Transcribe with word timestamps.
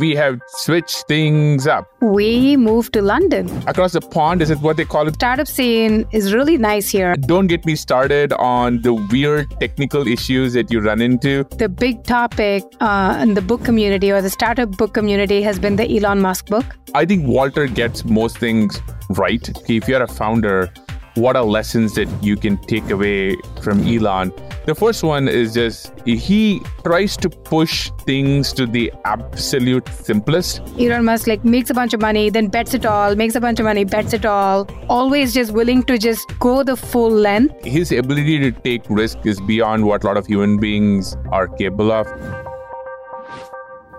we 0.00 0.12
have 0.16 0.40
switched 0.48 1.06
things 1.06 1.68
up. 1.68 1.86
We 2.02 2.56
moved 2.56 2.92
to 2.94 3.00
London. 3.00 3.48
Across 3.68 3.92
the 3.92 4.00
pond, 4.00 4.42
is 4.42 4.50
it 4.50 4.58
what 4.58 4.76
they 4.76 4.84
call 4.84 5.06
it? 5.06 5.14
Startup 5.14 5.46
scene 5.46 6.04
is 6.10 6.34
really 6.34 6.58
nice 6.58 6.88
here. 6.88 7.14
Don't 7.14 7.46
get 7.46 7.64
me 7.64 7.76
started 7.76 8.32
on 8.32 8.82
the 8.82 8.92
weird 8.92 9.48
technical 9.60 10.08
issues 10.08 10.54
that 10.54 10.72
you 10.72 10.80
run 10.80 11.00
into. 11.00 11.44
The 11.58 11.68
big 11.68 12.02
topic 12.02 12.64
uh, 12.80 13.20
in 13.22 13.34
the 13.34 13.40
book 13.40 13.62
community 13.64 14.10
or 14.10 14.20
the 14.20 14.30
startup 14.30 14.72
book 14.72 14.94
community 14.94 15.42
has 15.42 15.60
been 15.60 15.76
the 15.76 15.88
Elon 15.96 16.20
Musk 16.20 16.46
book. 16.46 16.76
I 16.92 17.04
think 17.04 17.28
Walter 17.28 17.68
gets 17.68 18.04
most 18.04 18.38
things 18.38 18.80
right. 19.10 19.48
If 19.70 19.86
you're 19.86 20.02
a 20.02 20.08
founder, 20.08 20.72
what 21.14 21.36
are 21.36 21.44
lessons 21.44 21.94
that 21.94 22.08
you 22.22 22.36
can 22.36 22.56
take 22.56 22.90
away 22.90 23.36
from 23.62 23.86
Elon? 23.86 24.32
The 24.66 24.74
first 24.74 25.02
one 25.02 25.28
is 25.28 25.54
just 25.54 25.92
he 26.06 26.60
tries 26.82 27.16
to 27.18 27.30
push 27.30 27.90
things 28.00 28.52
to 28.54 28.66
the 28.66 28.92
absolute 29.04 29.88
simplest. 29.88 30.60
Elon 30.78 31.04
Musk 31.04 31.26
like 31.26 31.44
makes 31.44 31.70
a 31.70 31.74
bunch 31.74 31.94
of 31.94 32.00
money, 32.00 32.30
then 32.30 32.48
bets 32.48 32.74
it 32.74 32.84
all, 32.84 33.14
makes 33.14 33.34
a 33.34 33.40
bunch 33.40 33.60
of 33.60 33.64
money, 33.64 33.84
bets 33.84 34.12
it 34.12 34.26
all. 34.26 34.68
Always 34.88 35.32
just 35.32 35.52
willing 35.52 35.82
to 35.84 35.98
just 35.98 36.26
go 36.40 36.62
the 36.62 36.76
full 36.76 37.10
length. 37.10 37.64
His 37.64 37.92
ability 37.92 38.38
to 38.40 38.52
take 38.52 38.82
risk 38.88 39.18
is 39.24 39.40
beyond 39.40 39.84
what 39.86 40.02
a 40.02 40.06
lot 40.06 40.16
of 40.16 40.26
human 40.26 40.58
beings 40.58 41.16
are 41.30 41.46
capable 41.46 41.92
of. 41.92 42.06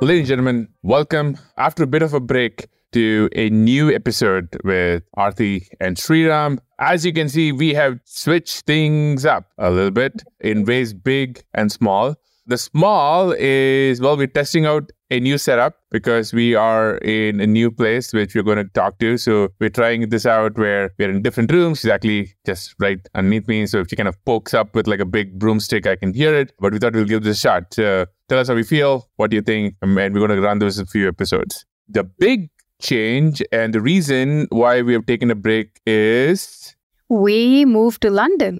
Ladies 0.01 0.21
and 0.21 0.27
gentlemen, 0.27 0.67
welcome. 0.83 1.37
After 1.57 1.83
a 1.83 1.87
bit 1.87 2.01
of 2.01 2.13
a 2.13 2.19
break, 2.19 2.67
to 2.91 3.29
a 3.35 3.49
new 3.49 3.93
episode 3.93 4.47
with 4.63 5.03
Aarthi 5.17 5.67
and 5.79 5.97
Sriram. 5.97 6.59
As 6.79 7.05
you 7.05 7.13
can 7.13 7.29
see, 7.29 7.51
we 7.51 7.73
have 7.73 7.99
switched 8.03 8.65
things 8.65 9.25
up 9.25 9.51
a 9.57 9.71
little 9.71 9.91
bit 9.91 10.23
in 10.39 10.65
ways 10.65 10.93
big 10.93 11.43
and 11.53 11.71
small. 11.71 12.15
The 12.47 12.57
small 12.57 13.31
is, 13.31 13.99
well, 13.99 14.15
we're 14.17 14.27
testing 14.27 14.67
out 14.67 14.91
a 15.09 15.19
new 15.19 15.37
setup 15.37 15.77
because 15.89 16.31
we 16.31 16.53
are 16.53 16.97
in 16.97 17.39
a 17.39 17.47
new 17.47 17.71
place 17.71 18.13
which 18.13 18.35
we're 18.35 18.43
going 18.43 18.57
to 18.57 18.65
talk 18.65 18.99
to. 18.99 19.17
So 19.17 19.49
we're 19.59 19.69
trying 19.69 20.09
this 20.09 20.25
out 20.25 20.57
where 20.57 20.91
we're 20.99 21.09
in 21.09 21.23
different 21.23 21.51
rooms. 21.51 21.79
She's 21.79 21.89
actually 21.89 22.35
just 22.45 22.75
right 22.79 22.99
underneath 23.15 23.47
me. 23.47 23.65
So 23.65 23.79
if 23.79 23.87
she 23.89 23.95
kind 23.95 24.09
of 24.09 24.23
pokes 24.25 24.53
up 24.53 24.75
with 24.75 24.87
like 24.87 24.99
a 24.99 25.05
big 25.05 25.39
broomstick, 25.39 25.87
I 25.87 25.95
can 25.95 26.13
hear 26.13 26.35
it. 26.35 26.53
But 26.59 26.73
we 26.73 26.79
thought 26.79 26.93
we'll 26.93 27.05
give 27.05 27.23
this 27.23 27.37
a 27.37 27.39
shot. 27.39 27.73
So 27.73 28.05
tell 28.29 28.39
us 28.39 28.47
how 28.47 28.55
we 28.55 28.63
feel. 28.63 29.09
What 29.15 29.31
do 29.31 29.37
you 29.37 29.41
think? 29.41 29.75
And 29.81 29.95
we're 29.95 30.09
going 30.09 30.29
to 30.29 30.41
run 30.41 30.59
those 30.59 30.77
a 30.77 30.85
few 30.85 31.07
episodes. 31.07 31.65
The 31.87 32.03
big 32.03 32.49
change. 32.81 33.41
And 33.51 33.73
the 33.73 33.81
reason 33.81 34.47
why 34.49 34.81
we 34.81 34.93
have 34.93 35.05
taken 35.05 35.31
a 35.31 35.35
break 35.35 35.81
is 35.85 36.75
we 37.09 37.65
moved 37.65 38.01
to 38.01 38.09
London. 38.09 38.59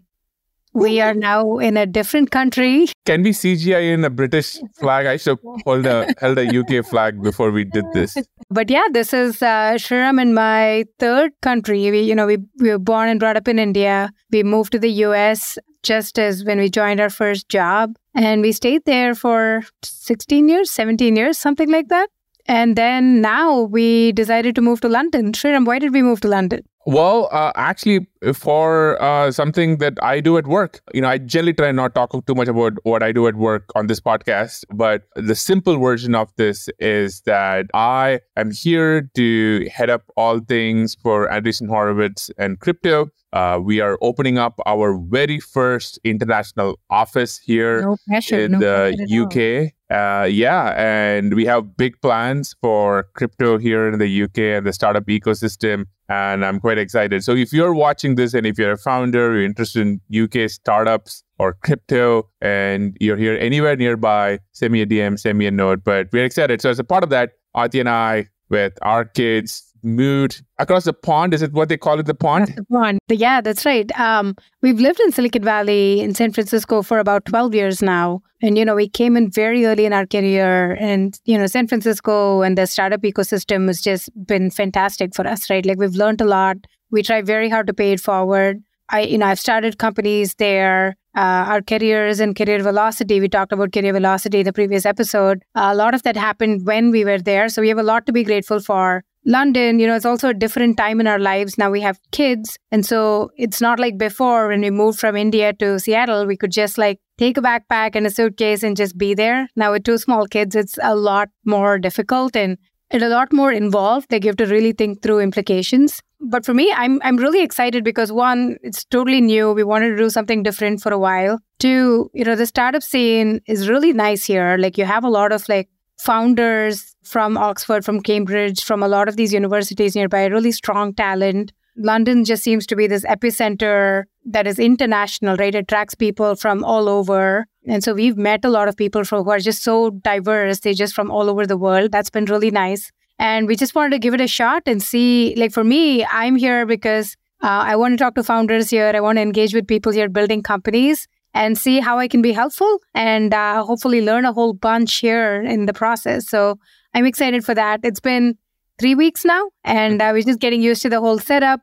We 0.73 0.99
are 0.99 1.13
now 1.13 1.57
in 1.59 1.77
a 1.77 1.85
different 1.85 2.31
country. 2.31 2.87
Can 3.05 3.23
we 3.23 3.31
CGI 3.31 3.93
in 3.93 4.03
a 4.03 4.09
British 4.09 4.59
flag? 4.73 5.05
I 5.05 5.15
should 5.15 5.37
hold 5.63 5.85
a 5.85 6.13
held 6.19 6.37
a 6.37 6.45
UK 6.45 6.85
flag 6.85 7.23
before 7.23 7.49
we 7.51 7.63
did 7.63 7.85
this. 7.93 8.17
But 8.49 8.69
yeah, 8.69 8.83
this 8.91 9.13
is 9.13 9.41
uh, 9.41 9.75
Sriram 9.77 10.21
in 10.21 10.33
my 10.33 10.83
third 10.99 11.31
country. 11.41 11.89
We, 11.91 12.01
you 12.01 12.13
know, 12.13 12.27
we, 12.27 12.39
we 12.59 12.71
were 12.71 12.77
born 12.77 13.07
and 13.07 13.21
brought 13.21 13.37
up 13.37 13.47
in 13.47 13.57
India. 13.57 14.11
We 14.31 14.43
moved 14.43 14.73
to 14.73 14.79
the 14.79 14.91
US 15.05 15.57
just 15.81 16.19
as 16.19 16.43
when 16.43 16.57
we 16.57 16.69
joined 16.69 16.99
our 16.99 17.09
first 17.09 17.47
job, 17.47 17.95
and 18.13 18.41
we 18.41 18.51
stayed 18.51 18.83
there 18.85 19.15
for 19.15 19.63
16 19.83 20.49
years, 20.49 20.69
17 20.71 21.15
years, 21.15 21.37
something 21.37 21.71
like 21.71 21.87
that. 21.87 22.09
And 22.47 22.75
then 22.75 23.21
now 23.21 23.61
we 23.61 24.11
decided 24.11 24.55
to 24.55 24.61
move 24.61 24.81
to 24.81 24.89
London. 24.89 25.31
Sriram, 25.31 25.65
why 25.65 25.79
did 25.79 25.93
we 25.93 26.01
move 26.01 26.21
to 26.21 26.27
London? 26.27 26.63
Well, 26.87 27.29
uh, 27.31 27.51
actually, 27.55 28.05
for 28.35 29.01
uh, 29.01 29.31
something 29.31 29.79
that 29.79 29.95
I 30.03 30.19
do 30.19 30.37
at 30.37 30.45
work, 30.45 30.81
you 30.93 31.01
know, 31.01 31.07
I 31.07 31.17
generally 31.17 31.53
try 31.53 31.71
not 31.71 31.95
talk 31.95 32.11
too 32.27 32.35
much 32.35 32.47
about 32.47 32.73
what 32.83 33.01
I 33.01 33.11
do 33.11 33.27
at 33.27 33.35
work 33.35 33.71
on 33.73 33.87
this 33.87 33.99
podcast. 33.99 34.65
But 34.71 35.07
the 35.15 35.33
simple 35.33 35.79
version 35.79 36.13
of 36.13 36.31
this 36.35 36.69
is 36.77 37.21
that 37.21 37.65
I 37.73 38.19
am 38.37 38.51
here 38.51 39.09
to 39.15 39.67
head 39.73 39.89
up 39.89 40.03
all 40.15 40.39
things 40.39 40.95
for 41.01 41.27
Andreessen 41.27 41.67
Horowitz 41.67 42.29
and 42.37 42.59
crypto. 42.59 43.09
Uh, 43.33 43.59
we 43.61 43.81
are 43.81 43.97
opening 44.01 44.37
up 44.37 44.59
our 44.67 44.95
very 44.95 45.39
first 45.39 45.99
international 46.03 46.79
office 46.91 47.37
here 47.37 47.81
no 47.81 47.97
pressure, 48.07 48.39
in 48.39 48.51
no 48.53 48.59
the 48.59 48.93
UK. 49.23 49.73
Uh, 49.89 50.27
yeah, 50.29 50.73
and 50.77 51.35
we 51.35 51.45
have 51.45 51.77
big 51.77 51.99
plans 52.01 52.55
for 52.61 53.07
crypto 53.13 53.57
here 53.57 53.87
in 53.87 53.99
the 53.99 54.23
UK 54.23 54.39
and 54.39 54.65
the 54.65 54.73
startup 54.73 55.05
ecosystem. 55.05 55.85
And 56.09 56.45
I'm 56.45 56.59
quite 56.59 56.77
excited. 56.77 57.23
So 57.23 57.35
if 57.35 57.51
you're 57.51 57.73
watching 57.73 58.15
this 58.15 58.33
and 58.33 58.45
if 58.45 58.57
you're 58.59 58.71
a 58.71 58.77
founder, 58.77 59.33
you're 59.33 59.43
interested 59.43 59.81
in 59.81 60.23
UK 60.23 60.49
startups 60.49 61.23
or 61.39 61.53
crypto, 61.53 62.29
and 62.41 62.95
you're 62.99 63.17
here 63.17 63.37
anywhere 63.39 63.75
nearby, 63.75 64.39
send 64.53 64.71
me 64.71 64.81
a 64.81 64.85
DM, 64.85 65.19
send 65.19 65.37
me 65.37 65.47
a 65.47 65.51
note. 65.51 65.83
But 65.83 66.07
we're 66.13 66.25
excited. 66.25 66.61
So 66.61 66.69
as 66.69 66.79
a 66.79 66.83
part 66.83 67.03
of 67.03 67.09
that, 67.09 67.33
Aarthi 67.55 67.79
and 67.79 67.89
I, 67.89 68.29
with 68.49 68.73
our 68.81 69.05
kids, 69.05 69.64
moved 69.85 70.43
across 70.57 70.83
the 70.83 70.93
pond. 70.93 71.33
Is 71.33 71.41
it 71.41 71.53
what 71.53 71.69
they 71.69 71.77
call 71.77 71.99
it, 71.99 72.05
the 72.05 72.13
pond? 72.13 72.53
the 72.55 72.65
pond. 72.65 72.99
Yeah, 73.07 73.41
that's 73.41 73.65
right. 73.65 73.97
Um, 73.99 74.35
we've 74.61 74.79
lived 74.79 74.99
in 74.99 75.11
Silicon 75.11 75.43
Valley 75.43 76.01
in 76.01 76.13
San 76.15 76.31
Francisco 76.31 76.81
for 76.81 76.99
about 76.99 77.25
12 77.25 77.53
years 77.53 77.81
now. 77.81 78.21
And, 78.41 78.57
you 78.57 78.65
know, 78.65 78.75
we 78.75 78.89
came 78.89 79.15
in 79.15 79.31
very 79.31 79.65
early 79.65 79.85
in 79.85 79.93
our 79.93 80.05
career. 80.05 80.73
And, 80.79 81.17
you 81.25 81.37
know, 81.37 81.47
San 81.47 81.67
Francisco 81.67 82.41
and 82.41 82.57
the 82.57 82.67
startup 82.67 83.01
ecosystem 83.01 83.67
has 83.67 83.81
just 83.81 84.09
been 84.25 84.51
fantastic 84.51 85.15
for 85.15 85.25
us, 85.25 85.49
right? 85.49 85.65
Like 85.65 85.77
we've 85.77 85.95
learned 85.95 86.21
a 86.21 86.25
lot. 86.25 86.57
We 86.91 87.01
try 87.01 87.21
very 87.21 87.49
hard 87.49 87.67
to 87.67 87.73
pay 87.73 87.93
it 87.93 88.01
forward. 88.01 88.61
I, 88.89 89.01
you 89.01 89.17
know, 89.17 89.25
I've 89.25 89.39
started 89.39 89.77
companies 89.77 90.35
there. 90.35 90.95
Uh, 91.15 91.47
our 91.47 91.61
careers 91.61 92.19
and 92.19 92.35
career 92.35 92.61
velocity. 92.61 93.21
We 93.21 93.29
talked 93.29 93.53
about 93.53 93.71
career 93.71 93.93
velocity 93.93 94.39
in 94.39 94.45
the 94.45 94.51
previous 94.51 94.85
episode. 94.85 95.43
Uh, 95.55 95.69
a 95.71 95.75
lot 95.75 95.93
of 95.93 96.03
that 96.03 96.17
happened 96.17 96.65
when 96.67 96.91
we 96.91 97.05
were 97.05 97.19
there. 97.19 97.47
So 97.47 97.61
we 97.61 97.69
have 97.69 97.77
a 97.77 97.83
lot 97.83 98.05
to 98.07 98.11
be 98.11 98.23
grateful 98.25 98.59
for. 98.59 99.03
London, 99.25 99.79
you 99.79 99.87
know, 99.87 99.95
it's 99.95 100.05
also 100.05 100.29
a 100.29 100.33
different 100.33 100.77
time 100.77 100.99
in 100.99 101.07
our 101.07 101.17
lives. 101.17 101.57
Now 101.57 101.71
we 101.71 101.81
have 101.81 101.99
kids. 102.11 102.57
And 102.71 102.85
so 102.85 103.31
it's 103.37 103.59
not 103.59 103.79
like 103.79 103.97
before 103.97 104.49
when 104.49 104.61
we 104.61 104.69
moved 104.69 104.99
from 104.99 105.15
India 105.15 105.51
to 105.53 105.79
Seattle, 105.79 106.27
we 106.27 106.37
could 106.37 106.51
just 106.51 106.77
like 106.77 106.99
take 107.17 107.37
a 107.37 107.41
backpack 107.41 107.95
and 107.95 108.05
a 108.05 108.11
suitcase 108.11 108.61
and 108.61 108.77
just 108.77 108.97
be 108.97 109.15
there. 109.15 109.47
Now 109.55 109.71
with 109.71 109.83
two 109.83 109.97
small 109.97 110.27
kids, 110.27 110.55
it's 110.55 110.77
a 110.83 110.95
lot 110.95 111.29
more 111.43 111.79
difficult 111.79 112.35
and 112.35 112.57
it's 112.91 113.03
a 113.03 113.09
lot 113.09 113.33
more 113.33 113.51
involved. 113.51 114.11
Like 114.11 114.23
you 114.23 114.29
have 114.29 114.37
to 114.37 114.45
really 114.45 114.73
think 114.73 115.01
through 115.01 115.19
implications. 115.19 116.01
But 116.21 116.45
for 116.45 116.53
me, 116.53 116.71
I'm 116.75 117.01
I'm 117.03 117.17
really 117.17 117.43
excited 117.43 117.83
because 117.83 118.11
one, 118.11 118.57
it's 118.61 118.85
totally 118.85 119.21
new. 119.21 119.51
We 119.53 119.63
wanted 119.63 119.89
to 119.89 119.97
do 119.97 120.09
something 120.09 120.43
different 120.43 120.81
for 120.81 120.91
a 120.91 120.99
while. 120.99 121.39
Two, 121.59 122.09
you 122.13 122.23
know, 122.23 122.35
the 122.35 122.45
startup 122.45 122.83
scene 122.83 123.41
is 123.47 123.69
really 123.69 123.91
nice 123.91 124.23
here. 124.23 124.57
Like 124.57 124.77
you 124.77 124.85
have 124.85 125.03
a 125.03 125.09
lot 125.09 125.31
of 125.31 125.47
like 125.49 125.69
founders 125.97 126.94
from 127.05 127.37
Oxford, 127.37 127.85
from 127.85 128.01
Cambridge, 128.01 128.63
from 128.63 128.83
a 128.83 128.87
lot 128.87 129.07
of 129.07 129.15
these 129.15 129.33
universities 129.33 129.95
nearby, 129.95 130.25
really 130.25 130.51
strong 130.51 130.93
talent. 130.93 131.51
London 131.77 132.23
just 132.23 132.43
seems 132.43 132.65
to 132.67 132.75
be 132.75 132.87
this 132.87 133.03
epicenter 133.05 134.03
that 134.25 134.47
is 134.47 134.59
international, 134.59 135.35
right? 135.35 135.53
It 135.53 135.59
attracts 135.59 135.93
people 135.93 136.35
from 136.35 136.63
all 136.63 136.87
over. 136.87 137.45
And 137.67 137.83
so 137.83 137.93
we've 137.93 138.17
met 138.17 138.45
a 138.45 138.49
lot 138.49 138.67
of 138.67 138.77
people 138.77 139.03
who 139.03 139.29
are 139.29 139.39
just 139.39 139.61
so 139.61 139.89
diverse. 139.89 140.59
They're 140.59 140.73
just 140.73 140.93
from 140.93 141.11
all 141.11 141.29
over 141.29 141.45
the 141.45 141.57
world. 141.57 141.91
That's 141.91 142.09
been 142.09 142.25
really 142.25 142.51
nice. 142.51 142.91
And 143.19 143.47
we 143.47 143.55
just 143.55 143.75
wanted 143.75 143.91
to 143.91 143.99
give 143.99 144.13
it 144.13 144.21
a 144.21 144.27
shot 144.27 144.63
and 144.65 144.81
see. 144.81 145.35
Like 145.35 145.51
for 145.51 145.63
me, 145.63 146.05
I'm 146.05 146.35
here 146.35 146.65
because 146.65 147.15
uh, 147.43 147.47
I 147.47 147.75
want 147.75 147.93
to 147.93 147.97
talk 147.97 148.15
to 148.15 148.23
founders 148.23 148.69
here. 148.69 148.91
I 148.95 148.99
want 149.01 149.17
to 149.17 149.21
engage 149.21 149.53
with 149.53 149.67
people 149.67 149.91
here 149.91 150.09
building 150.09 150.41
companies 150.41 151.07
and 151.33 151.57
see 151.57 151.81
how 151.81 151.99
I 151.99 152.07
can 152.07 152.21
be 152.21 152.31
helpful 152.31 152.79
and 152.93 153.33
uh, 153.33 153.63
hopefully 153.63 154.01
learn 154.01 154.23
a 154.23 154.31
whole 154.31 154.53
bunch 154.53 154.95
here 154.95 155.41
in 155.41 155.65
the 155.65 155.73
process. 155.73 156.27
So 156.27 156.57
I'm 156.95 157.05
excited 157.05 157.43
for 157.43 157.53
that. 157.53 157.81
It's 157.83 157.99
been 157.99 158.37
three 158.79 158.95
weeks 158.95 159.25
now, 159.25 159.49
and 159.65 160.01
I 160.01 160.13
was 160.13 160.23
just 160.23 160.39
getting 160.39 160.61
used 160.61 160.81
to 160.83 160.89
the 160.89 161.01
whole 161.01 161.19
setup. 161.19 161.59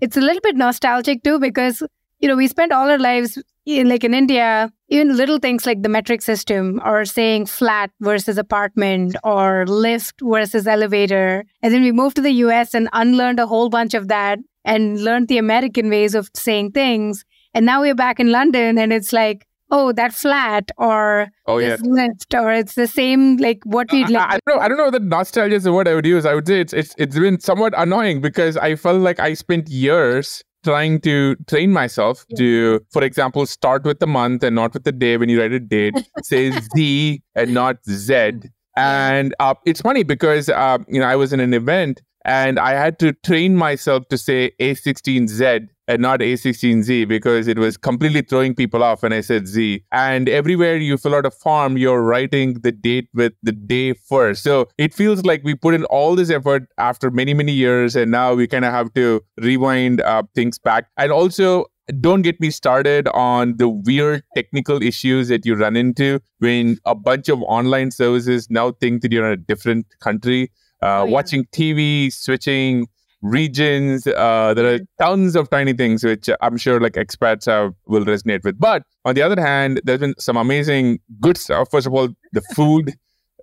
It's 0.00 0.16
a 0.16 0.20
little 0.20 0.40
bit 0.40 0.56
nostalgic 0.56 1.24
too 1.24 1.40
because 1.40 1.82
you 2.20 2.28
know 2.28 2.36
we 2.36 2.46
spent 2.46 2.70
all 2.70 2.88
our 2.88 2.98
lives 2.98 3.42
in, 3.66 3.88
like 3.88 4.04
in 4.04 4.14
India, 4.14 4.72
even 4.88 5.16
little 5.16 5.40
things 5.40 5.66
like 5.66 5.82
the 5.82 5.88
metric 5.88 6.22
system 6.22 6.80
or 6.84 7.04
saying 7.04 7.46
flat 7.46 7.90
versus 8.00 8.38
apartment 8.38 9.16
or 9.24 9.66
lift 9.66 10.20
versus 10.22 10.68
elevator, 10.68 11.44
and 11.60 11.74
then 11.74 11.82
we 11.82 11.90
moved 11.90 12.14
to 12.14 12.22
the 12.22 12.38
U.S. 12.46 12.72
and 12.72 12.88
unlearned 12.92 13.40
a 13.40 13.48
whole 13.48 13.68
bunch 13.70 13.94
of 13.94 14.06
that 14.06 14.38
and 14.64 15.02
learned 15.02 15.26
the 15.26 15.38
American 15.38 15.90
ways 15.90 16.14
of 16.14 16.30
saying 16.34 16.70
things. 16.70 17.24
And 17.52 17.66
now 17.66 17.80
we're 17.80 17.96
back 17.96 18.20
in 18.20 18.30
London 18.30 18.78
and 18.78 18.92
it's 18.92 19.12
like, 19.12 19.48
oh, 19.70 19.92
that 19.92 20.12
flat 20.12 20.70
or 20.78 21.28
oh, 21.46 21.58
yeah. 21.58 21.76
lift 21.80 22.34
or 22.34 22.52
it's 22.52 22.74
the 22.74 22.86
same 22.86 23.36
like 23.36 23.60
what 23.64 23.90
we 23.92 24.04
like. 24.06 24.16
I, 24.16 24.34
I, 24.34 24.38
don't 24.38 24.56
know. 24.56 24.62
I 24.62 24.68
don't 24.68 24.78
know 24.78 24.90
that 24.90 25.02
nostalgia 25.02 25.54
is 25.54 25.64
the 25.64 25.72
word 25.72 25.88
I 25.88 25.94
would 25.94 26.06
use. 26.06 26.26
I 26.26 26.34
would 26.34 26.46
say 26.46 26.60
it's 26.60 26.72
it's 26.72 26.94
it's 26.98 27.18
been 27.18 27.40
somewhat 27.40 27.74
annoying 27.76 28.20
because 28.20 28.56
I 28.56 28.76
felt 28.76 29.00
like 29.00 29.20
I 29.20 29.34
spent 29.34 29.68
years 29.68 30.42
trying 30.64 31.00
to 31.00 31.36
train 31.46 31.72
myself 31.72 32.24
yeah. 32.28 32.36
to, 32.38 32.80
for 32.90 33.02
example, 33.04 33.46
start 33.46 33.84
with 33.84 34.00
the 34.00 34.06
month 34.06 34.42
and 34.42 34.56
not 34.56 34.74
with 34.74 34.84
the 34.84 34.92
day 34.92 35.16
when 35.16 35.28
you 35.28 35.40
write 35.40 35.52
a 35.52 35.60
date, 35.60 35.94
say 36.22 36.50
Z 36.76 37.22
and 37.34 37.54
not 37.54 37.76
Z. 37.88 38.32
And 38.76 39.34
uh, 39.40 39.54
it's 39.64 39.80
funny 39.80 40.02
because 40.02 40.48
uh, 40.48 40.78
you 40.88 41.00
know 41.00 41.06
I 41.06 41.16
was 41.16 41.32
in 41.32 41.40
an 41.40 41.54
event 41.54 42.02
and 42.24 42.58
I 42.58 42.72
had 42.72 42.98
to 43.00 43.12
train 43.12 43.56
myself 43.56 44.06
to 44.08 44.18
say 44.18 44.52
A16Z 44.60 45.68
and 45.88 46.02
not 46.02 46.20
A16Z 46.20 47.08
because 47.08 47.48
it 47.48 47.58
was 47.58 47.76
completely 47.76 48.20
throwing 48.20 48.54
people 48.54 48.84
off 48.84 49.02
when 49.02 49.12
I 49.12 49.22
said 49.22 49.48
Z. 49.48 49.82
And 49.90 50.28
everywhere 50.28 50.76
you 50.76 50.98
fill 50.98 51.14
out 51.14 51.26
a 51.26 51.30
form, 51.30 51.76
you're 51.78 52.02
writing 52.02 52.60
the 52.60 52.70
date 52.70 53.08
with 53.14 53.32
the 53.42 53.52
day 53.52 53.94
first. 53.94 54.42
So 54.42 54.68
it 54.76 54.94
feels 54.94 55.24
like 55.24 55.42
we 55.42 55.54
put 55.54 55.74
in 55.74 55.84
all 55.86 56.14
this 56.14 56.30
effort 56.30 56.68
after 56.76 57.10
many, 57.10 57.32
many 57.34 57.52
years, 57.52 57.96
and 57.96 58.10
now 58.10 58.34
we 58.34 58.46
kind 58.46 58.66
of 58.66 58.72
have 58.72 58.92
to 58.94 59.22
rewind 59.38 60.02
uh, 60.02 60.22
things 60.34 60.58
back. 60.58 60.86
And 60.98 61.10
also, 61.10 61.64
don't 62.00 62.20
get 62.20 62.38
me 62.38 62.50
started 62.50 63.08
on 63.08 63.56
the 63.56 63.68
weird 63.68 64.22
technical 64.36 64.82
issues 64.82 65.28
that 65.28 65.46
you 65.46 65.54
run 65.54 65.74
into 65.74 66.20
when 66.38 66.78
a 66.84 66.94
bunch 66.94 67.30
of 67.30 67.40
online 67.42 67.90
services 67.90 68.48
now 68.50 68.72
think 68.72 69.00
that 69.00 69.10
you're 69.10 69.26
in 69.26 69.32
a 69.32 69.36
different 69.36 69.86
country. 70.00 70.52
Uh, 70.82 71.00
oh, 71.00 71.04
yeah. 71.04 71.10
Watching 71.10 71.44
TV, 71.46 72.12
switching 72.12 72.88
regions. 73.22 74.06
Uh, 74.06 74.54
there 74.54 74.74
are 74.74 74.78
tons 75.00 75.36
of 75.36 75.50
tiny 75.50 75.72
things 75.72 76.04
which 76.04 76.28
I'm 76.40 76.56
sure 76.56 76.80
like 76.80 76.94
expats 76.94 77.46
have, 77.46 77.74
will 77.86 78.04
resonate 78.04 78.44
with. 78.44 78.58
But 78.58 78.82
on 79.04 79.14
the 79.14 79.22
other 79.22 79.40
hand, 79.40 79.80
there's 79.84 80.00
been 80.00 80.14
some 80.18 80.36
amazing 80.36 81.00
good 81.20 81.36
stuff. 81.36 81.70
First 81.70 81.86
of 81.86 81.94
all, 81.94 82.08
the 82.32 82.42
food. 82.54 82.94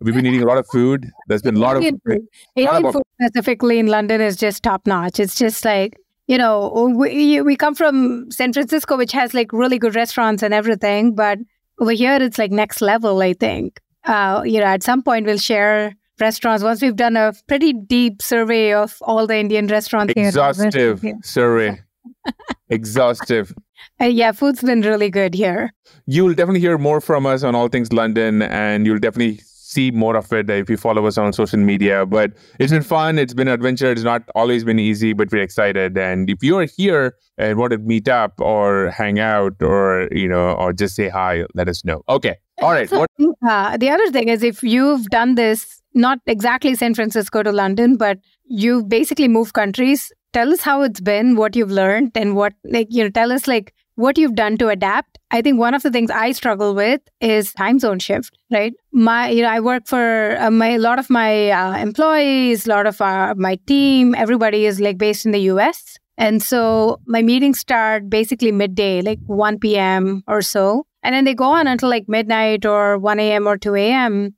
We've 0.01 0.13
been 0.13 0.25
eating 0.25 0.44
a 0.44 0.45
lot 0.45 0.57
of 0.57 0.68
food. 0.68 1.10
There's 1.27 1.42
been 1.42 1.56
a 1.56 1.60
lot 1.60 1.77
Indian 1.77 1.95
of 1.95 2.01
food. 2.06 2.27
Indian 2.56 2.92
food 2.92 3.04
specifically 3.22 3.80
in 3.80 3.88
London 3.88 4.19
is 4.19 4.36
just 4.36 4.62
top 4.62 4.86
notch. 4.86 5.22
It's 5.22 5.36
just 5.36 5.63
like 5.63 5.98
you 6.27 6.38
know 6.38 6.94
we 6.98 7.42
we 7.42 7.56
come 7.56 7.75
from 7.75 8.30
San 8.30 8.51
Francisco, 8.51 8.98
which 8.98 9.13
has 9.13 9.33
like 9.33 9.54
really 9.54 9.80
good 9.80 9.95
restaurants 9.95 10.44
and 10.44 10.54
everything, 10.54 11.16
but 11.16 11.39
over 11.80 11.92
here 11.92 12.18
it's 12.22 12.38
like 12.38 12.51
next 12.51 12.81
level. 12.81 13.22
I 13.22 13.33
think. 13.33 13.80
Uh, 14.04 14.44
you 14.45 14.60
know, 14.60 14.66
at 14.66 14.83
some 14.83 15.01
point 15.01 15.25
we'll 15.25 15.38
share 15.38 15.95
restaurants 16.19 16.63
once 16.63 16.81
we've 16.81 16.95
done 16.95 17.17
a 17.17 17.33
pretty 17.47 17.73
deep 17.73 18.21
survey 18.21 18.73
of 18.73 18.95
all 19.01 19.27
the 19.27 19.38
Indian 19.38 19.67
restaurants 19.67 20.13
Exhaustive 20.15 21.01
here. 21.01 21.17
survey. 21.23 21.79
Exhaustive. 22.69 23.53
Uh, 24.01 24.06
yeah, 24.06 24.31
food's 24.31 24.62
been 24.62 24.81
really 24.81 25.09
good 25.09 25.33
here. 25.33 25.71
You'll 26.06 26.33
definitely 26.33 26.59
hear 26.59 26.77
more 26.77 27.00
from 27.00 27.25
us 27.25 27.44
on 27.44 27.56
all 27.56 27.67
things 27.67 27.94
London, 27.94 28.41
and 28.41 28.85
you'll 28.85 29.00
definitely 29.00 29.39
see 29.75 29.91
more 29.91 30.15
of 30.15 30.31
it 30.33 30.50
if 30.50 30.69
you 30.69 30.77
follow 30.77 31.06
us 31.06 31.17
on 31.17 31.31
social 31.33 31.59
media. 31.59 32.06
But 32.06 32.31
it's 32.59 32.71
been 32.71 32.81
fun. 32.81 33.19
It's 33.19 33.33
been 33.33 33.47
an 33.47 33.53
adventure. 33.53 33.91
It's 33.91 34.03
not 34.03 34.23
always 34.33 34.63
been 34.63 34.79
easy, 34.79 35.13
but 35.13 35.31
we're 35.31 35.41
excited. 35.44 35.97
And 35.97 36.29
if 36.29 36.41
you're 36.41 36.65
here 36.65 37.15
and 37.38 37.57
want 37.57 37.71
to 37.71 37.77
meet 37.77 38.07
up 38.07 38.33
or 38.39 38.89
hang 38.89 39.19
out 39.19 39.53
or, 39.62 40.07
you 40.12 40.27
know, 40.27 40.53
or 40.53 40.73
just 40.73 40.95
say 40.95 41.07
hi, 41.09 41.45
let 41.53 41.69
us 41.69 41.85
know. 41.85 42.01
Okay. 42.09 42.35
All 42.62 42.72
right. 42.72 42.90
So, 42.90 43.06
uh, 43.48 43.78
the 43.78 43.90
other 43.90 44.10
thing 44.12 44.30
is 44.30 44.44
if 44.44 44.63
you've 44.63 45.06
done 45.07 45.36
this 45.36 45.81
not 45.96 46.19
exactly 46.28 46.75
San 46.75 46.94
Francisco 46.94 47.42
to 47.42 47.52
London, 47.52 47.96
but 47.96 48.19
you've 48.44 48.88
basically 48.90 49.28
moved 49.28 49.54
countries. 49.54 50.12
Tell 50.34 50.52
us 50.52 50.62
how 50.62 50.81
it's 50.81 51.00
been, 51.00 51.38
what 51.38 51.56
you've 51.56 51.72
learned, 51.72 52.12
and 52.16 52.36
what, 52.36 52.54
like, 52.66 52.88
you 52.90 53.04
know, 53.04 53.10
tell 53.10 53.31
us, 53.31 53.48
like, 53.48 53.74
what 53.96 54.18
you've 54.18 54.36
done 54.36 54.57
to 54.57 54.68
adapt. 54.68 55.18
I 55.31 55.42
think 55.42 55.57
one 55.57 55.74
of 55.74 55.81
the 55.81 55.90
things 55.90 56.12
I 56.12 56.34
struggle 56.34 56.75
with 56.75 57.00
is 57.22 57.54
time 57.54 57.80
zone 57.80 58.00
shift, 58.00 58.38
right? 58.52 58.74
My, 58.92 59.30
you 59.30 59.42
know, 59.42 59.48
I 59.50 59.62
work 59.62 59.88
for 59.88 60.38
uh, 60.38 60.51
my, 60.51 60.72
a 60.72 60.80
lot 60.80 61.00
of 61.00 61.10
my 61.10 61.50
uh, 61.50 61.78
employees, 61.78 62.68
a 62.68 62.69
lot 62.69 62.88
of 62.88 63.00
our, 63.00 63.31
uh, 63.31 63.36
my 63.36 63.58
team, 63.68 64.13
everybody 64.13 64.66
is 64.66 64.81
like 64.81 64.98
based 64.98 65.25
in 65.25 65.31
the 65.31 65.40
US. 65.51 65.98
And 66.18 66.44
so 66.44 67.00
my 67.08 67.22
meetings 67.22 67.60
start 67.60 68.10
basically 68.10 68.51
midday, 68.51 69.01
like 69.01 69.19
1 69.28 69.60
p.m. 69.60 70.24
or 70.28 70.42
so. 70.42 70.86
And 71.06 71.13
then 71.13 71.24
they 71.24 71.36
go 71.36 71.52
on 71.52 71.68
until 71.68 71.88
like 71.88 72.10
midnight 72.10 72.66
or 72.66 72.98
1 72.98 73.19
a.m. 73.19 73.48
or 73.48 73.60
2 73.60 73.75
a.m. 73.75 74.34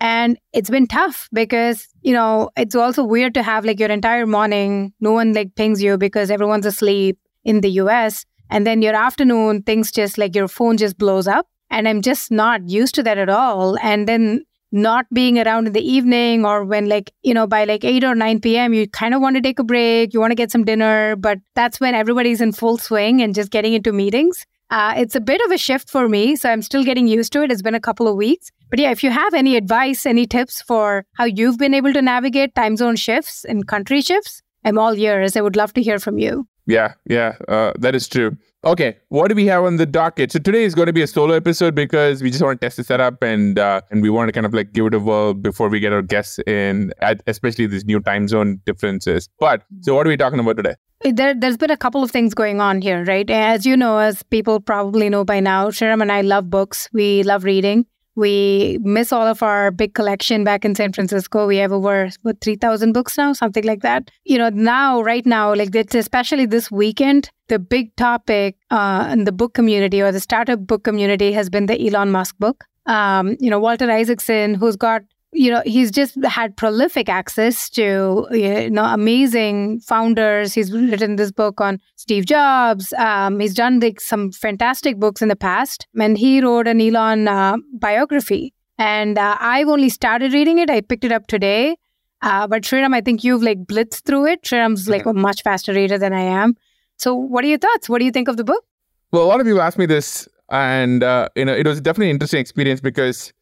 And 0.00 0.38
it's 0.52 0.68
been 0.68 0.86
tough 0.86 1.30
because, 1.32 1.88
you 2.02 2.12
know, 2.12 2.50
it's 2.58 2.74
also 2.74 3.02
weird 3.02 3.32
to 3.34 3.42
have 3.42 3.64
like 3.64 3.80
your 3.80 3.88
entire 3.88 4.26
morning, 4.26 4.92
no 5.00 5.12
one 5.12 5.32
like 5.32 5.54
pings 5.54 5.82
you 5.82 5.96
because 5.96 6.30
everyone's 6.30 6.66
asleep 6.66 7.18
in 7.42 7.62
the 7.62 7.70
US. 7.84 8.26
And 8.50 8.66
then 8.66 8.82
your 8.82 8.94
afternoon, 8.94 9.62
things 9.62 9.90
just 9.90 10.18
like 10.18 10.36
your 10.36 10.46
phone 10.46 10.76
just 10.76 10.98
blows 10.98 11.26
up. 11.26 11.48
And 11.70 11.88
I'm 11.88 12.02
just 12.02 12.30
not 12.30 12.68
used 12.68 12.94
to 12.96 13.02
that 13.02 13.16
at 13.16 13.30
all. 13.30 13.78
And 13.80 14.06
then 14.06 14.44
not 14.72 15.06
being 15.14 15.38
around 15.38 15.68
in 15.68 15.72
the 15.72 15.90
evening 15.90 16.44
or 16.44 16.64
when 16.64 16.86
like 16.86 17.12
you 17.22 17.34
know 17.34 17.44
by 17.44 17.64
like 17.64 17.84
8 17.84 18.04
or 18.04 18.14
9 18.14 18.40
p.m 18.40 18.72
you 18.72 18.88
kind 18.88 19.14
of 19.14 19.20
want 19.20 19.34
to 19.34 19.42
take 19.42 19.58
a 19.58 19.64
break 19.64 20.14
you 20.14 20.20
want 20.20 20.30
to 20.30 20.36
get 20.36 20.52
some 20.52 20.64
dinner 20.64 21.16
but 21.16 21.38
that's 21.56 21.80
when 21.80 21.96
everybody's 21.96 22.40
in 22.40 22.52
full 22.52 22.78
swing 22.78 23.20
and 23.20 23.34
just 23.34 23.50
getting 23.50 23.72
into 23.72 23.92
meetings 23.92 24.46
uh, 24.70 24.94
it's 24.96 25.14
a 25.14 25.20
bit 25.20 25.40
of 25.42 25.50
a 25.50 25.58
shift 25.58 25.90
for 25.90 26.08
me, 26.08 26.36
so 26.36 26.48
I'm 26.48 26.62
still 26.62 26.84
getting 26.84 27.08
used 27.08 27.32
to 27.32 27.42
it. 27.42 27.50
It's 27.50 27.62
been 27.62 27.74
a 27.74 27.80
couple 27.80 28.06
of 28.06 28.16
weeks. 28.16 28.50
But 28.70 28.78
yeah, 28.78 28.90
if 28.92 29.02
you 29.02 29.10
have 29.10 29.34
any 29.34 29.56
advice, 29.56 30.06
any 30.06 30.26
tips 30.26 30.62
for 30.62 31.04
how 31.14 31.24
you've 31.24 31.58
been 31.58 31.74
able 31.74 31.92
to 31.92 32.00
navigate 32.00 32.54
time 32.54 32.76
zone 32.76 32.96
shifts 32.96 33.44
and 33.44 33.66
country 33.66 34.00
shifts, 34.00 34.42
I'm 34.64 34.78
all 34.78 34.94
ears. 34.94 35.36
I 35.36 35.40
would 35.40 35.56
love 35.56 35.72
to 35.74 35.82
hear 35.82 35.98
from 35.98 36.18
you. 36.18 36.46
Yeah, 36.66 36.94
yeah, 37.06 37.34
uh, 37.48 37.72
that 37.80 37.96
is 37.96 38.06
true. 38.06 38.36
Okay, 38.64 38.98
what 39.08 39.28
do 39.28 39.34
we 39.34 39.46
have 39.46 39.64
on 39.64 39.76
the 39.76 39.86
docket? 39.86 40.30
So 40.30 40.38
today 40.38 40.64
is 40.64 40.74
going 40.74 40.86
to 40.86 40.92
be 40.92 41.02
a 41.02 41.06
solo 41.06 41.34
episode 41.34 41.74
because 41.74 42.22
we 42.22 42.30
just 42.30 42.42
want 42.42 42.60
to 42.60 42.64
test 42.64 42.76
the 42.76 42.84
setup 42.84 43.22
and 43.22 43.58
uh, 43.58 43.80
and 43.90 44.02
we 44.02 44.10
want 44.10 44.28
to 44.28 44.32
kind 44.32 44.46
of 44.46 44.54
like 44.54 44.72
give 44.72 44.86
it 44.86 44.94
a 44.94 45.00
whirl 45.00 45.34
before 45.34 45.68
we 45.68 45.80
get 45.80 45.92
our 45.92 46.02
guests 46.02 46.38
in, 46.46 46.92
especially 47.26 47.66
these 47.66 47.86
new 47.86 48.00
time 48.00 48.28
zone 48.28 48.60
differences. 48.66 49.28
But 49.40 49.64
so 49.80 49.94
what 49.96 50.06
are 50.06 50.10
we 50.10 50.16
talking 50.16 50.38
about 50.38 50.58
today? 50.58 50.74
There, 51.02 51.34
there's 51.34 51.56
been 51.56 51.70
a 51.70 51.78
couple 51.78 52.02
of 52.02 52.10
things 52.10 52.34
going 52.34 52.60
on 52.60 52.82
here, 52.82 53.04
right? 53.04 53.28
As 53.30 53.64
you 53.64 53.74
know, 53.74 53.98
as 53.98 54.22
people 54.24 54.60
probably 54.60 55.08
know 55.08 55.24
by 55.24 55.40
now, 55.40 55.68
Sriram 55.68 56.02
and 56.02 56.12
I 56.12 56.20
love 56.20 56.50
books. 56.50 56.90
We 56.92 57.22
love 57.22 57.44
reading. 57.44 57.86
We 58.16 58.78
miss 58.82 59.10
all 59.10 59.26
of 59.26 59.42
our 59.42 59.70
big 59.70 59.94
collection 59.94 60.44
back 60.44 60.62
in 60.62 60.74
San 60.74 60.92
Francisco. 60.92 61.46
We 61.46 61.56
have 61.56 61.72
over 61.72 62.10
what 62.20 62.42
three 62.42 62.56
thousand 62.56 62.92
books 62.92 63.16
now, 63.16 63.32
something 63.32 63.64
like 63.64 63.80
that. 63.80 64.10
You 64.24 64.36
know, 64.36 64.50
now 64.50 65.00
right 65.00 65.24
now, 65.24 65.54
like 65.54 65.74
it's 65.74 65.94
especially 65.94 66.44
this 66.44 66.70
weekend, 66.70 67.30
the 67.48 67.58
big 67.58 67.96
topic 67.96 68.56
uh, 68.70 69.08
in 69.10 69.24
the 69.24 69.32
book 69.32 69.54
community 69.54 70.02
or 70.02 70.12
the 70.12 70.20
startup 70.20 70.66
book 70.66 70.84
community 70.84 71.32
has 71.32 71.48
been 71.48 71.64
the 71.64 71.80
Elon 71.86 72.10
Musk 72.10 72.36
book. 72.38 72.64
Um, 72.84 73.36
you 73.40 73.48
know, 73.48 73.58
Walter 73.58 73.90
Isaacson, 73.90 74.54
who's 74.54 74.76
got 74.76 75.02
you 75.32 75.50
know 75.50 75.62
he's 75.64 75.90
just 75.90 76.22
had 76.24 76.56
prolific 76.56 77.08
access 77.08 77.70
to 77.70 78.26
you 78.30 78.70
know 78.70 78.84
amazing 78.84 79.80
founders 79.80 80.54
he's 80.54 80.72
written 80.72 81.16
this 81.16 81.30
book 81.30 81.60
on 81.60 81.78
steve 81.96 82.26
jobs 82.26 82.92
um, 82.94 83.38
he's 83.38 83.54
done 83.54 83.78
like 83.80 84.00
some 84.00 84.32
fantastic 84.32 84.98
books 84.98 85.22
in 85.22 85.28
the 85.28 85.36
past 85.36 85.86
and 85.98 86.18
he 86.18 86.40
wrote 86.40 86.66
an 86.66 86.80
elon 86.80 87.28
uh, 87.28 87.56
biography 87.74 88.52
and 88.78 89.18
uh, 89.18 89.36
i've 89.40 89.68
only 89.68 89.88
started 89.88 90.32
reading 90.32 90.58
it 90.58 90.68
i 90.68 90.80
picked 90.80 91.04
it 91.04 91.12
up 91.12 91.26
today 91.26 91.76
uh, 92.22 92.46
but 92.46 92.62
Sriram, 92.62 92.94
I 92.94 93.00
think 93.00 93.24
you've 93.24 93.42
like 93.42 93.64
blitzed 93.64 94.02
through 94.02 94.26
it. 94.26 94.42
Sriram's 94.42 94.88
like 94.88 95.06
a 95.06 95.12
much 95.12 95.42
faster 95.42 95.72
reader 95.72 95.98
than 95.98 96.12
I 96.12 96.20
am. 96.20 96.54
So, 96.96 97.14
what 97.14 97.44
are 97.44 97.48
your 97.48 97.58
thoughts? 97.58 97.88
What 97.88 97.98
do 97.98 98.04
you 98.04 98.10
think 98.10 98.28
of 98.28 98.36
the 98.36 98.44
book? 98.44 98.62
Well, 99.10 99.22
a 99.22 99.24
lot 99.24 99.40
of 99.40 99.46
people 99.46 99.62
ask 99.62 99.78
me 99.78 99.86
this, 99.86 100.28
and 100.50 101.02
uh, 101.02 101.28
you 101.34 101.44
know, 101.44 101.54
it 101.54 101.66
was 101.66 101.80
definitely 101.80 102.10
an 102.10 102.16
interesting 102.16 102.40
experience 102.40 102.80
because 102.80 103.32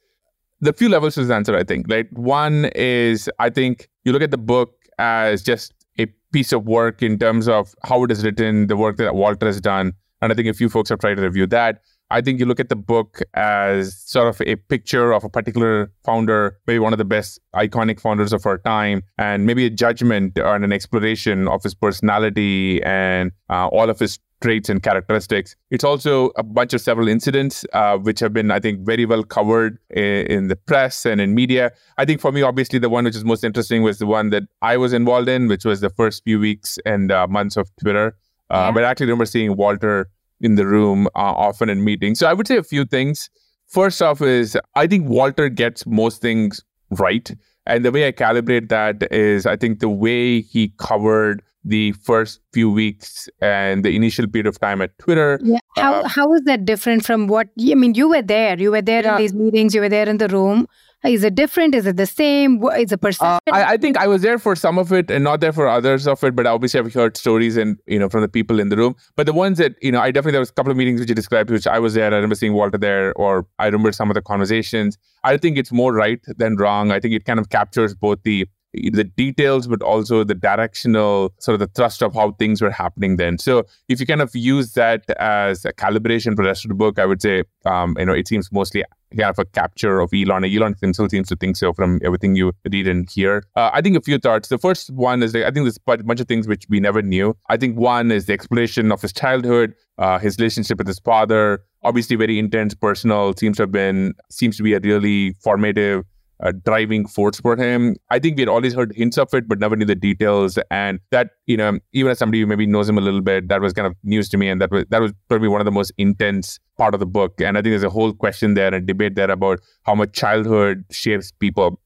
the 0.60 0.72
few 0.72 0.88
levels 0.88 1.14
to 1.14 1.22
this 1.22 1.30
answer, 1.30 1.56
I 1.56 1.64
think. 1.64 1.86
Like 1.88 2.08
one 2.12 2.66
is 2.74 3.30
I 3.38 3.50
think 3.50 3.88
you 4.04 4.12
look 4.12 4.22
at 4.22 4.30
the 4.30 4.38
book 4.38 4.74
as 4.98 5.42
just 5.42 5.72
a 5.98 6.06
piece 6.32 6.52
of 6.52 6.66
work 6.66 7.02
in 7.02 7.18
terms 7.18 7.48
of 7.48 7.74
how 7.84 8.04
it 8.04 8.10
is 8.10 8.24
written, 8.24 8.66
the 8.66 8.76
work 8.76 8.96
that 8.96 9.14
Walter 9.14 9.46
has 9.46 9.60
done, 9.60 9.92
and 10.20 10.32
I 10.32 10.34
think 10.34 10.48
a 10.48 10.54
few 10.54 10.68
folks 10.68 10.90
have 10.90 10.98
tried 10.98 11.14
to 11.16 11.22
review 11.22 11.46
that. 11.48 11.82
I 12.10 12.22
think 12.22 12.40
you 12.40 12.46
look 12.46 12.58
at 12.58 12.70
the 12.70 12.76
book 12.76 13.20
as 13.34 14.00
sort 14.00 14.28
of 14.28 14.40
a 14.46 14.56
picture 14.56 15.12
of 15.12 15.24
a 15.24 15.28
particular 15.28 15.92
founder, 16.06 16.58
maybe 16.66 16.78
one 16.78 16.94
of 16.94 16.98
the 16.98 17.04
best 17.04 17.38
iconic 17.54 18.00
founders 18.00 18.32
of 18.32 18.46
our 18.46 18.56
time, 18.56 19.02
and 19.18 19.44
maybe 19.44 19.66
a 19.66 19.70
judgment 19.70 20.38
and 20.38 20.64
an 20.64 20.72
exploration 20.72 21.48
of 21.48 21.62
his 21.62 21.74
personality 21.74 22.82
and 22.82 23.32
uh, 23.50 23.66
all 23.68 23.90
of 23.90 23.98
his 23.98 24.18
traits 24.40 24.68
and 24.68 24.82
characteristics. 24.82 25.56
It's 25.70 25.84
also 25.84 26.30
a 26.36 26.42
bunch 26.42 26.72
of 26.72 26.80
several 26.80 27.08
incidents, 27.08 27.64
uh, 27.72 27.98
which 27.98 28.20
have 28.20 28.32
been, 28.32 28.50
I 28.50 28.60
think, 28.60 28.80
very 28.80 29.04
well 29.04 29.24
covered 29.24 29.78
in, 29.90 30.26
in, 30.26 30.48
the 30.48 30.56
press 30.56 31.04
and 31.04 31.20
in 31.20 31.34
media. 31.34 31.72
I 31.96 32.04
think 32.04 32.20
for 32.20 32.30
me, 32.30 32.42
obviously, 32.42 32.78
the 32.78 32.88
one 32.88 33.04
which 33.04 33.16
is 33.16 33.24
most 33.24 33.44
interesting 33.44 33.82
was 33.82 33.98
the 33.98 34.06
one 34.06 34.30
that 34.30 34.44
I 34.62 34.76
was 34.76 34.92
involved 34.92 35.28
in, 35.28 35.48
which 35.48 35.64
was 35.64 35.80
the 35.80 35.90
first 35.90 36.22
few 36.24 36.38
weeks 36.38 36.78
and 36.86 37.10
uh, 37.10 37.26
months 37.26 37.56
of 37.56 37.68
Twitter. 37.80 38.16
Uh, 38.50 38.66
yeah. 38.66 38.70
But 38.72 38.84
I 38.84 38.90
actually 38.90 39.06
remember 39.06 39.26
seeing 39.26 39.56
Walter 39.56 40.08
in 40.40 40.54
the 40.54 40.66
room 40.66 41.06
uh, 41.08 41.18
often 41.18 41.68
in 41.68 41.84
meetings. 41.84 42.20
So 42.20 42.26
I 42.26 42.32
would 42.32 42.46
say 42.46 42.56
a 42.56 42.62
few 42.62 42.84
things. 42.84 43.30
First 43.66 44.00
off, 44.00 44.22
is 44.22 44.56
I 44.74 44.86
think 44.86 45.08
Walter 45.08 45.48
gets 45.48 45.86
most 45.86 46.22
things 46.22 46.62
right. 46.90 47.30
And 47.66 47.84
the 47.84 47.92
way 47.92 48.06
I 48.06 48.12
calibrate 48.12 48.70
that 48.70 49.12
is 49.12 49.44
I 49.44 49.56
think 49.56 49.80
the 49.80 49.90
way 49.90 50.40
he 50.40 50.72
covered 50.78 51.42
the 51.64 51.92
first 51.92 52.40
few 52.52 52.70
weeks 52.70 53.28
and 53.40 53.84
the 53.84 53.94
initial 53.94 54.26
period 54.26 54.46
of 54.46 54.58
time 54.58 54.80
at 54.80 54.96
Twitter. 54.98 55.38
Yeah. 55.42 55.58
How 55.76 55.94
uh, 55.94 56.08
how 56.08 56.32
is 56.34 56.42
that 56.42 56.64
different 56.64 57.04
from 57.04 57.26
what 57.26 57.48
I 57.60 57.74
mean? 57.74 57.94
You 57.94 58.08
were 58.08 58.22
there. 58.22 58.58
You 58.58 58.70
were 58.70 58.82
there 58.82 59.02
yeah. 59.02 59.16
in 59.16 59.18
these 59.22 59.34
meetings. 59.34 59.74
You 59.74 59.80
were 59.80 59.88
there 59.88 60.08
in 60.08 60.18
the 60.18 60.28
room. 60.28 60.66
Is 61.04 61.22
it 61.22 61.36
different? 61.36 61.76
Is 61.76 61.86
it 61.86 61.96
the 61.96 62.06
same? 62.06 62.58
What 62.58 62.80
is 62.80 62.90
the 62.90 62.98
perception? 62.98 63.38
Uh, 63.46 63.56
I, 63.56 63.72
I, 63.74 63.76
think 63.76 63.96
I 63.96 64.08
was 64.08 64.22
there 64.22 64.36
for 64.36 64.56
some 64.56 64.78
of 64.78 64.92
it 64.92 65.12
and 65.12 65.22
not 65.22 65.40
there 65.40 65.52
for 65.52 65.68
others 65.68 66.08
of 66.08 66.24
it. 66.24 66.34
But 66.34 66.46
obviously, 66.46 66.80
I've 66.80 66.92
heard 66.92 67.16
stories 67.16 67.56
and 67.56 67.78
you 67.86 68.00
know 68.00 68.08
from 68.08 68.22
the 68.22 68.28
people 68.28 68.58
in 68.58 68.68
the 68.68 68.76
room. 68.76 68.96
But 69.14 69.26
the 69.26 69.32
ones 69.32 69.58
that 69.58 69.76
you 69.80 69.92
know, 69.92 70.00
I 70.00 70.10
definitely 70.10 70.32
there 70.32 70.40
was 70.40 70.50
a 70.50 70.54
couple 70.54 70.72
of 70.72 70.76
meetings 70.76 70.98
which 70.98 71.08
you 71.08 71.14
described, 71.14 71.50
which 71.50 71.68
I 71.68 71.78
was 71.78 71.94
there. 71.94 72.10
I 72.10 72.16
remember 72.16 72.34
seeing 72.34 72.52
Walter 72.52 72.78
there, 72.78 73.12
or 73.14 73.46
I 73.60 73.66
remember 73.66 73.92
some 73.92 74.10
of 74.10 74.14
the 74.14 74.22
conversations. 74.22 74.98
I 75.22 75.36
think 75.36 75.56
it's 75.56 75.70
more 75.70 75.92
right 75.92 76.20
than 76.36 76.56
wrong. 76.56 76.90
I 76.90 76.98
think 76.98 77.14
it 77.14 77.24
kind 77.24 77.38
of 77.38 77.48
captures 77.48 77.94
both 77.94 78.18
the 78.24 78.48
the 78.72 79.04
details, 79.04 79.66
but 79.66 79.82
also 79.82 80.24
the 80.24 80.34
directional 80.34 81.32
sort 81.38 81.54
of 81.54 81.60
the 81.60 81.66
thrust 81.68 82.02
of 82.02 82.14
how 82.14 82.32
things 82.32 82.60
were 82.60 82.70
happening 82.70 83.16
then. 83.16 83.38
So 83.38 83.64
if 83.88 84.00
you 84.00 84.06
kind 84.06 84.20
of 84.20 84.34
use 84.34 84.72
that 84.72 85.08
as 85.18 85.64
a 85.64 85.72
calibration 85.72 86.36
for 86.36 86.42
the 86.42 86.48
rest 86.48 86.64
of 86.64 86.68
the 86.68 86.74
book, 86.74 86.98
I 86.98 87.06
would 87.06 87.22
say, 87.22 87.44
um, 87.64 87.96
you 87.98 88.04
know, 88.04 88.12
it 88.12 88.28
seems 88.28 88.52
mostly 88.52 88.84
kind 89.16 89.30
of 89.30 89.38
a 89.38 89.44
capture 89.46 90.00
of 90.00 90.10
Elon. 90.12 90.44
Elon 90.44 90.74
himself 90.80 91.10
seems 91.10 91.28
to 91.28 91.36
think 91.36 91.56
so 91.56 91.72
from 91.72 91.98
everything 92.04 92.34
you 92.34 92.52
read 92.70 92.86
and 92.86 93.08
hear. 93.10 93.42
Uh, 93.56 93.70
I 93.72 93.80
think 93.80 93.96
a 93.96 94.02
few 94.02 94.18
thoughts. 94.18 94.48
The 94.48 94.58
first 94.58 94.90
one 94.90 95.22
is 95.22 95.34
like, 95.34 95.44
I 95.44 95.50
think 95.50 95.64
there's 95.64 95.78
a 95.78 96.02
bunch 96.02 96.20
of 96.20 96.28
things 96.28 96.46
which 96.46 96.66
we 96.68 96.78
never 96.78 97.00
knew. 97.00 97.34
I 97.48 97.56
think 97.56 97.78
one 97.78 98.12
is 98.12 98.26
the 98.26 98.34
exploration 98.34 98.92
of 98.92 99.00
his 99.00 99.12
childhood, 99.14 99.74
uh, 99.96 100.18
his 100.18 100.38
relationship 100.38 100.76
with 100.76 100.86
his 100.86 100.98
father, 100.98 101.62
obviously 101.82 102.16
very 102.16 102.38
intense, 102.38 102.74
personal. 102.74 103.34
Seems 103.34 103.56
to 103.56 103.62
have 103.62 103.72
been 103.72 104.14
seems 104.30 104.58
to 104.58 104.62
be 104.62 104.74
a 104.74 104.80
really 104.80 105.34
formative 105.42 106.04
a 106.40 106.52
driving 106.52 107.06
force 107.06 107.40
for 107.40 107.56
him. 107.56 107.96
I 108.10 108.18
think 108.18 108.36
we 108.36 108.42
had 108.42 108.48
always 108.48 108.74
heard 108.74 108.92
hints 108.94 109.18
of 109.18 109.32
it, 109.34 109.48
but 109.48 109.58
never 109.58 109.76
knew 109.76 109.84
the 109.84 109.94
details. 109.94 110.58
And 110.70 111.00
that, 111.10 111.30
you 111.46 111.56
know, 111.56 111.78
even 111.92 112.12
as 112.12 112.18
somebody 112.18 112.40
who 112.40 112.46
maybe 112.46 112.66
knows 112.66 112.88
him 112.88 112.98
a 112.98 113.00
little 113.00 113.20
bit, 113.20 113.48
that 113.48 113.60
was 113.60 113.72
kind 113.72 113.86
of 113.86 113.94
news 114.04 114.28
to 114.30 114.36
me. 114.36 114.48
And 114.48 114.60
that 114.60 114.70
was 114.70 114.84
that 114.90 115.00
was 115.00 115.12
probably 115.28 115.48
one 115.48 115.60
of 115.60 115.64
the 115.64 115.72
most 115.72 115.92
intense 115.98 116.60
part 116.76 116.94
of 116.94 117.00
the 117.00 117.06
book. 117.06 117.40
And 117.40 117.58
I 117.58 117.62
think 117.62 117.72
there's 117.72 117.82
a 117.82 117.90
whole 117.90 118.12
question 118.12 118.54
there 118.54 118.72
and 118.72 118.86
debate 118.86 119.16
there 119.16 119.30
about 119.30 119.60
how 119.84 119.94
much 119.94 120.12
childhood 120.12 120.84
shapes 120.90 121.32
people. 121.32 121.80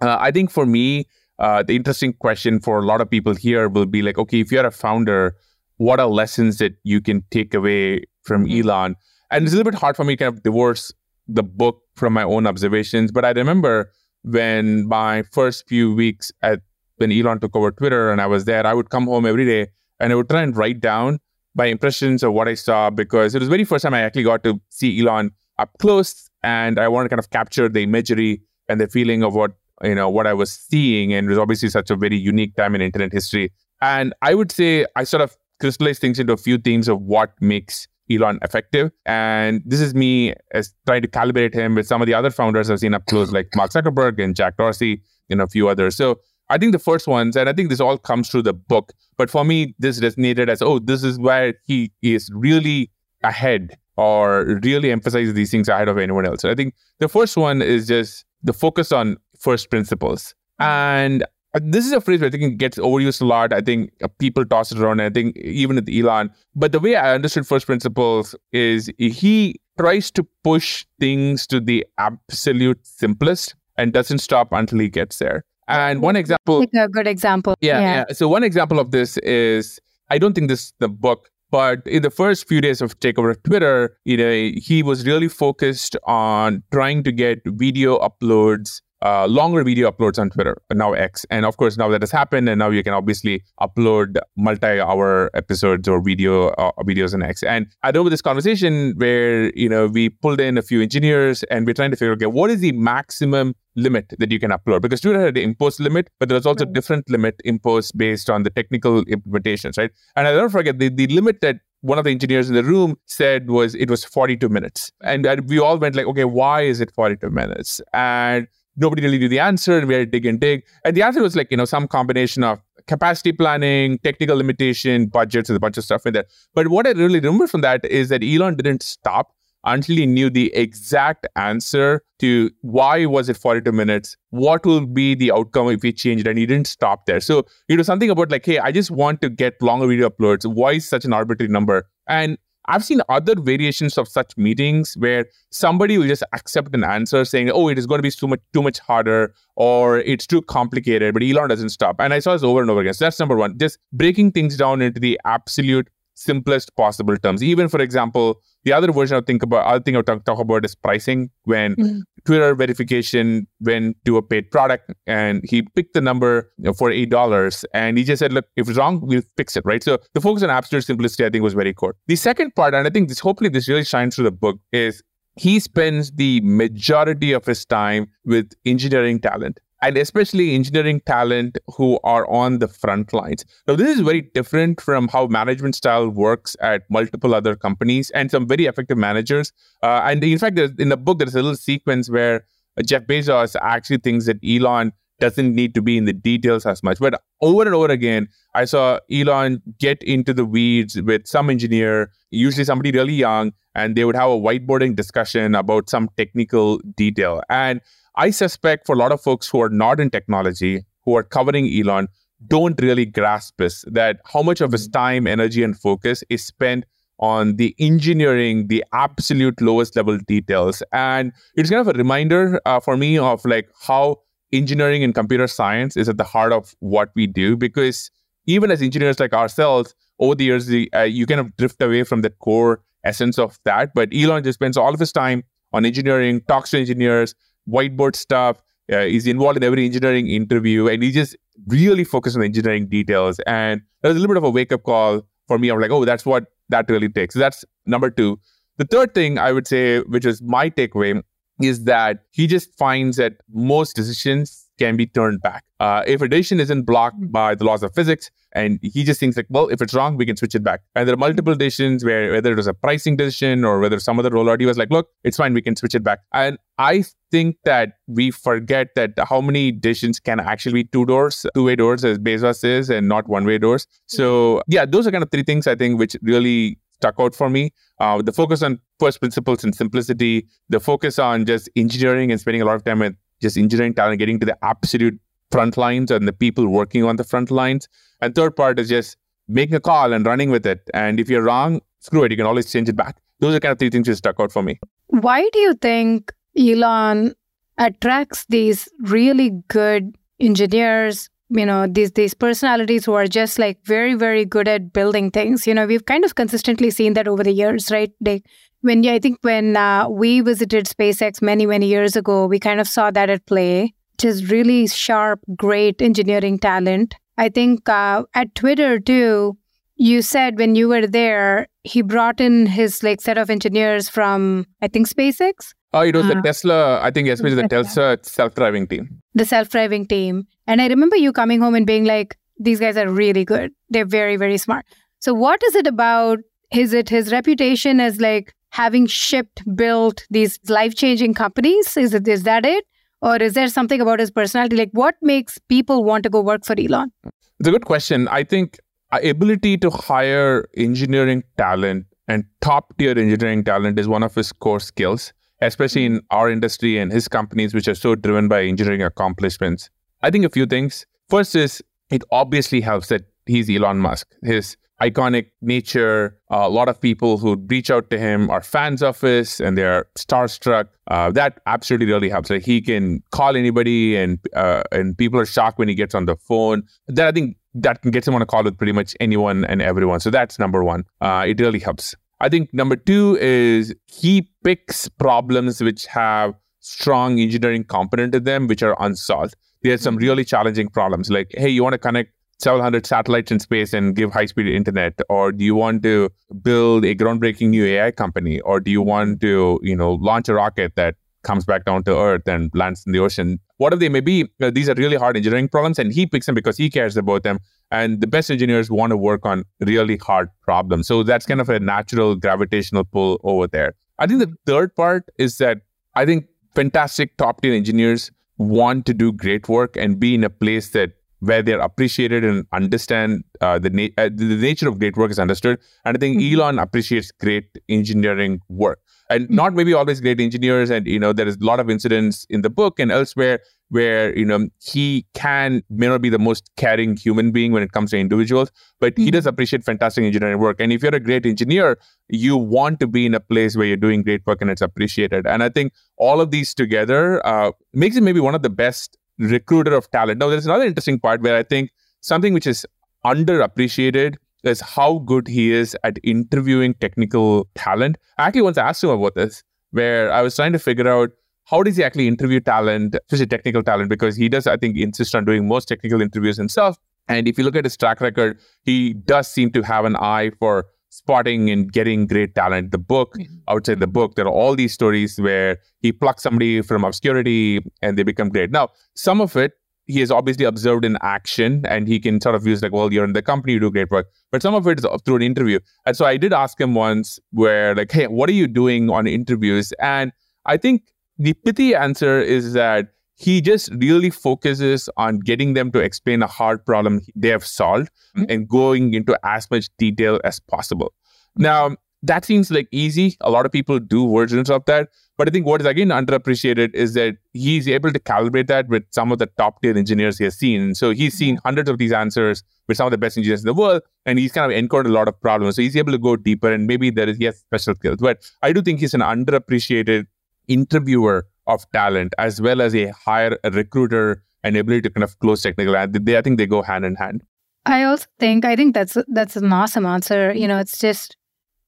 Uh, 0.00 0.16
I 0.18 0.30
think 0.30 0.50
for 0.50 0.64
me, 0.64 1.04
uh, 1.38 1.62
the 1.62 1.76
interesting 1.76 2.14
question 2.14 2.60
for 2.60 2.78
a 2.78 2.86
lot 2.86 3.00
of 3.00 3.10
people 3.10 3.34
here 3.34 3.68
will 3.68 3.86
be 3.86 4.02
like, 4.02 4.18
okay, 4.18 4.40
if 4.40 4.50
you're 4.50 4.66
a 4.66 4.70
founder, 4.70 5.36
what 5.76 6.00
are 6.00 6.06
lessons 6.06 6.58
that 6.58 6.72
you 6.84 7.00
can 7.00 7.22
take 7.30 7.54
away 7.54 8.04
from 8.22 8.46
mm-hmm. 8.46 8.68
Elon? 8.68 8.96
And 9.30 9.44
it's 9.44 9.52
a 9.52 9.56
little 9.56 9.70
bit 9.70 9.78
hard 9.78 9.96
for 9.96 10.04
me 10.04 10.16
to 10.16 10.24
kind 10.24 10.34
of 10.34 10.42
divorce 10.42 10.92
the 11.28 11.42
book 11.42 11.82
from 12.00 12.12
my 12.12 12.24
own 12.24 12.46
observations. 12.46 13.12
But 13.12 13.24
I 13.24 13.30
remember 13.30 13.92
when 14.22 14.88
my 14.88 15.22
first 15.22 15.68
few 15.68 15.94
weeks 15.94 16.32
at 16.42 16.60
when 16.96 17.12
Elon 17.12 17.38
took 17.40 17.54
over 17.54 17.70
Twitter 17.70 18.10
and 18.10 18.20
I 18.20 18.26
was 18.26 18.44
there, 18.44 18.66
I 18.66 18.74
would 18.74 18.90
come 18.90 19.04
home 19.06 19.24
every 19.24 19.46
day 19.46 19.68
and 20.00 20.12
I 20.12 20.16
would 20.16 20.28
try 20.28 20.42
and 20.42 20.56
write 20.56 20.80
down 20.80 21.20
my 21.54 21.66
impressions 21.66 22.22
of 22.22 22.32
what 22.32 22.48
I 22.48 22.54
saw 22.54 22.90
because 22.90 23.34
it 23.34 23.38
was 23.38 23.48
the 23.48 23.54
very 23.54 23.64
first 23.64 23.82
time 23.82 23.94
I 23.94 24.00
actually 24.00 24.24
got 24.24 24.42
to 24.44 24.60
see 24.68 25.00
Elon 25.00 25.30
up 25.58 25.70
close 25.78 26.28
and 26.42 26.78
I 26.78 26.88
wanted 26.88 27.04
to 27.04 27.08
kind 27.10 27.18
of 27.18 27.30
capture 27.30 27.68
the 27.68 27.82
imagery 27.82 28.42
and 28.68 28.80
the 28.80 28.88
feeling 28.88 29.22
of 29.22 29.34
what 29.34 29.52
you 29.82 29.94
know 29.94 30.10
what 30.10 30.26
I 30.26 30.34
was 30.34 30.52
seeing 30.52 31.12
and 31.12 31.26
it 31.26 31.30
was 31.30 31.38
obviously 31.38 31.70
such 31.70 31.90
a 31.90 31.96
very 31.96 32.16
unique 32.16 32.54
time 32.56 32.74
in 32.74 32.80
internet 32.80 33.12
history. 33.12 33.52
And 33.80 34.14
I 34.22 34.34
would 34.34 34.52
say 34.52 34.86
I 34.94 35.04
sort 35.04 35.22
of 35.22 35.36
crystallized 35.58 36.00
things 36.00 36.18
into 36.18 36.32
a 36.32 36.36
few 36.36 36.58
themes 36.58 36.88
of 36.88 37.00
what 37.00 37.32
makes 37.40 37.88
Elon 38.10 38.38
effective. 38.42 38.90
And 39.06 39.62
this 39.64 39.80
is 39.80 39.94
me 39.94 40.34
as 40.52 40.74
trying 40.86 41.02
to 41.02 41.08
calibrate 41.08 41.54
him 41.54 41.74
with 41.74 41.86
some 41.86 42.02
of 42.02 42.06
the 42.06 42.14
other 42.14 42.30
founders 42.30 42.70
I've 42.70 42.80
seen 42.80 42.94
up 42.94 43.06
close, 43.06 43.32
like 43.32 43.48
Mark 43.54 43.70
Zuckerberg 43.70 44.22
and 44.22 44.34
Jack 44.34 44.56
Dorsey 44.56 45.02
and 45.28 45.40
a 45.40 45.46
few 45.46 45.68
others. 45.68 45.96
So 45.96 46.20
I 46.48 46.58
think 46.58 46.72
the 46.72 46.78
first 46.78 47.06
ones, 47.06 47.36
and 47.36 47.48
I 47.48 47.52
think 47.52 47.68
this 47.68 47.80
all 47.80 47.96
comes 47.96 48.28
through 48.28 48.42
the 48.42 48.52
book, 48.52 48.92
but 49.16 49.30
for 49.30 49.44
me, 49.44 49.74
this 49.78 50.00
resonated 50.00 50.48
as, 50.48 50.60
oh, 50.60 50.80
this 50.80 51.04
is 51.04 51.18
where 51.18 51.54
he 51.64 51.92
is 52.02 52.28
really 52.34 52.90
ahead 53.22 53.76
or 53.96 54.58
really 54.62 54.90
emphasizes 54.90 55.34
these 55.34 55.50
things 55.50 55.68
ahead 55.68 55.88
of 55.88 55.98
anyone 55.98 56.26
else. 56.26 56.40
So 56.42 56.50
I 56.50 56.54
think 56.54 56.74
the 56.98 57.08
first 57.08 57.36
one 57.36 57.62
is 57.62 57.86
just 57.86 58.24
the 58.42 58.52
focus 58.52 58.90
on 58.92 59.18
first 59.38 59.70
principles. 59.70 60.34
And 60.58 61.24
this 61.54 61.86
is 61.86 61.92
a 61.92 62.00
phrase 62.00 62.22
I 62.22 62.30
think 62.30 62.58
gets 62.58 62.78
overused 62.78 63.20
a 63.20 63.24
lot. 63.24 63.52
I 63.52 63.60
think 63.60 63.92
uh, 64.02 64.08
people 64.18 64.44
toss 64.44 64.70
it 64.70 64.78
around. 64.78 65.00
I 65.00 65.10
think 65.10 65.36
even 65.36 65.76
with 65.76 65.88
Elon. 65.88 66.30
But 66.54 66.72
the 66.72 66.80
way 66.80 66.96
I 66.96 67.14
understood 67.14 67.46
first 67.46 67.66
principles 67.66 68.34
is 68.52 68.90
he 68.98 69.60
tries 69.78 70.10
to 70.12 70.26
push 70.44 70.84
things 70.98 71.46
to 71.48 71.60
the 71.60 71.86
absolute 71.98 72.86
simplest 72.86 73.54
and 73.76 73.92
doesn't 73.92 74.18
stop 74.18 74.52
until 74.52 74.78
he 74.78 74.88
gets 74.88 75.18
there. 75.18 75.44
And 75.66 76.02
one 76.02 76.16
example, 76.16 76.62
a 76.62 76.88
good 76.88 77.06
example. 77.06 77.54
Yeah, 77.60 77.80
yeah. 77.80 78.04
yeah. 78.08 78.14
So 78.14 78.28
one 78.28 78.42
example 78.42 78.78
of 78.78 78.90
this 78.90 79.16
is 79.18 79.78
I 80.10 80.18
don't 80.18 80.34
think 80.34 80.48
this 80.48 80.64
is 80.64 80.72
the 80.80 80.88
book, 80.88 81.30
but 81.50 81.86
in 81.86 82.02
the 82.02 82.10
first 82.10 82.48
few 82.48 82.60
days 82.60 82.80
of 82.80 82.98
takeover 83.00 83.30
of 83.30 83.42
Twitter, 83.44 83.96
you 84.04 84.16
know, 84.16 84.50
he 84.56 84.82
was 84.82 85.06
really 85.06 85.28
focused 85.28 85.96
on 86.04 86.62
trying 86.72 87.02
to 87.04 87.12
get 87.12 87.38
video 87.46 87.98
uploads 87.98 88.82
uh, 89.02 89.26
longer 89.26 89.64
video 89.64 89.90
uploads 89.90 90.18
on 90.18 90.30
Twitter, 90.30 90.56
now 90.72 90.92
X. 90.92 91.24
And 91.30 91.44
of 91.44 91.56
course, 91.56 91.76
now 91.76 91.88
that 91.88 92.02
has 92.02 92.10
happened, 92.10 92.48
and 92.48 92.58
now 92.58 92.70
you 92.70 92.82
can 92.82 92.92
obviously 92.92 93.42
upload 93.60 94.18
multi-hour 94.36 95.30
episodes 95.34 95.88
or 95.88 96.02
video 96.02 96.48
uh, 96.50 96.72
videos 96.80 97.14
on 97.14 97.22
X. 97.22 97.42
And 97.42 97.66
I 97.82 97.88
remember 97.88 98.10
this 98.10 98.22
conversation 98.22 98.94
where 98.96 99.50
you 99.56 99.68
know 99.68 99.86
we 99.86 100.10
pulled 100.10 100.40
in 100.40 100.58
a 100.58 100.62
few 100.62 100.82
engineers 100.82 101.42
and 101.44 101.66
we're 101.66 101.74
trying 101.74 101.90
to 101.90 101.96
figure, 101.96 102.12
okay, 102.12 102.26
what 102.26 102.50
is 102.50 102.60
the 102.60 102.72
maximum 102.72 103.54
limit 103.76 104.12
that 104.18 104.30
you 104.30 104.38
can 104.38 104.50
upload? 104.50 104.82
Because 104.82 105.00
Twitter 105.00 105.20
had 105.20 105.36
an 105.36 105.42
imposed 105.42 105.80
limit, 105.80 106.08
but 106.18 106.28
there 106.28 106.36
was 106.36 106.46
also 106.46 106.64
right. 106.64 106.74
different 106.74 107.08
limit 107.08 107.40
imposed 107.44 107.96
based 107.96 108.28
on 108.28 108.42
the 108.42 108.50
technical 108.50 109.04
implementations, 109.06 109.78
right? 109.78 109.90
And 110.16 110.26
I 110.26 110.32
don't 110.32 110.50
forget 110.50 110.78
the, 110.78 110.88
the 110.88 111.06
limit 111.06 111.40
that 111.40 111.60
one 111.82 111.98
of 111.98 112.04
the 112.04 112.10
engineers 112.10 112.48
in 112.48 112.54
the 112.54 112.62
room 112.62 112.98
said 113.06 113.48
was 113.48 113.74
it 113.74 113.88
was 113.88 114.04
42 114.04 114.48
minutes 114.48 114.92
and 115.02 115.26
we 115.48 115.58
all 115.58 115.78
went 115.78 115.94
like 115.94 116.06
okay 116.06 116.24
why 116.24 116.60
is 116.60 116.78
it 116.80 116.92
42 116.92 117.30
minutes 117.30 117.80
and 117.94 118.46
nobody 118.76 119.02
really 119.02 119.18
knew 119.18 119.28
the 119.28 119.38
answer 119.38 119.78
and 119.78 119.88
we 119.88 119.94
had 119.94 120.00
to 120.00 120.06
dig 120.06 120.26
and 120.26 120.40
dig. 120.40 120.64
And 120.84 120.96
the 120.96 121.02
answer 121.02 121.22
was 121.22 121.36
like, 121.36 121.50
you 121.50 121.56
know, 121.56 121.64
some 121.64 121.88
combination 121.88 122.44
of 122.44 122.60
capacity 122.86 123.32
planning, 123.32 123.98
technical 123.98 124.36
limitation, 124.36 125.06
budgets, 125.06 125.48
and 125.48 125.56
a 125.56 125.60
bunch 125.60 125.78
of 125.78 125.84
stuff 125.84 126.06
in 126.06 126.14
there. 126.14 126.24
But 126.54 126.68
what 126.68 126.86
I 126.86 126.90
really 126.92 127.20
remember 127.20 127.46
from 127.46 127.60
that 127.62 127.84
is 127.84 128.08
that 128.08 128.22
Elon 128.22 128.56
didn't 128.56 128.82
stop 128.82 129.34
until 129.64 129.96
he 129.96 130.06
knew 130.06 130.30
the 130.30 130.54
exact 130.54 131.26
answer 131.36 132.02
to 132.18 132.50
why 132.62 133.04
was 133.06 133.28
it 133.28 133.36
42 133.36 133.72
minutes 133.72 134.16
what 134.30 134.64
will 134.64 134.86
be 134.86 135.14
the 135.14 135.30
outcome 135.32 135.68
if 135.68 135.82
we 135.82 135.92
change 135.92 136.22
it 136.22 136.26
and 136.26 136.38
he 136.38 136.46
didn't 136.46 136.66
stop 136.66 137.06
there 137.06 137.20
so 137.20 137.44
you 137.68 137.76
know 137.76 137.82
something 137.82 138.10
about 138.10 138.30
like 138.30 138.46
hey 138.46 138.58
i 138.58 138.72
just 138.72 138.90
want 138.90 139.20
to 139.20 139.28
get 139.28 139.60
longer 139.60 139.86
video 139.86 140.08
uploads 140.08 140.46
why 140.46 140.78
such 140.78 141.04
an 141.04 141.12
arbitrary 141.12 141.52
number 141.52 141.88
and 142.08 142.38
I've 142.70 142.84
seen 142.84 143.00
other 143.08 143.34
variations 143.34 143.98
of 143.98 144.06
such 144.06 144.36
meetings 144.36 144.94
where 144.96 145.26
somebody 145.50 145.98
will 145.98 146.06
just 146.06 146.22
accept 146.32 146.74
an 146.74 146.84
answer 146.84 147.24
saying, 147.24 147.50
"Oh, 147.50 147.68
it 147.68 147.78
is 147.78 147.86
going 147.86 147.98
to 147.98 148.02
be 148.02 148.10
too 148.10 148.28
much 148.28 148.40
too 148.52 148.62
much 148.62 148.78
harder," 148.78 149.34
or 149.56 149.98
"It's 149.98 150.26
too 150.26 150.42
complicated." 150.42 151.12
But 151.12 151.24
Elon 151.24 151.48
doesn't 151.48 151.70
stop, 151.70 151.96
and 151.98 152.14
I 152.14 152.20
saw 152.20 152.32
this 152.32 152.44
over 152.44 152.60
and 152.60 152.70
over 152.70 152.80
again. 152.80 152.94
So 152.94 153.06
that's 153.06 153.18
number 153.18 153.36
one. 153.36 153.58
Just 153.58 153.78
breaking 153.92 154.32
things 154.32 154.56
down 154.56 154.82
into 154.82 155.00
the 155.00 155.20
absolute 155.24 155.88
simplest 156.14 156.74
possible 156.76 157.16
terms. 157.16 157.42
Even 157.42 157.68
for 157.68 157.80
example, 157.80 158.40
the 158.64 158.72
other 158.72 158.92
version 158.92 159.16
I 159.16 159.22
think 159.22 159.42
about, 159.42 159.64
other 159.66 159.82
thing 159.82 159.96
I 159.96 160.02
talk, 160.02 160.24
talk 160.24 160.38
about 160.38 160.64
is 160.64 160.74
pricing. 160.74 161.30
When 161.44 161.74
mm-hmm. 161.74 162.00
Twitter 162.24 162.54
verification 162.54 163.46
went 163.60 163.96
to 164.04 164.16
a 164.16 164.22
paid 164.22 164.50
product, 164.50 164.92
and 165.06 165.42
he 165.44 165.62
picked 165.62 165.94
the 165.94 166.00
number 166.00 166.50
you 166.58 166.64
know, 166.64 166.72
for 166.72 166.90
eight 166.90 167.10
dollars, 167.10 167.64
and 167.74 167.98
he 167.98 168.04
just 168.04 168.20
said, 168.20 168.32
"Look, 168.32 168.46
if 168.56 168.68
it's 168.68 168.78
wrong, 168.78 169.00
we'll 169.02 169.22
fix 169.36 169.56
it." 169.56 169.64
Right. 169.64 169.82
So 169.82 169.98
the 170.14 170.20
focus 170.20 170.42
on 170.42 170.50
absolute 170.50 170.84
simplicity, 170.84 171.24
I 171.24 171.30
think, 171.30 171.42
was 171.42 171.54
very 171.54 171.74
core. 171.74 171.96
The 172.06 172.16
second 172.16 172.54
part, 172.54 172.74
and 172.74 172.86
I 172.86 172.90
think 172.90 173.08
this 173.08 173.18
hopefully 173.18 173.50
this 173.50 173.68
really 173.68 173.84
shines 173.84 174.16
through 174.16 174.24
the 174.24 174.32
book, 174.32 174.58
is 174.72 175.02
he 175.36 175.60
spends 175.60 176.10
the 176.12 176.40
majority 176.42 177.32
of 177.32 177.46
his 177.46 177.64
time 177.64 178.08
with 178.24 178.52
engineering 178.64 179.20
talent 179.20 179.60
and 179.82 179.96
especially 179.96 180.54
engineering 180.54 181.00
talent 181.06 181.58
who 181.76 181.98
are 182.04 182.28
on 182.30 182.58
the 182.58 182.68
front 182.68 183.12
lines. 183.12 183.44
Now, 183.66 183.76
this 183.76 183.88
is 183.88 184.00
very 184.00 184.22
different 184.22 184.80
from 184.80 185.08
how 185.08 185.26
management 185.26 185.74
style 185.74 186.08
works 186.08 186.56
at 186.60 186.82
multiple 186.90 187.34
other 187.34 187.56
companies 187.56 188.10
and 188.10 188.30
some 188.30 188.46
very 188.46 188.66
effective 188.66 188.98
managers. 188.98 189.52
Uh, 189.82 190.02
and 190.04 190.22
in 190.22 190.38
fact, 190.38 190.58
in 190.58 190.88
the 190.90 190.96
book, 190.96 191.18
there's 191.18 191.34
a 191.34 191.42
little 191.42 191.56
sequence 191.56 192.10
where 192.10 192.44
Jeff 192.86 193.04
Bezos 193.04 193.56
actually 193.60 193.98
thinks 193.98 194.26
that 194.26 194.38
Elon 194.46 194.92
doesn't 195.18 195.54
need 195.54 195.74
to 195.74 195.82
be 195.82 195.96
in 195.96 196.06
the 196.06 196.12
details 196.12 196.66
as 196.66 196.82
much. 196.82 196.98
But 196.98 197.20
over 197.40 197.62
and 197.62 197.74
over 197.74 197.88
again, 197.88 198.28
I 198.54 198.64
saw 198.64 198.98
Elon 199.12 199.62
get 199.78 200.02
into 200.02 200.34
the 200.34 200.44
weeds 200.44 201.00
with 201.00 201.26
some 201.26 201.50
engineer, 201.50 202.10
usually 202.30 202.64
somebody 202.64 202.90
really 202.90 203.14
young, 203.14 203.52
and 203.74 203.94
they 203.94 204.04
would 204.04 204.16
have 204.16 204.30
a 204.30 204.38
whiteboarding 204.38 204.96
discussion 204.96 205.54
about 205.54 205.88
some 205.88 206.08
technical 206.16 206.78
detail. 206.96 207.42
And 207.48 207.80
I 208.20 208.28
suspect 208.28 208.86
for 208.86 208.94
a 208.94 208.98
lot 208.98 209.12
of 209.12 209.22
folks 209.22 209.48
who 209.48 209.62
are 209.62 209.70
not 209.70 209.98
in 209.98 210.10
technology, 210.10 210.84
who 211.06 211.16
are 211.16 211.22
covering 211.22 211.66
Elon, 211.74 212.08
don't 212.48 212.78
really 212.82 213.06
grasp 213.06 213.54
this 213.56 213.82
that 213.90 214.20
how 214.26 214.42
much 214.42 214.60
of 214.60 214.72
his 214.72 214.86
mm-hmm. 214.86 214.98
time, 214.98 215.26
energy, 215.26 215.62
and 215.62 215.78
focus 215.78 216.22
is 216.28 216.44
spent 216.44 216.84
on 217.18 217.56
the 217.56 217.74
engineering, 217.78 218.66
the 218.66 218.84
absolute 218.92 219.58
lowest 219.62 219.96
level 219.96 220.18
details. 220.18 220.82
And 220.92 221.32
it's 221.54 221.70
kind 221.70 221.80
of 221.80 221.94
a 221.94 221.96
reminder 221.96 222.60
uh, 222.66 222.78
for 222.80 222.98
me 222.98 223.16
of 223.16 223.42
like 223.46 223.70
how 223.80 224.20
engineering 224.52 225.02
and 225.02 225.14
computer 225.14 225.46
science 225.46 225.96
is 225.96 226.06
at 226.06 226.18
the 226.18 226.24
heart 226.24 226.52
of 226.52 226.74
what 226.80 227.08
we 227.14 227.26
do 227.26 227.56
because 227.56 228.10
even 228.44 228.70
as 228.70 228.82
engineers 228.82 229.18
like 229.18 229.32
ourselves, 229.32 229.94
over 230.18 230.34
the 230.34 230.44
years, 230.44 230.66
the, 230.66 230.92
uh, 230.92 231.02
you 231.02 231.24
kind 231.24 231.40
of 231.40 231.56
drift 231.56 231.80
away 231.80 232.04
from 232.04 232.20
the 232.20 232.28
core 232.28 232.82
essence 233.02 233.38
of 233.38 233.58
that. 233.64 233.92
But 233.94 234.10
Elon 234.14 234.44
just 234.44 234.58
spends 234.58 234.76
all 234.76 234.92
of 234.92 235.00
his 235.00 235.10
time 235.12 235.42
on 235.72 235.86
engineering, 235.86 236.42
talks 236.48 236.70
to 236.70 236.78
engineers, 236.78 237.34
whiteboard 237.70 238.16
stuff. 238.16 238.62
Uh, 238.92 239.04
he's 239.04 239.26
involved 239.26 239.56
in 239.56 239.62
every 239.62 239.84
engineering 239.84 240.28
interview, 240.28 240.88
and 240.88 241.02
he 241.02 241.12
just 241.12 241.36
really 241.68 242.04
focused 242.04 242.36
on 242.36 242.42
engineering 242.42 242.88
details. 242.88 243.38
And 243.46 243.80
there 244.02 244.10
was 244.10 244.16
a 244.16 244.20
little 244.20 244.34
bit 244.34 244.38
of 244.38 244.44
a 244.44 244.50
wake 244.50 244.72
up 244.72 244.82
call 244.82 245.22
for 245.46 245.58
me. 245.58 245.70
I'm 245.70 245.80
like, 245.80 245.90
oh, 245.90 246.04
that's 246.04 246.26
what 246.26 246.46
that 246.70 246.88
really 246.88 247.08
takes. 247.08 247.34
So 247.34 247.40
that's 247.40 247.64
number 247.86 248.10
two. 248.10 248.38
The 248.78 248.84
third 248.86 249.14
thing 249.14 249.38
I 249.38 249.52
would 249.52 249.66
say, 249.66 250.00
which 250.00 250.24
is 250.24 250.42
my 250.42 250.70
takeaway, 250.70 251.22
is 251.62 251.84
that 251.84 252.24
he 252.30 252.46
just 252.46 252.76
finds 252.78 253.16
that 253.18 253.34
most 253.52 253.94
decisions 253.94 254.59
can 254.80 254.96
be 254.96 255.06
turned 255.06 255.40
back. 255.42 255.64
Uh, 255.78 256.02
if 256.06 256.20
a 256.22 256.28
decision 256.28 256.58
isn't 256.60 256.82
blocked 256.82 257.16
mm-hmm. 257.16 257.30
by 257.30 257.54
the 257.54 257.64
laws 257.64 257.82
of 257.82 257.94
physics, 257.94 258.30
and 258.52 258.80
he 258.82 259.04
just 259.04 259.20
thinks 259.20 259.36
like, 259.36 259.46
well, 259.48 259.68
if 259.68 259.80
it's 259.80 259.94
wrong, 259.94 260.16
we 260.16 260.26
can 260.26 260.36
switch 260.36 260.54
it 260.54 260.64
back. 260.64 260.80
And 260.94 261.06
there 261.06 261.14
are 261.14 261.18
multiple 261.18 261.54
decisions 261.54 262.04
where 262.04 262.32
whether 262.32 262.50
it 262.50 262.56
was 262.56 262.66
a 262.66 262.74
pricing 262.74 263.16
decision 263.16 263.64
or 263.64 263.78
whether 263.78 264.00
some 264.00 264.18
other 264.18 264.30
rollout, 264.30 264.60
he 264.60 264.66
was 264.66 264.76
like, 264.76 264.90
look, 264.90 265.08
it's 265.22 265.36
fine, 265.36 265.54
we 265.54 265.62
can 265.62 265.76
switch 265.76 265.94
it 265.94 266.02
back. 266.02 266.20
And 266.32 266.58
I 266.78 267.04
think 267.30 267.56
that 267.64 267.92
we 268.08 268.30
forget 268.32 268.88
that 268.96 269.12
how 269.28 269.40
many 269.40 269.70
decisions 269.70 270.18
can 270.18 270.40
actually 270.40 270.82
be 270.82 270.84
two 270.84 271.06
doors, 271.06 271.46
two 271.54 271.64
way 271.64 271.76
doors 271.76 272.04
as 272.04 272.18
Bezos 272.18 272.64
is, 272.64 272.90
and 272.90 273.08
not 273.08 273.28
one 273.28 273.44
way 273.44 273.58
doors. 273.58 273.86
So 274.06 274.62
yeah, 274.66 274.84
those 274.84 275.06
are 275.06 275.12
kind 275.12 275.22
of 275.22 275.30
three 275.30 275.44
things 275.44 275.66
I 275.66 275.76
think 275.76 275.98
which 275.98 276.16
really 276.22 276.78
stuck 277.00 277.14
out 277.18 277.34
for 277.34 277.48
me. 277.48 277.72
Uh, 277.98 278.20
the 278.20 278.32
focus 278.32 278.62
on 278.62 278.78
first 278.98 279.20
principles 279.20 279.64
and 279.64 279.74
simplicity, 279.74 280.46
the 280.68 280.80
focus 280.80 281.18
on 281.18 281.46
just 281.46 281.68
engineering 281.76 282.30
and 282.30 282.40
spending 282.40 282.62
a 282.62 282.64
lot 282.64 282.74
of 282.74 282.84
time 282.84 282.98
with 282.98 283.14
just 283.40 283.56
engineering 283.56 283.94
talent, 283.94 284.18
getting 284.18 284.38
to 284.40 284.46
the 284.46 284.56
absolute 284.64 285.18
front 285.50 285.76
lines 285.76 286.10
and 286.10 286.28
the 286.28 286.32
people 286.32 286.68
working 286.68 287.04
on 287.04 287.16
the 287.16 287.24
front 287.24 287.50
lines. 287.50 287.88
And 288.20 288.34
third 288.34 288.56
part 288.56 288.78
is 288.78 288.88
just 288.88 289.16
making 289.48 289.74
a 289.74 289.80
call 289.80 290.12
and 290.12 290.24
running 290.24 290.50
with 290.50 290.66
it. 290.66 290.88
And 290.94 291.18
if 291.18 291.28
you're 291.28 291.42
wrong, 291.42 291.80
screw 292.00 292.24
it. 292.24 292.30
You 292.30 292.36
can 292.36 292.46
always 292.46 292.70
change 292.70 292.88
it 292.88 292.96
back. 292.96 293.16
Those 293.40 293.54
are 293.54 293.60
kind 293.60 293.72
of 293.72 293.78
three 293.78 293.90
things 293.90 294.06
that 294.06 294.16
stuck 294.16 294.38
out 294.38 294.52
for 294.52 294.62
me. 294.62 294.78
Why 295.08 295.48
do 295.52 295.58
you 295.58 295.74
think 295.74 296.32
Elon 296.56 297.34
attracts 297.78 298.44
these 298.48 298.88
really 299.00 299.50
good 299.68 300.14
engineers, 300.38 301.30
you 301.50 301.66
know, 301.66 301.86
these 301.86 302.12
these 302.12 302.32
personalities 302.32 303.04
who 303.04 303.14
are 303.14 303.26
just 303.26 303.58
like 303.58 303.78
very, 303.84 304.14
very 304.14 304.44
good 304.44 304.68
at 304.68 304.92
building 304.92 305.30
things? 305.30 305.66
You 305.66 305.74
know, 305.74 305.86
we've 305.86 306.06
kind 306.06 306.24
of 306.24 306.34
consistently 306.34 306.90
seen 306.90 307.14
that 307.14 307.28
over 307.28 307.42
the 307.42 307.52
years, 307.52 307.90
right? 307.90 308.12
They 308.20 308.42
when 308.82 309.06
I 309.06 309.18
think 309.18 309.38
when 309.42 309.76
uh, 309.76 310.08
we 310.08 310.40
visited 310.40 310.86
SpaceX 310.86 311.42
many 311.42 311.66
many 311.66 311.86
years 311.86 312.16
ago, 312.16 312.46
we 312.46 312.58
kind 312.58 312.80
of 312.80 312.88
saw 312.88 313.10
that 313.10 313.30
at 313.30 313.44
play. 313.46 313.94
Just 314.18 314.50
really 314.50 314.86
sharp, 314.86 315.40
great 315.56 316.00
engineering 316.00 316.58
talent. 316.58 317.14
I 317.36 317.48
think 317.48 317.88
uh, 317.88 318.24
at 318.34 318.54
Twitter 318.54 319.00
too, 319.00 319.56
you 319.96 320.22
said 320.22 320.58
when 320.58 320.74
you 320.74 320.88
were 320.88 321.06
there, 321.06 321.68
he 321.84 322.02
brought 322.02 322.40
in 322.40 322.66
his 322.66 323.02
like 323.02 323.20
set 323.20 323.38
of 323.38 323.50
engineers 323.50 324.08
from 324.08 324.66
I 324.82 324.88
think 324.88 325.08
SpaceX. 325.08 325.72
Oh, 325.92 326.02
it 326.02 326.14
was 326.14 326.26
uh, 326.26 326.34
the 326.34 326.42
Tesla. 326.42 327.00
I 327.00 327.10
think 327.10 327.28
especially 327.28 327.62
the 327.62 327.68
Tesla 327.68 328.18
self-driving 328.22 328.86
team. 328.86 329.19
The 329.34 329.44
self-driving 329.44 330.06
team, 330.06 330.46
and 330.66 330.82
I 330.82 330.88
remember 330.88 331.16
you 331.16 331.32
coming 331.32 331.60
home 331.60 331.74
and 331.74 331.86
being 331.86 332.04
like, 332.04 332.36
"These 332.58 332.80
guys 332.80 332.96
are 332.96 333.08
really 333.08 333.44
good. 333.44 333.72
They're 333.88 334.04
very, 334.04 334.36
very 334.36 334.58
smart." 334.58 334.84
So, 335.20 335.34
what 335.34 335.62
is 335.62 335.74
it 335.74 335.86
about? 335.86 336.38
Is 336.72 336.92
it 336.92 337.08
his 337.08 337.30
reputation 337.32 338.00
as 338.00 338.20
like 338.20 338.54
having 338.70 339.06
shipped, 339.06 339.62
built 339.76 340.24
these 340.30 340.58
life 340.68 340.94
changing 340.94 341.34
companies? 341.34 341.96
Is 341.96 342.14
it 342.14 342.26
is 342.26 342.44
that 342.44 342.64
it? 342.64 342.84
Or 343.22 343.36
is 343.36 343.52
there 343.54 343.68
something 343.68 344.00
about 344.00 344.18
his 344.20 344.30
personality? 344.30 344.76
Like 344.76 344.90
what 344.92 345.14
makes 345.20 345.58
people 345.68 346.04
want 346.04 346.22
to 346.24 346.30
go 346.30 346.40
work 346.40 346.64
for 346.64 346.74
Elon? 346.78 347.12
It's 347.58 347.68
a 347.68 347.70
good 347.70 347.84
question. 347.84 348.28
I 348.28 348.44
think 348.44 348.78
uh, 349.12 349.18
ability 349.22 349.76
to 349.78 349.90
hire 349.90 350.66
engineering 350.76 351.42
talent 351.58 352.06
and 352.28 352.44
top 352.60 352.96
tier 352.96 353.18
engineering 353.18 353.64
talent 353.64 353.98
is 353.98 354.08
one 354.08 354.22
of 354.22 354.34
his 354.34 354.52
core 354.52 354.80
skills, 354.80 355.32
especially 355.60 356.04
in 356.06 356.20
our 356.30 356.50
industry 356.50 356.98
and 356.98 357.12
his 357.12 357.28
companies, 357.28 357.74
which 357.74 357.88
are 357.88 357.94
so 357.94 358.14
driven 358.14 358.48
by 358.48 358.62
engineering 358.62 359.02
accomplishments. 359.02 359.90
I 360.22 360.30
think 360.30 360.44
a 360.44 360.50
few 360.50 360.66
things. 360.66 361.06
First 361.28 361.54
is 361.54 361.82
it 362.10 362.24
obviously 362.30 362.80
helps 362.80 363.08
that 363.08 363.22
he's 363.46 363.70
Elon 363.70 363.98
Musk. 363.98 364.26
His 364.42 364.76
iconic 365.00 365.46
nature. 365.62 366.38
A 366.50 366.68
lot 366.68 366.88
of 366.88 367.00
people 367.00 367.38
who 367.38 367.56
reach 367.68 367.90
out 367.90 368.10
to 368.10 368.18
him 368.18 368.50
are 368.50 368.60
fans 368.60 369.02
of 369.02 369.20
his 369.20 369.60
and 369.60 369.76
they're 369.76 370.06
starstruck. 370.16 370.88
Uh, 371.08 371.30
that 371.32 371.60
absolutely 371.66 372.06
really 372.06 372.28
helps. 372.28 372.50
Like 372.50 372.62
he 372.62 372.80
can 372.80 373.22
call 373.30 373.56
anybody, 373.56 374.16
and 374.16 374.38
uh, 374.54 374.82
and 374.92 375.16
people 375.16 375.40
are 375.40 375.46
shocked 375.46 375.78
when 375.78 375.88
he 375.88 375.94
gets 375.94 376.14
on 376.14 376.26
the 376.26 376.36
phone. 376.36 376.82
That 377.08 377.28
I 377.28 377.32
think 377.32 377.56
that 377.74 378.02
can 378.02 378.10
get 378.10 378.26
him 378.26 378.34
on 378.34 378.42
a 378.42 378.46
call 378.46 378.64
with 378.64 378.76
pretty 378.76 378.92
much 378.92 379.14
anyone 379.20 379.64
and 379.64 379.80
everyone. 379.80 380.20
So 380.20 380.30
that's 380.30 380.58
number 380.58 380.84
one. 380.84 381.04
Uh, 381.20 381.44
it 381.46 381.60
really 381.60 381.78
helps. 381.78 382.14
I 382.40 382.48
think 382.48 382.72
number 382.72 382.96
two 382.96 383.36
is 383.40 383.94
he 384.06 384.50
picks 384.64 385.08
problems 385.08 385.82
which 385.82 386.06
have 386.06 386.54
strong 386.80 387.38
engineering 387.38 387.84
component 387.84 388.32
to 388.32 388.40
them, 388.40 388.66
which 388.66 388.82
are 388.82 388.96
unsolved. 388.98 389.54
There's 389.82 390.00
some 390.00 390.14
hmm. 390.14 390.22
really 390.22 390.44
challenging 390.44 390.88
problems 390.88 391.30
like, 391.30 391.50
hey, 391.56 391.68
you 391.68 391.82
want 391.82 391.94
to 391.94 391.98
connect 391.98 392.32
several 392.58 392.82
hundred 392.82 393.06
satellites 393.06 393.50
in 393.50 393.58
space 393.58 393.92
and 393.94 394.14
give 394.14 394.32
high 394.32 394.44
speed 394.44 394.66
internet 394.66 395.18
or 395.30 395.50
do 395.50 395.64
you 395.64 395.74
want 395.74 396.02
to 396.02 396.28
build 396.60 397.06
a 397.06 397.14
groundbreaking 397.14 397.70
new 397.70 397.86
ai 397.86 398.10
company 398.10 398.60
or 398.60 398.78
do 398.78 398.90
you 398.90 399.00
want 399.00 399.40
to 399.40 399.80
you 399.82 399.96
know 399.96 400.12
launch 400.12 400.46
a 400.46 400.52
rocket 400.52 400.94
that 400.94 401.14
comes 401.42 401.64
back 401.64 401.84
down 401.84 402.02
to 402.04 402.16
earth 402.16 402.46
and 402.46 402.70
lands 402.74 403.04
in 403.06 403.12
the 403.12 403.18
ocean 403.18 403.58
whatever 403.78 404.00
they 404.00 404.08
may 404.08 404.20
be 404.20 404.46
uh, 404.60 404.70
these 404.70 404.88
are 404.88 404.94
really 404.94 405.16
hard 405.16 405.36
engineering 405.36 405.68
problems 405.68 405.98
and 405.98 406.12
he 406.12 406.26
picks 406.26 406.46
them 406.46 406.54
because 406.54 406.76
he 406.76 406.90
cares 406.90 407.16
about 407.16 407.42
them 407.42 407.58
and 407.90 408.20
the 408.20 408.26
best 408.26 408.50
engineers 408.50 408.90
want 408.90 409.10
to 409.10 409.16
work 409.16 409.44
on 409.44 409.64
really 409.80 410.16
hard 410.16 410.48
problems 410.62 411.06
so 411.06 411.22
that's 411.22 411.46
kind 411.46 411.60
of 411.60 411.68
a 411.68 411.80
natural 411.80 412.36
gravitational 412.36 413.04
pull 413.04 413.40
over 413.44 413.66
there 413.66 413.94
i 414.18 414.26
think 414.26 414.40
the 414.40 414.54
third 414.66 414.94
part 414.94 415.24
is 415.38 415.58
that 415.58 415.78
i 416.14 416.24
think 416.24 416.46
fantastic 416.74 417.36
top 417.36 417.60
tier 417.62 417.74
engineers 417.74 418.30
want 418.58 419.06
to 419.06 419.14
do 419.14 419.32
great 419.32 419.68
work 419.68 419.96
and 419.96 420.20
be 420.20 420.34
in 420.34 420.44
a 420.44 420.50
place 420.50 420.90
that 420.90 421.12
where 421.40 421.62
they're 421.62 421.80
appreciated 421.80 422.44
and 422.44 422.66
understand 422.72 423.42
uh, 423.60 423.78
the, 423.78 423.90
na- 423.90 424.08
uh, 424.18 424.28
the 424.32 424.44
nature 424.44 424.88
of 424.88 424.98
great 424.98 425.16
work 425.16 425.30
is 425.30 425.38
understood. 425.38 425.78
And 426.04 426.16
I 426.16 426.20
think 426.20 426.38
mm-hmm. 426.38 426.60
Elon 426.60 426.78
appreciates 426.78 427.30
great 427.32 427.78
engineering 427.88 428.60
work. 428.68 429.00
And 429.30 429.44
mm-hmm. 429.44 429.54
not 429.54 429.74
maybe 429.74 429.94
always 429.94 430.20
great 430.20 430.40
engineers. 430.40 430.90
And, 430.90 431.06
you 431.06 431.18
know, 431.18 431.32
there 431.32 431.48
is 431.48 431.56
a 431.56 431.64
lot 431.64 431.80
of 431.80 431.88
incidents 431.88 432.46
in 432.50 432.60
the 432.60 432.68
book 432.68 433.00
and 433.00 433.10
elsewhere 433.10 433.60
where, 433.88 434.36
you 434.36 434.44
know, 434.44 434.68
he 434.82 435.26
can, 435.34 435.82
may 435.88 436.06
not 436.06 436.20
be 436.20 436.28
the 436.28 436.38
most 436.38 436.70
caring 436.76 437.16
human 437.16 437.50
being 437.50 437.72
when 437.72 437.82
it 437.82 437.92
comes 437.92 438.10
to 438.10 438.18
individuals, 438.18 438.70
but 439.00 439.14
mm-hmm. 439.14 439.24
he 439.24 439.30
does 439.30 439.46
appreciate 439.46 439.84
fantastic 439.84 440.24
engineering 440.24 440.58
work. 440.58 440.80
And 440.80 440.92
if 440.92 441.02
you're 441.02 441.14
a 441.14 441.20
great 441.20 441.46
engineer, 441.46 441.98
you 442.28 442.56
want 442.56 443.00
to 443.00 443.06
be 443.06 443.24
in 443.26 443.34
a 443.34 443.40
place 443.40 443.76
where 443.76 443.86
you're 443.86 443.96
doing 443.96 444.22
great 444.22 444.46
work 444.46 444.60
and 444.60 444.70
it's 444.70 444.82
appreciated. 444.82 445.46
And 445.46 445.62
I 445.62 445.70
think 445.70 445.92
all 446.18 446.40
of 446.40 446.50
these 446.50 446.74
together 446.74 447.44
uh, 447.46 447.72
makes 447.94 448.16
it 448.16 448.22
maybe 448.22 448.40
one 448.40 448.54
of 448.54 448.62
the 448.62 448.70
best 448.70 449.16
recruiter 449.38 449.94
of 449.94 450.10
talent. 450.10 450.38
Now, 450.38 450.48
there's 450.48 450.66
another 450.66 450.84
interesting 450.84 451.18
part 451.18 451.40
where 451.40 451.56
I 451.56 451.62
think 451.62 451.90
something 452.20 452.52
which 452.52 452.66
is 452.66 452.86
underappreciated 453.24 454.36
is 454.64 454.80
how 454.80 455.18
good 455.20 455.48
he 455.48 455.72
is 455.72 455.96
at 456.04 456.18
interviewing 456.22 456.94
technical 456.94 457.68
talent. 457.74 458.18
I 458.38 458.48
actually 458.48 458.62
once 458.62 458.78
asked 458.78 459.02
him 459.02 459.10
about 459.10 459.34
this, 459.34 459.62
where 459.90 460.32
I 460.32 460.42
was 460.42 460.54
trying 460.56 460.72
to 460.72 460.78
figure 460.78 461.08
out 461.08 461.30
how 461.64 461.82
does 461.82 461.96
he 461.96 462.04
actually 462.04 462.26
interview 462.26 462.60
talent, 462.60 463.16
especially 463.26 463.46
technical 463.46 463.82
talent, 463.82 464.10
because 464.10 464.36
he 464.36 464.48
does, 464.48 464.66
I 464.66 464.76
think, 464.76 464.96
insist 464.96 465.34
on 465.34 465.44
doing 465.44 465.68
most 465.68 465.86
technical 465.86 466.20
interviews 466.20 466.56
himself. 466.56 466.96
And 467.28 467.46
if 467.46 467.58
you 467.58 467.64
look 467.64 467.76
at 467.76 467.84
his 467.84 467.96
track 467.96 468.20
record, 468.20 468.58
he 468.82 469.14
does 469.14 469.46
seem 469.46 469.70
to 469.72 469.82
have 469.82 470.04
an 470.04 470.16
eye 470.16 470.50
for 470.58 470.86
spotting 471.10 471.70
and 471.70 471.92
getting 471.92 472.26
great 472.26 472.54
talent. 472.54 472.92
The 472.92 472.98
book, 472.98 473.34
mm-hmm. 473.34 473.54
outside 473.68 474.00
the 474.00 474.06
book, 474.06 474.34
there 474.34 474.46
are 474.46 474.52
all 474.52 474.74
these 474.74 474.94
stories 474.94 475.38
where 475.38 475.78
he 476.00 476.12
plucks 476.12 476.42
somebody 476.42 476.82
from 476.82 477.04
obscurity 477.04 477.80
and 478.02 478.16
they 478.16 478.22
become 478.22 478.48
great. 478.48 478.70
Now, 478.70 478.88
some 479.14 479.40
of 479.40 479.56
it 479.56 479.72
he 480.10 480.20
has 480.20 480.30
obviously 480.30 480.64
observed 480.64 481.04
in 481.04 481.16
action 481.22 481.84
and 481.86 482.08
he 482.08 482.18
can 482.20 482.40
sort 482.40 482.54
of 482.54 482.66
use 482.66 482.82
like, 482.82 482.92
well, 482.92 483.12
you're 483.12 483.24
in 483.24 483.32
the 483.32 483.42
company, 483.42 483.74
you 483.74 483.80
do 483.80 483.90
great 483.90 484.10
work. 484.10 484.26
But 484.50 484.62
some 484.62 484.74
of 484.74 484.86
it 484.86 484.98
is 484.98 485.06
through 485.24 485.36
an 485.36 485.42
interview. 485.42 485.78
And 486.06 486.16
so 486.16 486.24
I 486.24 486.36
did 486.36 486.52
ask 486.52 486.80
him 486.80 486.94
once 486.94 487.38
where 487.52 487.94
like, 487.94 488.12
hey, 488.12 488.26
what 488.26 488.48
are 488.48 488.54
you 488.54 488.66
doing 488.66 489.10
on 489.10 489.26
interviews? 489.26 489.92
And 490.00 490.32
I 490.66 490.76
think 490.76 491.02
the 491.38 491.54
pithy 491.54 491.94
answer 491.94 492.40
is 492.40 492.72
that 492.74 493.08
he 493.34 493.62
just 493.62 493.90
really 493.94 494.28
focuses 494.28 495.08
on 495.16 495.38
getting 495.38 495.72
them 495.72 495.90
to 495.92 495.98
explain 495.98 496.42
a 496.42 496.46
hard 496.46 496.84
problem 496.84 497.22
they 497.34 497.48
have 497.48 497.64
solved 497.64 498.10
mm-hmm. 498.36 498.50
and 498.50 498.68
going 498.68 499.14
into 499.14 499.38
as 499.42 499.70
much 499.70 499.88
detail 499.96 500.38
as 500.44 500.60
possible. 500.60 501.14
Now, 501.56 501.96
that 502.22 502.44
seems 502.44 502.70
like 502.70 502.86
easy. 502.90 503.38
A 503.40 503.50
lot 503.50 503.64
of 503.64 503.72
people 503.72 503.98
do 503.98 504.30
versions 504.30 504.68
of 504.68 504.84
that. 504.84 505.08
But 505.40 505.48
I 505.48 505.52
think 505.52 505.64
what 505.64 505.80
is 505.80 505.86
again 505.86 506.08
underappreciated 506.08 506.94
is 506.94 507.14
that 507.14 507.38
he's 507.54 507.88
able 507.88 508.12
to 508.12 508.18
calibrate 508.18 508.66
that 508.66 508.88
with 508.88 509.04
some 509.08 509.32
of 509.32 509.38
the 509.38 509.46
top 509.46 509.80
tier 509.80 509.96
engineers 509.96 510.36
he 510.36 510.44
has 510.44 510.58
seen. 510.58 510.94
So 510.94 511.12
he's 511.12 511.32
seen 511.32 511.56
mm-hmm. 511.56 511.66
hundreds 511.66 511.88
of 511.88 511.96
these 511.96 512.12
answers 512.12 512.62
with 512.88 512.98
some 512.98 513.06
of 513.06 513.10
the 513.10 513.16
best 513.16 513.38
engineers 513.38 513.62
in 513.62 513.66
the 513.66 513.72
world, 513.72 514.02
and 514.26 514.38
he's 514.38 514.52
kind 514.52 514.70
of 514.70 514.76
encountered 514.76 515.06
a 515.06 515.14
lot 515.14 515.28
of 515.28 515.40
problems. 515.40 515.76
So 515.76 515.80
he's 515.80 515.96
able 515.96 516.12
to 516.12 516.18
go 516.18 516.36
deeper, 516.36 516.70
and 516.70 516.86
maybe 516.86 517.08
there 517.08 517.26
is 517.26 517.38
has 517.38 517.58
special 517.58 517.94
skills. 517.94 518.18
But 518.18 518.42
I 518.60 518.74
do 518.74 518.82
think 518.82 519.00
he's 519.00 519.14
an 519.14 519.22
underappreciated 519.22 520.26
interviewer 520.68 521.46
of 521.66 521.90
talent 521.92 522.34
as 522.36 522.60
well 522.60 522.82
as 522.82 522.94
a 522.94 523.06
hire 523.06 523.58
a 523.64 523.70
recruiter 523.70 524.42
and 524.62 524.76
ability 524.76 525.00
to 525.00 525.10
kind 525.10 525.24
of 525.24 525.38
close 525.38 525.62
technical 525.62 525.94
they 526.20 526.36
i 526.36 526.42
think 526.42 526.58
they 526.58 526.66
go 526.66 526.82
hand 526.82 527.04
in 527.04 527.14
hand 527.14 527.42
i 527.86 528.02
also 528.02 528.26
think 528.38 528.64
i 528.64 528.76
think 528.76 528.94
that's 528.94 529.16
that's 529.28 529.56
an 529.56 529.72
awesome 529.72 530.06
answer 530.06 530.52
you 530.52 530.68
know 530.68 530.78
it's 530.78 530.98
just 530.98 531.36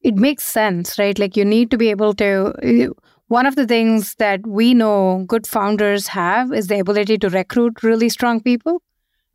it 0.01 0.17
makes 0.17 0.45
sense 0.45 0.99
right 0.99 1.19
like 1.19 1.37
you 1.37 1.45
need 1.45 1.71
to 1.71 1.79
be 1.79 1.91
able 1.91 2.15
to 2.15 2.53
one 3.35 3.47
of 3.51 3.57
the 3.57 3.67
things 3.67 4.15
that 4.23 4.47
we 4.47 4.75
know 4.75 5.25
good 5.35 5.47
founders 5.47 6.09
have 6.15 6.53
is 6.61 6.67
the 6.73 6.79
ability 6.85 7.17
to 7.25 7.29
recruit 7.35 7.83
really 7.83 8.09
strong 8.15 8.41
people 8.49 8.81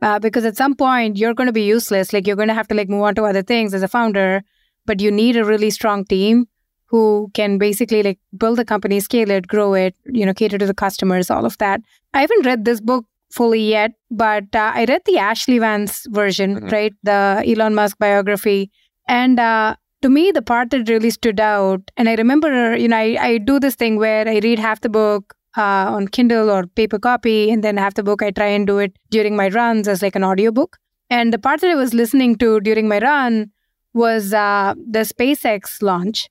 uh, 0.02 0.20
because 0.26 0.46
at 0.50 0.58
some 0.58 0.76
point 0.76 1.18
you're 1.18 1.34
going 1.40 1.48
to 1.52 1.54
be 1.54 1.64
useless 1.70 2.14
like 2.14 2.28
you're 2.28 2.36
going 2.42 2.54
to 2.56 2.60
have 2.60 2.68
to 2.74 2.76
like 2.80 2.90
move 2.96 3.04
on 3.12 3.16
to 3.16 3.24
other 3.32 3.42
things 3.54 3.74
as 3.80 3.82
a 3.88 3.88
founder 3.96 4.44
but 4.86 5.02
you 5.08 5.12
need 5.22 5.36
a 5.36 5.46
really 5.54 5.70
strong 5.80 6.06
team 6.06 6.46
who 6.92 7.30
can 7.34 7.58
basically 7.58 8.02
like 8.02 8.18
build 8.38 8.58
the 8.58 8.64
company, 8.64 9.00
scale 9.02 9.30
it, 9.30 9.46
grow 9.48 9.74
it, 9.74 9.94
you 10.06 10.26
know, 10.26 10.34
cater 10.34 10.58
to 10.58 10.66
the 10.66 10.74
customers, 10.74 11.30
all 11.30 11.46
of 11.46 11.58
that. 11.58 11.82
I 12.14 12.22
haven't 12.22 12.46
read 12.46 12.64
this 12.64 12.80
book 12.80 13.04
fully 13.30 13.60
yet, 13.70 13.92
but 14.10 14.46
uh, 14.56 14.72
I 14.74 14.86
read 14.86 15.02
the 15.06 15.16
Ashlee 15.16 15.60
Vance 15.60 16.06
version, 16.10 16.54
Mhm. 16.62 16.72
right? 16.72 16.94
The 17.04 17.44
Elon 17.46 17.76
Musk 17.76 17.98
biography. 18.00 18.72
And 19.06 19.38
uh, 19.38 19.76
to 20.02 20.10
me, 20.10 20.32
the 20.32 20.42
part 20.42 20.70
that 20.72 20.90
really 20.90 21.10
stood 21.10 21.40
out, 21.40 21.82
and 21.98 22.08
I 22.08 22.16
remember, 22.16 22.76
you 22.76 22.88
know, 22.88 22.98
I, 22.98 23.18
I 23.20 23.38
do 23.40 23.60
this 23.60 23.76
thing 23.76 23.98
where 23.98 24.28
I 24.28 24.40
read 24.40 24.60
half 24.60 24.82
the 24.82 24.90
book 24.90 25.34
uh, 25.58 25.62
on 25.90 26.08
Kindle 26.08 26.52
or 26.52 26.68
paper 26.68 27.00
copy, 27.00 27.50
and 27.50 27.64
then 27.64 27.78
half 27.78 27.96
the 27.96 28.04
book 28.04 28.22
I 28.22 28.32
try 28.32 28.48
and 28.48 28.68
do 28.68 28.78
it 28.78 28.96
during 29.10 29.36
my 29.36 29.50
runs 29.50 29.88
as 29.88 30.02
like 30.02 30.16
an 30.16 30.24
audiobook. 30.24 30.78
And 31.10 31.34
the 31.34 31.40
part 31.40 31.62
that 31.62 31.72
I 31.72 31.76
was 31.76 31.94
listening 31.94 32.36
to 32.38 32.60
during 32.60 32.88
my 32.88 33.00
run 33.00 33.52
was 33.94 34.34
uh, 34.34 34.76
the 34.78 35.00
SpaceX 35.00 35.82
launch, 35.82 36.30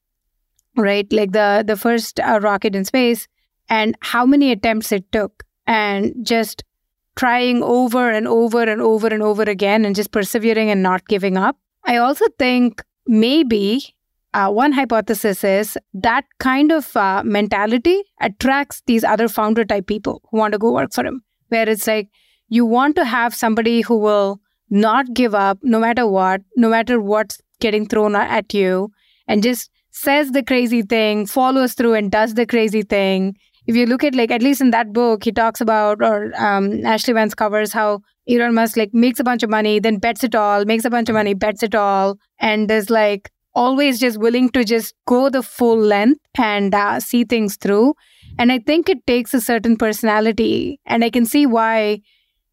right? 0.77 1.11
Like 1.13 1.33
the 1.33 1.65
the 1.67 1.77
first 1.77 2.21
uh, 2.21 2.39
rocket 2.41 2.77
in 2.77 2.85
space, 2.85 3.27
and 3.69 3.97
how 4.01 4.25
many 4.25 4.53
attempts 4.53 4.93
it 4.93 5.11
took, 5.11 5.43
and 5.67 6.15
just 6.23 6.63
trying 7.17 7.63
over 7.63 8.11
and 8.11 8.29
over 8.29 8.63
and 8.63 8.83
over 8.83 9.09
and 9.09 9.23
over 9.23 9.43
again, 9.43 9.85
and 9.85 9.97
just 9.97 10.13
persevering 10.13 10.71
and 10.71 10.83
not 10.83 11.09
giving 11.09 11.37
up. 11.37 11.57
I 11.85 11.97
also 11.97 12.27
think 12.39 12.83
maybe 13.07 13.95
uh, 14.35 14.51
one 14.51 14.73
hypothesis 14.73 15.43
is 15.45 15.79
that 15.95 16.25
kind 16.39 16.71
of 16.71 16.95
uh, 16.97 17.23
mentality 17.25 18.03
attracts 18.21 18.83
these 18.87 19.03
other 19.03 19.29
founder 19.29 19.65
type 19.65 19.87
people 19.87 20.23
who 20.31 20.39
want 20.39 20.53
to 20.53 20.59
go 20.59 20.73
work 20.73 20.93
for 20.93 21.05
him, 21.07 21.23
where 21.49 21.69
it's 21.69 21.87
like 21.87 22.09
you 22.49 22.67
want 22.67 22.97
to 22.97 23.05
have 23.05 23.35
somebody 23.35 23.81
who 23.81 23.99
will 23.99 24.41
not 24.69 25.15
give 25.15 25.35
up 25.35 25.59
no 25.63 25.79
matter 25.79 26.07
what, 26.07 26.43
no 26.57 26.69
matter 26.69 27.01
what's 27.01 27.41
getting 27.61 27.87
thrown 27.87 28.15
at 28.15 28.53
you, 28.53 28.91
and 29.27 29.43
just 29.43 29.71
says 29.91 30.33
the 30.33 30.43
crazy 30.43 30.83
thing, 30.83 31.27
follows 31.27 31.73
through, 31.73 31.95
and 31.95 32.11
does 32.11 32.35
the 32.35 32.47
crazy 32.47 32.83
thing. 32.83 33.37
If 33.67 33.77
you 33.77 33.87
look 33.87 34.05
at 34.05 34.15
like 34.15 34.31
at 34.31 34.43
least 34.43 34.61
in 34.61 34.71
that 34.71 34.93
book, 34.93 35.25
he 35.25 35.33
talks 35.33 35.61
about 35.61 36.03
or 36.03 36.27
um, 36.37 36.71
Ashlee 36.83 37.15
Vance 37.15 37.35
covers 37.35 37.73
how 37.73 38.01
Elon 38.29 38.55
Musk 38.55 38.77
like 38.77 38.93
makes 38.93 39.21
a 39.21 39.25
bunch 39.25 39.43
of 39.43 39.51
money, 39.51 39.79
then 39.81 39.99
bets 39.99 40.25
it 40.25 40.35
all, 40.35 40.65
makes 40.65 40.85
a 40.85 40.91
bunch 40.91 41.09
of 41.09 41.15
money, 41.15 41.35
bets 41.35 41.63
it 41.63 41.75
all, 41.75 42.17
and 42.41 42.71
is 42.71 42.91
like 42.91 43.31
always 43.55 43.99
just 43.99 44.19
willing 44.19 44.51
to 44.51 44.65
just 44.65 44.95
go 45.07 45.31
the 45.31 45.43
full 45.43 45.79
length 45.79 46.21
and 46.39 46.75
uh, 46.75 47.01
see 47.01 47.25
things 47.25 47.57
through. 47.57 47.95
And 48.39 48.53
I 48.53 48.59
think 48.59 48.89
it 48.89 49.07
takes 49.07 49.33
a 49.35 49.41
certain 49.41 49.77
personality, 49.77 50.79
and 50.87 51.03
I 51.05 51.11
can 51.11 51.25
see 51.25 51.47
why 51.47 52.01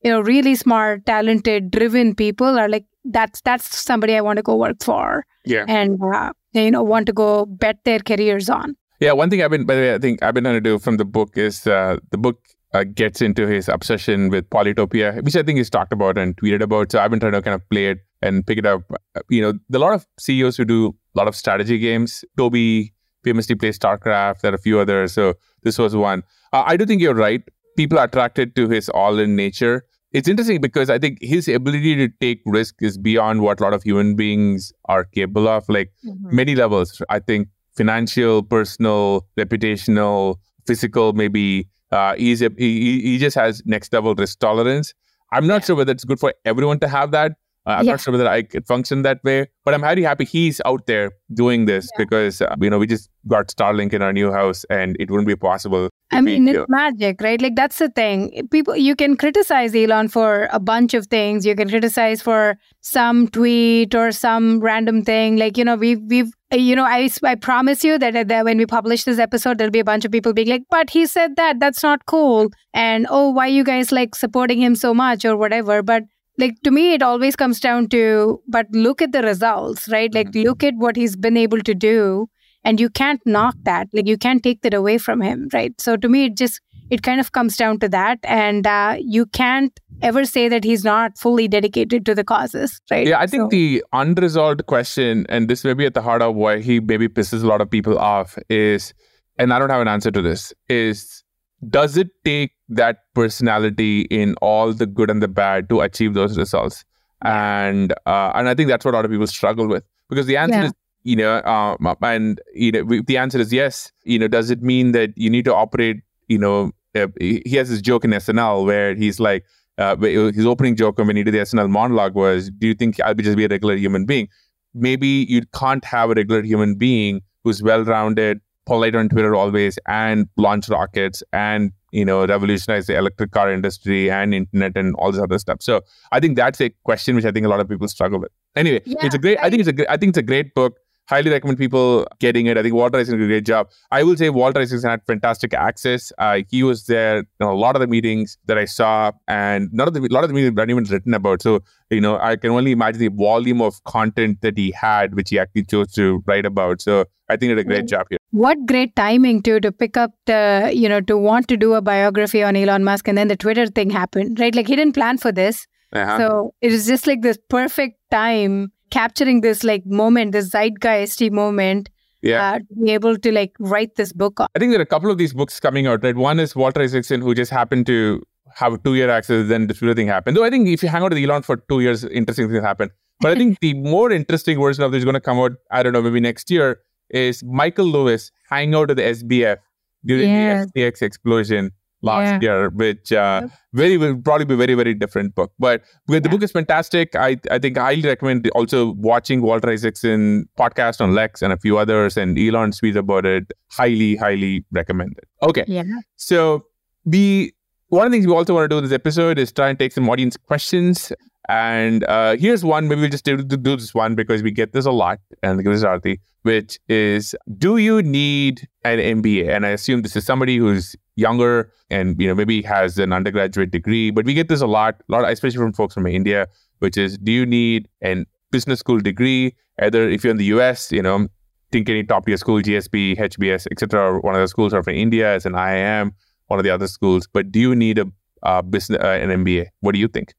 you 0.04 0.12
know 0.12 0.22
really 0.22 0.56
smart, 0.56 1.06
talented, 1.06 1.72
driven 1.72 2.16
people 2.16 2.58
are 2.60 2.70
like 2.70 2.86
that's 3.06 3.42
that's 3.42 3.78
somebody 3.80 4.16
I 4.16 4.22
want 4.22 4.38
to 4.38 4.44
go 4.44 4.56
work 4.56 4.82
for, 4.82 5.26
Yeah. 5.46 5.66
and 5.68 6.00
uh, 6.02 6.32
you 6.54 6.72
know 6.72 6.84
want 6.84 7.06
to 7.08 7.14
go 7.14 7.46
bet 7.46 7.78
their 7.84 8.00
careers 8.00 8.50
on. 8.50 8.76
Yeah, 9.04 9.12
one 9.12 9.30
thing 9.30 9.44
I've 9.44 9.52
been, 9.52 9.66
by 9.66 9.76
the 9.76 9.82
way, 9.82 9.94
I 9.96 9.98
think 9.98 10.24
I've 10.24 10.34
been 10.34 10.46
trying 10.46 10.56
to 10.56 10.62
do 10.62 10.80
from 10.80 10.96
the 10.96 11.04
book 11.04 11.38
is 11.38 11.68
uh, 11.68 11.98
the 12.12 12.18
book 12.18 12.40
uh, 12.74 12.86
gets 12.86 13.22
into 13.22 13.46
his 13.46 13.68
obsession 13.68 14.30
with 14.30 14.50
Polytopia, 14.50 15.22
which 15.26 15.36
I 15.36 15.44
think 15.44 15.58
he's 15.58 15.70
talked 15.70 15.92
about 15.92 16.18
and 16.18 16.38
tweeted 16.38 16.62
about. 16.62 16.90
So 16.94 17.00
I've 17.00 17.12
been 17.12 17.20
trying 17.20 17.34
to 17.34 17.42
kind 17.42 17.54
of 17.54 17.70
play 17.70 17.88
it 17.88 17.98
and 18.22 18.48
pick 18.48 18.60
it 18.60 18.66
up. 18.66 18.84
You 19.30 19.42
know, 19.42 19.60
there 19.68 19.82
are 19.82 19.84
a 19.84 19.88
lot 19.88 19.94
of 19.96 20.08
CEOs 20.20 20.56
who 20.56 20.64
do 20.64 20.96
a 21.16 21.18
lot 21.18 21.28
of 21.28 21.36
strategy 21.36 21.80
games. 21.80 22.24
Tobi 22.38 22.94
famously 23.26 23.56
plays 23.56 23.78
StarCraft. 23.78 24.40
There 24.40 24.54
are 24.54 24.56
a 24.56 24.58
few 24.58 24.80
others. 24.80 25.12
So 25.12 25.34
this 25.64 25.78
was 25.78 25.98
one. 25.98 26.24
Uh, 26.54 26.64
I 26.66 26.78
do 26.78 26.86
think 26.86 27.02
you're 27.02 27.14
right. 27.14 27.42
People 27.76 28.00
are 28.00 28.06
attracted 28.06 28.56
to 28.56 28.70
his 28.70 28.88
all-in 28.88 29.36
nature. 29.36 29.86
It's 30.14 30.30
interesting 30.30 30.62
because 30.62 30.90
I 30.90 30.98
think 30.98 31.18
his 31.20 31.50
ability 31.50 31.96
to 31.98 32.08
take 32.22 32.42
risk 32.46 32.76
is 32.80 32.98
beyond 32.98 33.42
what 33.42 33.60
a 33.60 33.64
lot 33.64 33.74
of 33.74 33.84
human 33.84 34.16
beings 34.16 34.72
are 34.86 35.04
capable 35.04 35.50
of. 35.50 35.68
Like 35.68 35.92
many 36.32 36.56
levels. 36.56 37.02
I 37.10 37.20
think 37.20 37.50
financial, 37.76 38.44
personal, 38.44 39.26
reputational, 39.38 40.36
physical, 40.66 41.14
maybe. 41.14 41.68
Uh, 41.92 42.16
he's 42.16 42.42
a, 42.42 42.50
he, 42.58 43.02
he 43.02 43.18
just 43.18 43.36
has 43.36 43.62
next 43.66 43.94
level 43.94 44.16
risk 44.16 44.40
tolerance. 44.40 44.94
I'm 45.32 45.48
not 45.48 45.66
sure 45.66 45.76
whether 45.76 45.92
it's 45.92 46.04
good 46.04 46.20
for 46.20 46.34
everyone 46.46 46.80
to 46.80 46.88
have 46.88 47.12
that. 47.12 47.34
Uh, 47.66 47.76
I'm 47.78 47.86
Yeah. 47.86 47.92
not 47.94 48.02
sure 48.02 48.12
whether 48.12 48.28
I 48.28 48.42
could 48.44 48.68
function 48.68 49.04
that 49.04 49.24
way, 49.24 49.48
but 49.64 49.74
I'm 49.74 49.82
very 49.82 50.04
happy 50.04 50.26
he's 50.26 50.60
out 50.66 50.86
there 50.86 51.12
doing 51.34 51.66
this 51.66 51.90
because 51.98 52.42
uh, 52.42 52.56
you 52.60 52.70
know 52.70 52.78
we 52.78 52.88
just 52.88 53.10
got 53.28 53.48
Starlink 53.48 53.94
in 53.94 54.02
our 54.02 54.12
new 54.12 54.34
house, 54.34 54.66
and 54.70 54.98
it 55.00 55.10
wouldn't 55.10 55.28
be 55.30 55.36
possible. 55.38 55.90
I 56.12 56.20
mean, 56.20 56.46
it's 56.48 56.66
magic, 56.68 57.22
right? 57.22 57.42
Like 57.42 57.56
that's 57.56 57.78
the 57.80 57.88
thing. 57.90 58.48
People, 58.52 58.76
you 58.76 58.96
can 58.98 59.16
criticize 59.16 59.74
Elon 59.74 60.10
for 60.10 60.50
a 60.52 60.60
bunch 60.60 60.94
of 60.94 61.08
things. 61.08 61.46
You 61.46 61.56
can 61.56 61.70
criticize 61.70 62.22
for 62.22 62.58
some 62.82 63.30
tweet 63.30 63.96
or 63.96 64.12
some 64.12 64.60
random 64.60 65.04
thing. 65.06 65.38
Like 65.38 65.58
you 65.58 65.64
know, 65.64 65.76
we've 65.78 66.02
we've 66.02 66.34
you 66.60 66.76
know, 66.76 66.86
I 66.86 67.10
I 67.24 67.36
promise 67.36 67.84
you 67.84 67.98
that, 68.00 68.28
that 68.28 68.46
when 68.46 68.58
we 68.58 68.66
publish 68.66 69.04
this 69.04 69.20
episode, 69.20 69.58
there'll 69.58 69.72
be 69.72 69.80
a 69.80 69.84
bunch 69.84 70.06
of 70.06 70.12
people 70.12 70.34
being 70.34 70.50
like, 70.50 70.64
"But 70.70 70.90
he 70.90 71.06
said 71.06 71.36
that. 71.38 71.60
That's 71.60 71.84
not 71.84 72.06
cool." 72.06 72.50
And 72.74 73.08
oh, 73.10 73.30
why 73.30 73.48
you 73.48 73.64
guys 73.64 73.92
like 73.92 74.16
supporting 74.16 74.62
him 74.62 74.76
so 74.76 74.94
much 74.94 75.26
or 75.26 75.38
whatever? 75.38 75.82
But 75.82 76.04
like 76.38 76.56
to 76.64 76.72
me, 76.72 76.94
it 76.94 77.02
always 77.02 77.36
comes 77.36 77.60
down 77.60 77.88
to, 77.90 78.42
but 78.48 78.68
look 78.72 79.02
at 79.02 79.12
the 79.12 79.22
results, 79.22 79.88
right? 79.90 80.14
Like 80.14 80.32
mm-hmm. 80.32 80.48
look 80.48 80.64
at 80.64 80.76
what 80.76 80.96
he's 80.96 81.16
been 81.16 81.38
able 81.38 81.60
to 81.62 81.74
do 81.74 82.28
and 82.64 82.80
you 82.80 82.90
can't 82.90 83.22
knock 83.26 83.56
that 83.64 83.88
like 83.94 84.08
you 84.08 84.18
can't 84.18 84.44
take 84.44 84.62
that 84.62 84.74
away 84.74 84.98
from 84.98 85.22
him 85.22 85.48
right 85.54 85.80
so 85.80 85.96
to 85.98 86.10
me 86.10 86.26
it 86.26 86.38
just 86.38 86.62
it 86.96 87.02
kind 87.08 87.20
of 87.24 87.32
comes 87.38 87.58
down 87.62 87.78
to 87.84 87.88
that 87.94 88.20
and 88.24 88.68
uh, 88.68 88.96
you 89.16 89.26
can't 89.38 89.80
ever 90.10 90.24
say 90.32 90.44
that 90.54 90.64
he's 90.70 90.84
not 90.88 91.18
fully 91.18 91.48
dedicated 91.48 92.06
to 92.10 92.16
the 92.20 92.24
causes 92.32 92.74
right 92.92 93.08
Yeah, 93.12 93.20
I 93.20 93.28
think 93.28 93.44
So- 93.44 93.50
the 93.58 93.84
unresolved 94.02 94.66
question, 94.74 95.26
and 95.30 95.50
this 95.54 95.64
may 95.70 95.74
be 95.74 95.86
at 95.86 95.94
the 96.00 96.02
heart 96.02 96.22
of 96.22 96.36
why 96.36 96.60
he 96.70 96.80
maybe 96.94 97.08
pisses 97.20 97.44
a 97.44 97.48
lot 97.48 97.62
of 97.66 97.70
people 97.70 97.98
off, 97.98 98.38
is, 98.50 98.94
and 99.38 99.54
I 99.54 99.60
don't 99.60 99.70
have 99.76 99.82
an 99.82 99.88
answer 99.88 100.12
to 100.12 100.22
this, 100.22 100.54
is 100.70 101.24
does 101.70 101.96
it 101.96 102.10
take 102.26 102.52
that 102.70 102.98
personality 103.16 104.02
in 104.22 104.36
all 104.42 104.74
the 104.74 104.86
good 104.86 105.10
and 105.10 105.22
the 105.24 105.30
bad 105.30 105.70
to 105.70 105.80
achieve 105.82 106.14
those 106.14 106.38
results? 106.38 106.84
And 107.22 107.94
uh, 108.06 108.32
and 108.36 108.50
I 108.50 108.54
think 108.56 108.68
that's 108.70 108.84
what 108.84 108.94
a 108.94 108.98
lot 108.98 109.06
of 109.06 109.12
people 109.12 109.28
struggle 109.28 109.68
with 109.68 109.84
because 110.10 110.26
the 110.28 110.36
answer 110.36 110.56
Yeah. 110.58 110.66
is 110.66 110.74
you 111.04 111.16
know 111.16 111.42
um, 111.44 111.96
and 112.02 112.42
you 112.54 112.72
know 112.74 113.02
the 113.08 113.18
answer 113.18 113.40
is 113.40 113.54
yes. 113.54 113.92
You 114.04 114.20
know, 114.20 114.28
does 114.28 114.50
it 114.50 114.62
mean 114.62 114.92
that 114.92 115.12
you 115.16 115.30
need 115.30 115.46
to 115.46 115.56
operate? 115.56 115.98
You 116.28 116.38
know, 116.38 116.72
uh, 116.96 117.08
he 117.20 117.42
he 117.46 117.56
has 117.58 117.70
this 117.70 117.82
joke 117.82 118.06
in 118.06 118.12
SNL 118.12 118.66
where 118.66 118.96
he's 118.96 119.20
like 119.20 119.46
uh, 119.78 119.96
his 119.98 120.46
opening 120.46 120.76
joke 120.76 120.98
when 121.00 121.16
he 121.16 121.24
did 121.24 121.34
the 121.34 121.40
SNL 121.40 121.70
monologue 121.70 122.16
was, 122.16 122.50
"Do 122.50 122.68
you 122.68 122.74
think 122.74 123.00
I'll 123.02 123.14
be 123.14 123.24
just 123.24 123.38
be 123.38 123.46
a 123.46 123.48
regular 123.48 123.76
human 123.76 124.06
being?" 124.06 124.28
Maybe 124.74 125.08
you 125.08 125.44
can't 125.54 125.84
have 125.86 126.12
a 126.12 126.14
regular 126.14 126.42
human 126.42 126.76
being 126.76 127.22
who's 127.44 127.62
well-rounded, 127.62 128.40
polite 128.66 128.96
on 128.96 129.10
Twitter 129.10 129.36
always, 129.36 129.78
and 129.88 130.28
launch 130.38 130.70
rockets 130.70 131.24
and 131.34 131.72
you 131.92 132.06
know 132.06 132.26
revolutionize 132.26 132.88
the 132.88 132.98
electric 132.98 133.32
car 133.32 133.52
industry 133.52 134.10
and 134.12 134.34
internet 134.34 134.76
and 134.76 134.96
all 134.96 135.12
this 135.12 135.22
other 135.22 135.40
stuff. 135.40 135.58
So 135.62 135.82
I 136.12 136.20
think 136.20 136.36
that's 136.36 136.62
a 136.62 136.70
question 136.84 137.16
which 137.16 137.26
I 137.26 137.32
think 137.32 137.46
a 137.46 137.50
lot 137.50 137.60
of 137.60 137.70
people 137.70 137.88
struggle 137.88 138.20
with. 138.20 138.32
Anyway, 138.56 138.82
Yeah, 138.86 139.06
it's 139.06 139.16
a 139.16 139.20
great. 139.20 139.40
I 139.42 139.50
think 139.50 139.66
it's 139.66 139.70
a. 139.70 139.92
I 139.92 139.98
think 139.98 140.10
it's 140.10 140.18
a 140.18 140.24
great 140.24 140.54
book. 140.54 140.78
Highly 141.10 141.32
recommend 141.32 141.58
people 141.58 142.08
getting 142.20 142.46
it. 142.46 142.58
I 142.58 142.62
think 142.62 142.74
Walter 142.74 142.98
Isaacson 142.98 143.20
did 143.20 143.26
a 143.26 143.28
great 143.28 143.46
job. 143.46 143.68
I 143.92 144.04
will 144.04 144.16
say 144.16 144.30
Walter 144.30 144.62
Isaacson 144.62 144.90
had 144.90 145.02
fantastic 145.06 145.54
access. 145.54 146.14
Uh, 146.18 146.40
he 146.50 146.64
was 146.64 146.86
there 146.86 147.18
in 147.18 147.26
a 147.42 147.54
lot 147.54 147.76
of 147.76 147.82
the 147.82 147.88
meetings 147.88 148.38
that 148.46 148.58
I 148.58 148.64
saw, 148.66 149.12
and 149.28 149.68
none 149.74 149.88
of 149.88 149.94
the 149.94 150.00
a 150.02 150.14
lot 150.14 150.24
of 150.24 150.30
the 150.30 150.34
meetings 150.34 150.56
weren't 150.56 150.72
even 150.72 150.86
written 150.86 151.14
about. 151.14 151.42
So 151.42 151.60
you 151.90 152.00
know, 152.02 152.18
I 152.20 152.38
can 152.38 152.52
only 152.52 152.72
imagine 152.72 153.00
the 153.00 153.10
volume 153.10 153.62
of 153.62 153.84
content 153.84 154.40
that 154.42 154.58
he 154.58 154.72
had, 154.72 155.14
which 155.16 155.30
he 155.30 155.38
actually 155.40 155.64
chose 155.66 155.92
to 155.94 156.24
write 156.26 156.46
about. 156.46 156.82
So 156.82 157.06
I 157.30 157.36
think 157.36 157.50
he 157.50 157.56
did 157.56 157.60
a 157.60 157.64
great 157.66 157.88
job 157.88 158.08
here. 158.10 158.20
what 158.32 158.66
great 158.66 158.96
timing 158.96 159.42
too 159.44 159.60
to 159.60 159.72
pick 159.72 159.98
up 159.98 160.12
the 160.26 160.72
you 160.74 160.88
know 160.88 161.02
to 161.02 161.18
want 161.18 161.48
to 161.50 161.58
do 161.58 161.74
a 161.74 161.82
biography 161.82 162.42
on 162.44 162.56
elon 162.56 162.84
musk 162.84 163.08
and 163.08 163.18
then 163.18 163.28
the 163.28 163.36
twitter 163.44 163.66
thing 163.68 163.90
happened 163.92 164.40
right 164.40 164.56
like 164.56 164.68
he 164.68 164.76
didn't 164.76 164.94
plan 164.94 165.18
for 165.26 165.32
this 165.32 165.68
Uh-huh. 165.94 166.18
so 166.20 166.28
it 166.62 166.72
is 166.72 166.88
just 166.88 167.06
like 167.08 167.22
this 167.22 167.38
perfect 167.56 168.00
time 168.12 168.56
capturing 168.94 169.42
this 169.42 169.64
like 169.64 169.86
moment 169.86 170.32
this 170.34 170.50
zeitgeisty 170.50 171.30
moment 171.32 171.90
yeah. 172.22 172.44
uh, 172.44 172.60
to 172.60 172.76
be 172.84 172.92
able 172.92 173.18
to 173.18 173.32
like 173.32 173.56
write 173.60 173.96
this 173.96 174.14
book 174.14 174.40
on 174.40 174.48
I 174.56 174.60
think 174.60 174.72
there 174.72 174.80
are 174.80 174.90
a 174.90 174.94
couple 174.94 175.12
of 175.12 175.18
these 175.18 175.34
books 175.34 175.60
coming 175.60 175.88
out, 175.88 176.04
right? 176.04 176.16
One 176.16 176.40
is 176.40 176.56
Walter 176.56 176.82
Isaacson, 176.82 177.22
who 177.22 177.36
just 177.36 177.52
happened 177.52 177.86
to 177.88 178.24
have 178.56 178.74
a 178.74 178.78
two 178.78 178.96
year 178.96 179.10
access, 179.10 179.48
then 179.48 179.68
this 179.68 179.80
Twitter 179.80 179.96
thing 179.96 180.08
happened. 180.08 180.38
Though 180.38 180.46
I 180.46 180.50
think 180.50 180.68
if 180.68 180.84
you 180.84 180.90
hang 180.90 181.04
out 181.04 181.12
with 181.12 181.24
Elon 181.24 181.42
for 181.42 181.58
two 181.58 181.80
years, 181.82 182.04
interesting 182.04 182.50
things 182.50 182.64
happen. 182.64 182.92
But 183.20 183.32
I 183.32 183.36
think 183.36 183.60
the 183.68 183.74
more 183.74 184.12
interesting 184.12 184.60
version 184.60 184.84
of 184.84 184.92
this 184.92 185.00
is 185.00 185.06
going 185.06 185.16
to 185.16 185.22
come 185.22 185.40
out, 185.40 185.54
I 185.72 185.84
don't 185.84 185.94
know, 185.94 186.02
maybe 186.02 186.20
next 186.20 186.52
year, 186.52 186.80
is 187.10 187.44
Michael 187.44 187.86
Lewis 187.86 188.32
hanging 188.50 188.76
out 188.76 188.92
at 188.92 188.98
the 188.98 189.04
SBF 189.04 189.58
during 190.06 190.30
Yes. 190.30 190.68
the 190.74 190.82
FTX 190.82 191.02
explosion 191.02 191.72
last 192.04 192.28
Yeah. 192.28 192.40
year, 192.42 192.70
which 192.70 193.12
uh, 193.12 193.48
very 193.74 193.98
will 193.98 194.16
probably 194.18 194.46
be 194.46 194.54
a 194.54 194.58
very 194.58 194.76
very 194.76 194.94
different 194.94 195.34
book. 195.36 195.52
But 195.58 195.82
the 196.08 196.14
Yeah. 196.16 196.32
book 196.34 196.44
is 196.44 196.52
fantastic. 196.52 197.16
I 197.16 197.38
I 197.50 197.60
think 197.60 197.78
I 197.78 197.86
highly 197.86 198.04
recommend 198.10 198.50
also 198.62 198.92
watching 199.10 199.42
Walter 199.42 199.70
Isaacson 199.70 200.46
podcast 200.60 201.02
on 201.02 201.16
Lex 201.16 201.42
and 201.42 201.54
a 201.54 201.58
few 201.58 201.78
others, 201.78 202.18
and 202.18 202.38
Elon 202.38 202.72
tweets 202.72 202.96
about 203.04 203.26
it. 203.26 203.52
Highly 203.72 204.16
highly 204.18 204.54
recommended. 204.72 205.24
Okay, 205.42 205.66
yeah 205.68 205.84
so 206.16 206.66
we 207.06 207.54
one 207.90 208.06
of 208.08 208.12
the 208.12 208.16
things 208.18 208.28
we 208.28 208.34
also 208.34 208.54
want 208.56 208.66
to 208.66 208.74
do 208.74 208.78
in 208.80 208.84
this 208.84 208.94
episode 208.94 209.38
is 209.38 209.52
try 209.52 209.70
and 209.70 209.78
take 209.78 209.92
some 209.92 210.10
audience 210.10 210.36
questions. 210.38 211.12
And 211.50 212.04
uh, 212.06 212.36
here's 212.38 212.64
one. 212.64 212.88
Maybe 212.88 213.02
we'll 213.02 213.10
just 213.10 213.26
do, 213.26 213.36
do 213.38 213.76
this 213.76 213.94
one 213.94 214.16
because 214.16 214.42
we 214.42 214.50
get 214.50 214.72
this 214.72 214.86
a 214.86 214.92
lot, 214.92 215.20
and 215.44 215.60
this 215.60 215.84
is 215.84 216.18
which 216.44 216.80
is: 216.88 217.36
Do 217.58 217.76
you 217.78 218.02
need 218.02 218.68
an 218.86 219.00
MBA? 219.00 219.50
And 219.50 219.66
I 219.66 219.70
assume 219.70 220.02
this 220.04 220.16
is 220.16 220.26
somebody 220.26 220.56
who's 220.58 220.96
younger 221.16 221.72
and 221.90 222.20
you 222.20 222.28
know 222.28 222.36
maybe 222.36 222.62
has 222.62 222.98
an 222.98 223.14
undergraduate 223.14 223.72
degree 223.72 224.10
but 224.10 224.26
we 224.26 224.34
get 224.34 224.50
this 224.50 224.62
a 224.62 224.68
lot 224.68 224.96
a 225.08 225.12
lot 225.12 225.30
especially 225.30 225.58
from 225.58 225.74
folks 225.74 225.94
from 225.94 226.08
india 226.08 226.48
which 226.80 226.98
is 226.98 227.18
do 227.20 227.32
you 227.32 227.46
need 227.46 227.88
an 228.02 228.26
business 228.54 228.80
school 228.80 229.00
degree? 229.00 229.54
Either 229.82 230.08
if 230.08 230.24
you're 230.24 230.32
in 230.32 230.38
the 230.38 230.46
us 230.46 230.92
you 230.92 231.02
know 231.02 231.28
think 231.72 231.90
any 231.90 232.04
top 232.04 232.28
tier 232.28 232.38
school 232.38 232.62
gsb 232.62 233.18
hbs 233.18 233.66
etc 233.72 234.20
one 234.20 234.36
of 234.36 234.42
the 234.42 234.48
schools 234.48 234.76
are 234.76 234.84
from 234.84 234.94
india 235.04 235.34
as 235.38 235.48
an 235.48 235.54
iim 235.54 236.12
one 236.52 236.60
of 236.60 236.64
the 236.68 236.70
other 236.70 236.88
schools 236.88 237.28
but 237.38 237.52
do 237.52 237.60
you 237.60 237.74
need 237.76 237.98
a 237.98 238.06
uh, 238.44 238.62
business 238.62 239.00
uh, 239.02 239.08
an 239.08 239.32
mba 239.44 239.66
what 239.80 239.94
do 239.94 240.00
you 240.00 240.08
think? 240.08 240.36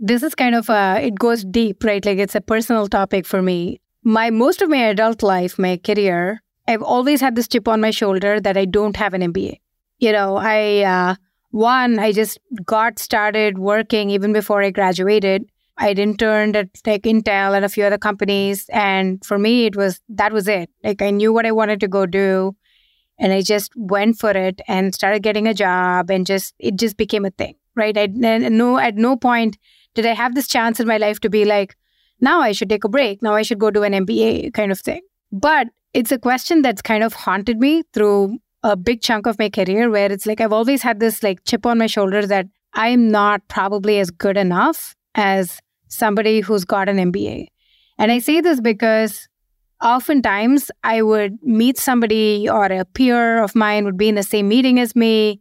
This 0.00 0.22
is 0.22 0.34
kind 0.34 0.54
of 0.54 0.70
uh, 0.70 0.98
it 1.08 1.18
goes 1.26 1.44
deep 1.44 1.84
right? 1.84 2.04
Like 2.04 2.18
it's 2.18 2.34
a 2.34 2.40
personal 2.40 2.88
topic 2.88 3.26
for 3.26 3.42
me. 3.42 3.80
My 4.02 4.30
most 4.30 4.62
of 4.62 4.70
my 4.70 4.82
adult 4.94 5.22
life 5.22 5.58
my 5.58 5.76
career 5.76 6.40
i've 6.72 6.82
always 6.82 7.20
had 7.20 7.36
this 7.36 7.48
chip 7.48 7.68
on 7.74 7.80
my 7.80 7.90
shoulder 7.90 8.40
that 8.40 8.56
i 8.62 8.64
don't 8.64 8.96
have 8.96 9.14
an 9.18 9.22
mba 9.32 9.54
you 9.98 10.12
know, 10.12 10.36
I, 10.36 10.82
uh, 10.82 11.14
one, 11.50 11.98
I 11.98 12.12
just 12.12 12.38
got 12.64 12.98
started 12.98 13.58
working 13.58 14.10
even 14.10 14.32
before 14.32 14.62
I 14.62 14.70
graduated. 14.70 15.44
I'd 15.76 15.98
interned 15.98 16.56
at 16.56 16.68
like 16.86 17.02
Intel 17.02 17.54
and 17.54 17.64
a 17.64 17.68
few 17.68 17.84
other 17.84 17.98
companies. 17.98 18.68
And 18.72 19.24
for 19.24 19.38
me, 19.38 19.66
it 19.66 19.76
was, 19.76 20.00
that 20.08 20.32
was 20.32 20.48
it. 20.48 20.70
Like 20.82 21.02
I 21.02 21.10
knew 21.10 21.32
what 21.32 21.46
I 21.46 21.52
wanted 21.52 21.80
to 21.80 21.88
go 21.88 22.06
do. 22.06 22.56
And 23.18 23.32
I 23.32 23.42
just 23.42 23.72
went 23.76 24.18
for 24.18 24.30
it 24.30 24.60
and 24.66 24.94
started 24.94 25.22
getting 25.22 25.46
a 25.46 25.54
job 25.54 26.10
and 26.10 26.26
just, 26.26 26.54
it 26.58 26.76
just 26.76 26.96
became 26.96 27.24
a 27.24 27.30
thing, 27.30 27.54
right? 27.76 27.96
I 27.96 28.06
no, 28.06 28.78
at 28.78 28.96
no 28.96 29.16
point 29.16 29.56
did 29.94 30.06
I 30.06 30.14
have 30.14 30.34
this 30.34 30.48
chance 30.48 30.80
in 30.80 30.88
my 30.88 30.98
life 30.98 31.20
to 31.20 31.30
be 31.30 31.44
like, 31.44 31.76
now 32.20 32.40
I 32.40 32.52
should 32.52 32.68
take 32.68 32.84
a 32.84 32.88
break. 32.88 33.22
Now 33.22 33.34
I 33.34 33.42
should 33.42 33.58
go 33.58 33.70
do 33.70 33.84
an 33.84 33.92
MBA 33.92 34.52
kind 34.54 34.72
of 34.72 34.80
thing. 34.80 35.02
But 35.30 35.68
it's 35.92 36.10
a 36.10 36.18
question 36.18 36.62
that's 36.62 36.82
kind 36.82 37.04
of 37.04 37.12
haunted 37.12 37.58
me 37.58 37.84
through 37.92 38.38
a 38.64 38.76
big 38.76 39.02
chunk 39.02 39.26
of 39.26 39.38
my 39.38 39.50
career 39.50 39.90
where 39.90 40.10
it's 40.10 40.26
like 40.26 40.40
I've 40.40 40.52
always 40.52 40.82
had 40.82 40.98
this 40.98 41.22
like 41.22 41.44
chip 41.44 41.66
on 41.66 41.78
my 41.78 41.86
shoulder 41.86 42.26
that 42.26 42.46
I'm 42.72 43.10
not 43.10 43.46
probably 43.48 43.98
as 43.98 44.10
good 44.10 44.36
enough 44.38 44.96
as 45.14 45.60
somebody 45.88 46.40
who's 46.40 46.64
got 46.64 46.88
an 46.88 46.96
MBA. 46.96 47.46
And 47.98 48.10
I 48.10 48.18
say 48.18 48.40
this 48.40 48.60
because 48.60 49.28
oftentimes 49.82 50.70
I 50.82 51.02
would 51.02 51.38
meet 51.42 51.78
somebody 51.78 52.48
or 52.48 52.64
a 52.64 52.86
peer 52.86 53.42
of 53.42 53.54
mine 53.54 53.84
would 53.84 53.98
be 53.98 54.08
in 54.08 54.14
the 54.14 54.22
same 54.22 54.48
meeting 54.48 54.80
as 54.80 54.96
me 54.96 55.40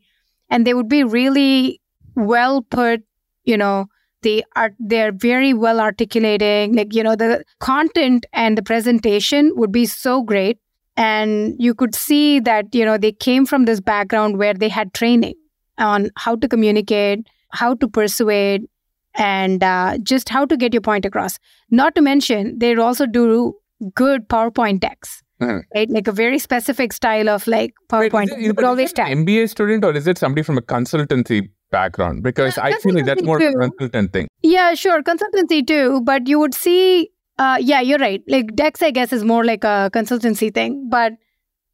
and 0.50 0.68
they 0.68 0.74
would 0.74 0.90
be 0.90 1.06
really 1.06 1.82
well 2.16 2.62
put, 2.62 3.04
you 3.46 3.58
know, 3.58 3.86
they 4.22 4.44
are 4.56 4.72
they're 4.80 5.12
very 5.12 5.54
well 5.54 5.82
articulating 5.82 6.74
like 6.74 6.94
you 6.94 7.04
know 7.04 7.14
the 7.14 7.44
content 7.60 8.26
and 8.32 8.58
the 8.58 8.64
presentation 8.64 9.52
would 9.56 9.72
be 9.72 9.86
so 9.86 10.24
great 10.24 10.60
and 10.96 11.56
you 11.60 11.74
could 11.74 11.96
see 11.96 12.40
that 12.40 12.74
you 12.74 12.86
know 12.86 12.98
they 12.98 13.12
came 13.12 13.46
from 13.46 13.66
this 13.66 13.80
background 13.80 14.38
where 14.38 14.54
they 14.54 14.70
had 14.70 14.94
training 14.94 15.36
on 15.78 16.10
how 16.18 16.36
to 16.36 16.48
communicate 16.48 17.28
how 17.52 17.76
to 17.76 17.88
persuade 17.88 18.64
and 19.16 19.64
uh, 19.64 19.98
just 20.02 20.30
how 20.30 20.44
to 20.44 20.58
get 20.58 20.74
your 20.74 20.82
point 20.82 21.06
across. 21.06 21.38
Not 21.70 21.96
to 21.96 22.02
mention 22.02 22.58
they 22.60 22.76
also 22.76 23.06
do 23.06 23.54
good 23.94 24.28
powerpoint 24.28 24.80
decks 24.80 25.24
uh-huh. 25.44 25.62
right? 25.76 25.90
Like 25.90 26.08
a 26.08 26.12
very 26.12 26.40
specific 26.40 26.94
style 26.94 27.30
of 27.30 27.46
like 27.48 27.74
powerpoint. 27.90 28.30
Wait, 28.36 28.52
it, 28.52 28.64
always 28.64 28.92
is 28.92 29.00
an 29.00 29.26
mba 29.26 29.50
student 29.50 29.84
or 29.86 29.94
is 29.94 30.08
it 30.08 30.18
somebody 30.18 30.44
from 30.44 30.58
a 30.58 30.62
consultancy 30.62 31.50
background? 31.72 32.24
Because 32.24 32.58
yeah, 32.58 32.66
i 32.66 32.74
feel 32.80 32.94
like 32.94 33.06
that's 33.06 33.24
more 33.24 33.40
too. 33.40 33.54
consultant 33.60 34.14
thing. 34.14 34.28
Yeah 34.42 34.74
sure 34.74 35.02
consultancy 35.04 35.66
too 35.66 36.02
but 36.02 36.28
you 36.28 36.40
would 36.40 36.54
see 36.54 37.10
uh, 37.38 37.58
yeah, 37.60 37.82
you're 37.82 38.00
right. 38.00 38.22
Like 38.28 38.56
decks, 38.56 38.82
I 38.82 38.92
guess, 38.92 39.12
is 39.12 39.24
more 39.24 39.44
like 39.44 39.64
a 39.64 39.90
consultancy 39.94 40.54
thing. 40.54 40.88
But 40.90 41.14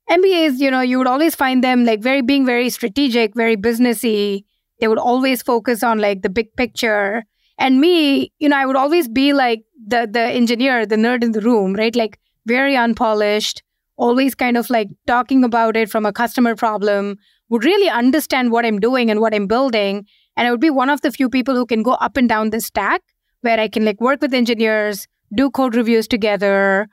MBAs, 0.09 0.59
you 0.59 0.71
know, 0.71 0.81
you 0.81 0.97
would 0.97 1.07
always 1.07 1.35
find 1.35 1.63
them 1.63 1.85
like 1.85 2.01
very 2.01 2.21
being 2.21 2.45
very 2.45 2.69
strategic, 2.69 3.35
very 3.35 3.57
businessy. 3.57 4.45
They 4.79 4.87
would 4.87 4.97
always 4.97 5.41
focus 5.41 5.83
on 5.83 5.99
like 5.99 6.21
the 6.21 6.29
big 6.29 6.55
picture. 6.55 7.25
And 7.57 7.81
me, 7.81 8.31
you 8.39 8.47
know, 8.47 8.57
I 8.57 8.65
would 8.65 8.77
always 8.77 9.07
be 9.07 9.33
like 9.33 9.63
the 9.85 10.07
the 10.11 10.21
engineer, 10.21 10.85
the 10.85 10.95
nerd 10.95 11.23
in 11.23 11.33
the 11.33 11.41
room, 11.41 11.73
right? 11.73 11.95
Like 11.95 12.19
very 12.45 12.75
unpolished, 12.75 13.61
always 13.97 14.33
kind 14.35 14.57
of 14.57 14.69
like 14.69 14.87
talking 15.05 15.43
about 15.43 15.75
it 15.75 15.89
from 15.89 16.05
a 16.05 16.13
customer 16.13 16.55
problem, 16.55 17.17
would 17.49 17.65
really 17.65 17.89
understand 17.89 18.51
what 18.51 18.65
I'm 18.65 18.79
doing 18.79 19.11
and 19.11 19.19
what 19.19 19.35
I'm 19.35 19.47
building. 19.47 20.05
And 20.37 20.47
I 20.47 20.51
would 20.51 20.61
be 20.61 20.69
one 20.69 20.89
of 20.89 21.01
the 21.01 21.11
few 21.11 21.29
people 21.29 21.55
who 21.55 21.65
can 21.65 21.83
go 21.83 21.91
up 21.93 22.15
and 22.15 22.29
down 22.29 22.51
the 22.51 22.61
stack 22.61 23.01
where 23.41 23.59
I 23.59 23.67
can 23.67 23.83
like 23.83 23.99
work 23.99 24.21
with 24.21 24.33
engineers, 24.33 25.07
do 25.33 25.49
code 25.49 25.75
reviews 25.75 26.07
together, 26.07 26.87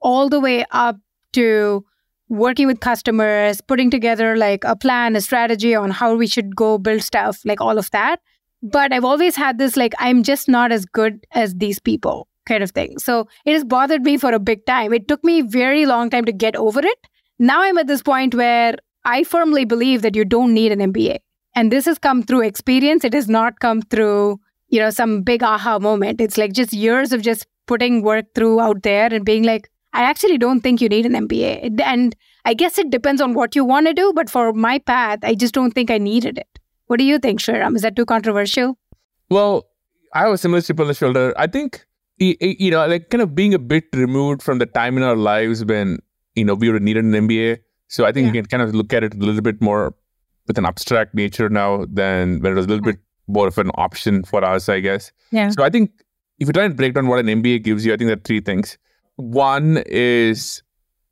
all 0.00 0.28
the 0.28 0.40
way 0.40 0.64
up 0.70 0.96
to 1.32 1.84
working 2.28 2.66
with 2.66 2.80
customers, 2.80 3.60
putting 3.60 3.90
together 3.90 4.36
like 4.36 4.62
a 4.64 4.76
plan, 4.76 5.16
a 5.16 5.20
strategy 5.20 5.74
on 5.74 5.90
how 5.90 6.14
we 6.14 6.26
should 6.26 6.54
go 6.54 6.78
build 6.78 7.02
stuff, 7.02 7.40
like 7.44 7.60
all 7.60 7.76
of 7.76 7.90
that. 7.90 8.20
But 8.62 8.92
I've 8.92 9.04
always 9.04 9.36
had 9.36 9.58
this 9.58 9.76
like, 9.76 9.94
I'm 9.98 10.22
just 10.22 10.48
not 10.48 10.70
as 10.70 10.84
good 10.84 11.26
as 11.32 11.54
these 11.54 11.78
people 11.78 12.28
kind 12.46 12.62
of 12.62 12.70
thing. 12.70 12.98
So 12.98 13.26
it 13.44 13.52
has 13.52 13.64
bothered 13.64 14.02
me 14.02 14.16
for 14.16 14.32
a 14.32 14.38
big 14.38 14.64
time. 14.66 14.92
It 14.92 15.08
took 15.08 15.24
me 15.24 15.42
very 15.42 15.86
long 15.86 16.10
time 16.10 16.24
to 16.24 16.32
get 16.32 16.56
over 16.56 16.80
it. 16.80 16.98
Now 17.38 17.62
I'm 17.62 17.78
at 17.78 17.86
this 17.86 18.02
point 18.02 18.34
where 18.34 18.76
I 19.04 19.24
firmly 19.24 19.64
believe 19.64 20.02
that 20.02 20.14
you 20.14 20.24
don't 20.24 20.54
need 20.54 20.72
an 20.72 20.92
MBA. 20.92 21.18
And 21.56 21.72
this 21.72 21.86
has 21.86 21.98
come 21.98 22.22
through 22.22 22.42
experience. 22.42 23.04
It 23.04 23.14
has 23.14 23.28
not 23.28 23.60
come 23.60 23.82
through, 23.82 24.38
you 24.68 24.78
know, 24.78 24.90
some 24.90 25.22
big 25.22 25.42
aha 25.42 25.78
moment. 25.78 26.20
It's 26.20 26.38
like 26.38 26.52
just 26.52 26.72
years 26.72 27.12
of 27.12 27.22
just 27.22 27.46
putting 27.70 28.02
work 28.02 28.26
through 28.34 28.60
out 28.60 28.82
there 28.82 29.12
and 29.14 29.24
being 29.24 29.44
like, 29.44 29.70
I 29.92 30.02
actually 30.02 30.38
don't 30.38 30.60
think 30.60 30.80
you 30.80 30.88
need 30.88 31.06
an 31.06 31.12
MBA. 31.12 31.80
And 31.80 32.16
I 32.44 32.54
guess 32.54 32.78
it 32.78 32.90
depends 32.90 33.20
on 33.20 33.34
what 33.34 33.54
you 33.54 33.64
want 33.64 33.86
to 33.86 33.94
do. 33.94 34.12
But 34.14 34.28
for 34.28 34.52
my 34.52 34.78
path, 34.80 35.20
I 35.22 35.34
just 35.34 35.54
don't 35.54 35.72
think 35.72 35.90
I 35.90 35.98
needed 35.98 36.38
it. 36.38 36.58
What 36.86 36.98
do 36.98 37.04
you 37.04 37.18
think, 37.18 37.40
Sriram? 37.40 37.76
Is 37.76 37.82
that 37.82 37.94
too 37.94 38.04
controversial? 38.04 38.76
Well, 39.30 39.66
I 40.14 40.22
have 40.22 40.32
a 40.32 40.38
similar 40.38 40.60
chip 40.60 40.80
on 40.80 40.88
the 40.88 40.94
shoulder. 40.94 41.32
I 41.36 41.46
think, 41.46 41.84
you 42.18 42.70
know, 42.72 42.86
like 42.86 43.08
kind 43.10 43.22
of 43.22 43.34
being 43.34 43.54
a 43.54 43.58
bit 43.58 43.84
removed 43.94 44.42
from 44.42 44.58
the 44.58 44.66
time 44.66 44.96
in 44.96 45.04
our 45.04 45.16
lives 45.16 45.64
when, 45.64 45.98
you 46.34 46.44
know, 46.44 46.54
we 46.54 46.68
would 46.68 46.74
have 46.74 46.82
needed 46.82 47.04
an 47.04 47.12
MBA. 47.12 47.58
So 47.86 48.04
I 48.04 48.12
think 48.12 48.26
yeah. 48.26 48.32
you 48.32 48.42
can 48.42 48.48
kind 48.48 48.62
of 48.62 48.74
look 48.74 48.92
at 48.92 49.04
it 49.04 49.14
a 49.14 49.18
little 49.18 49.42
bit 49.42 49.62
more 49.62 49.94
with 50.48 50.58
an 50.58 50.66
abstract 50.66 51.14
nature 51.14 51.48
now 51.48 51.86
than 51.88 52.40
when 52.40 52.52
it 52.52 52.56
was 52.56 52.66
a 52.66 52.68
little 52.68 52.84
bit 52.84 52.98
more 53.28 53.46
of 53.46 53.58
an 53.58 53.70
option 53.74 54.24
for 54.24 54.44
us, 54.44 54.68
I 54.68 54.80
guess. 54.80 55.12
Yeah. 55.30 55.50
So 55.50 55.62
I 55.62 55.70
think 55.70 55.90
if 56.40 56.46
you 56.46 56.52
try 56.52 56.64
and 56.64 56.76
break 56.76 56.94
down 56.94 57.06
what 57.06 57.18
an 57.20 57.26
MBA 57.26 57.62
gives 57.62 57.84
you, 57.84 57.92
I 57.92 57.96
think 57.96 58.08
there 58.08 58.16
are 58.16 58.20
three 58.20 58.40
things. 58.40 58.78
One 59.16 59.82
is, 59.86 60.62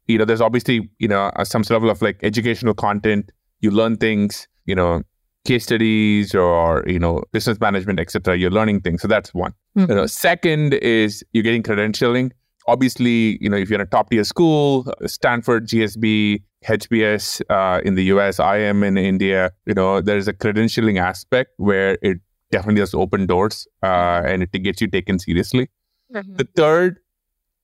you 0.07 0.17
know, 0.17 0.25
there's 0.25 0.41
obviously, 0.41 0.91
you 0.99 1.07
know, 1.07 1.31
some 1.45 1.63
level 1.69 1.91
of 1.91 2.01
like 2.01 2.19
educational 2.23 2.75
content. 2.75 3.31
You 3.61 3.71
learn 3.71 3.97
things, 3.97 4.49
you 4.65 4.75
know, 4.75 5.03
case 5.45 5.65
studies 5.65 6.35
or, 6.35 6.83
you 6.87 6.99
know, 6.99 7.23
business 7.33 7.61
management, 7.61 8.01
etc. 8.01 8.37
You're 8.39 8.51
learning 8.51 8.81
things. 8.81 9.03
So 9.03 9.09
that's 9.09 9.35
one. 9.35 9.53
Mm-hmm. 9.77 9.91
You 9.91 9.97
know, 9.97 10.07
second 10.07 10.75
is 10.75 11.23
you're 11.33 11.45
getting 11.45 11.63
credentialing. 11.63 12.33
Obviously, 12.67 13.39
you 13.43 13.51
know, 13.51 13.57
if 13.57 13.69
you're 13.69 13.81
in 13.81 13.87
a 13.87 13.91
top 13.91 14.11
tier 14.11 14.25
school, 14.25 14.91
Stanford, 15.07 15.69
GSB, 15.69 16.43
HBS 16.67 17.43
uh, 17.51 17.81
in 17.85 17.95
the 17.95 18.05
US, 18.05 18.39
IIM 18.39 18.85
in 18.87 18.97
India, 18.97 19.53
you 19.67 19.75
know, 19.75 20.01
there's 20.01 20.27
a 20.27 20.33
credentialing 20.33 20.99
aspect 21.01 21.53
where 21.59 21.99
it 22.03 22.19
definitely 22.51 22.81
has 22.81 22.95
open 22.95 23.27
doors 23.27 23.67
uh, 23.83 24.23
and 24.25 24.43
it 24.43 24.53
gets 24.63 24.81
you 24.81 24.89
taken 24.89 25.19
seriously. 25.19 25.69
Mm-hmm. 26.15 26.37
The 26.37 26.49
third, 26.57 26.99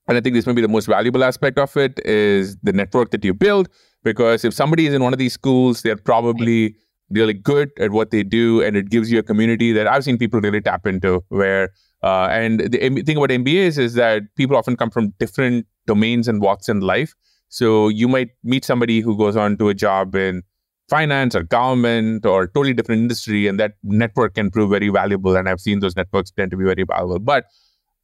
and 0.06 0.18
I 0.18 0.20
think 0.20 0.34
this 0.34 0.46
may 0.46 0.52
be 0.52 0.60
the 0.60 0.68
most 0.68 0.86
valuable 0.86 1.24
aspect 1.24 1.58
of 1.58 1.76
it, 1.76 1.98
is 2.04 2.56
the 2.62 2.72
network 2.72 3.10
that 3.12 3.24
you 3.24 3.34
build. 3.34 3.68
Because 4.02 4.44
if 4.44 4.52
somebody 4.52 4.86
is 4.86 4.94
in 4.94 5.02
one 5.02 5.14
of 5.14 5.18
these 5.18 5.32
schools, 5.32 5.82
they're 5.82 5.96
probably 5.96 6.76
really 7.10 7.32
good 7.32 7.70
at 7.78 7.90
what 7.90 8.10
they 8.10 8.22
do, 8.22 8.62
and 8.62 8.76
it 8.76 8.90
gives 8.90 9.10
you 9.10 9.18
a 9.18 9.22
community 9.22 9.72
that 9.72 9.86
I've 9.86 10.04
seen 10.04 10.18
people 10.18 10.40
really 10.40 10.60
tap 10.60 10.86
into. 10.86 11.24
Where 11.28 11.70
uh, 12.02 12.28
and 12.30 12.60
the 12.60 13.02
thing 13.02 13.16
about 13.16 13.30
MBAs 13.30 13.78
is 13.78 13.94
that 13.94 14.22
people 14.36 14.56
often 14.56 14.76
come 14.76 14.90
from 14.90 15.14
different 15.18 15.66
domains 15.86 16.28
and 16.28 16.42
walks 16.42 16.68
in 16.68 16.80
life. 16.80 17.14
So 17.48 17.88
you 17.88 18.08
might 18.08 18.30
meet 18.42 18.64
somebody 18.64 19.00
who 19.00 19.16
goes 19.16 19.36
on 19.36 19.56
to 19.58 19.68
a 19.68 19.74
job 19.74 20.14
in 20.14 20.42
finance 20.88 21.34
or 21.34 21.42
government 21.42 22.26
or 22.26 22.46
totally 22.46 22.74
different 22.74 23.00
industry 23.00 23.46
and 23.46 23.58
that 23.58 23.72
network 23.82 24.34
can 24.34 24.50
prove 24.50 24.70
very 24.70 24.88
valuable 24.88 25.36
and 25.36 25.48
i've 25.48 25.60
seen 25.60 25.80
those 25.80 25.96
networks 25.96 26.30
tend 26.30 26.50
to 26.50 26.56
be 26.56 26.64
very 26.64 26.84
valuable 26.84 27.18
but 27.18 27.46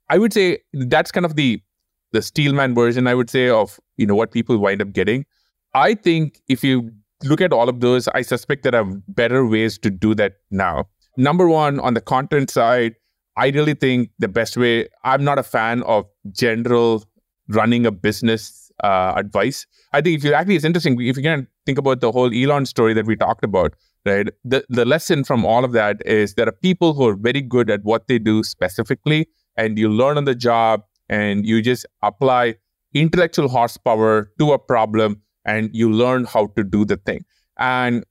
i 0.09 0.17
would 0.17 0.33
say 0.33 0.59
that's 0.73 1.13
kind 1.13 1.27
of 1.27 1.37
the 1.37 1.61
the 2.13 2.23
steelman 2.23 2.75
version 2.75 3.07
i 3.07 3.15
would 3.15 3.29
say 3.29 3.49
of 3.49 3.79
you 4.01 4.07
know 4.07 4.15
what 4.15 4.33
people 4.33 4.59
wind 4.59 4.81
up 4.81 4.93
getting. 4.93 5.27
I 5.75 5.95
think 5.95 6.41
if 6.49 6.65
you 6.65 6.91
look 7.25 7.41
at 7.41 7.53
all 7.53 7.69
of 7.69 7.81
those 7.81 8.09
i 8.09 8.23
suspect 8.23 8.63
there 8.63 8.75
are 8.75 8.87
better 9.09 9.47
ways 9.47 9.79
to 9.79 9.91
do 9.91 10.15
that 10.15 10.37
now. 10.51 10.89
Number 11.17 11.49
one 11.49 11.79
on 11.81 11.95
the 11.95 12.01
content 12.01 12.51
side 12.51 12.95
i 13.37 13.49
really 13.49 13.75
think 13.75 14.11
the 14.19 14.29
best 14.29 14.57
way 14.57 14.89
i'm 15.05 15.23
not 15.23 15.39
a 15.39 15.43
fan 15.43 15.83
of 15.83 16.07
general 16.33 17.05
running 17.49 17.85
a 17.85 17.91
business 17.91 18.70
uh, 18.83 19.13
advice 19.17 19.67
I 19.93 20.01
think 20.01 20.19
if 20.19 20.25
you 20.25 20.33
actually, 20.33 20.57
it's 20.57 20.65
interesting. 20.65 21.01
If 21.01 21.17
you 21.17 21.23
can 21.23 21.49
think 21.67 21.79
about 21.79 22.01
the 22.01 22.13
whole 22.13 22.33
Elon 22.33 22.67
story 22.67 22.95
that 22.95 23.07
we 23.07 23.17
talked 23.17 23.45
about, 23.45 23.75
right? 24.07 24.29
The 24.45 24.65
the 24.69 24.85
lesson 24.85 25.25
from 25.25 25.45
all 25.45 25.65
of 25.65 25.73
that 25.73 26.01
is 26.07 26.35
there 26.35 26.49
are 26.49 26.53
people 26.53 26.95
who 26.95 27.09
are 27.09 27.17
very 27.17 27.41
good 27.41 27.71
at 27.71 27.83
what 27.83 28.07
they 28.07 28.19
do 28.19 28.43
specifically, 28.45 29.29
and 29.57 29.79
you 29.79 29.89
learn 29.89 30.17
on 30.17 30.25
the 30.25 30.35
job, 30.35 30.85
and 31.09 31.45
you 31.45 31.61
just 31.61 31.87
apply 32.03 32.55
intellectual 32.95 33.49
horsepower 33.49 34.31
to 34.39 34.53
a 34.53 34.59
problem, 34.59 35.21
and 35.45 35.71
you 35.73 35.91
learn 35.91 36.25
how 36.25 36.47
to 36.57 36.63
do 36.63 36.85
the 36.85 36.97
thing. 36.97 37.25
And 37.59 38.05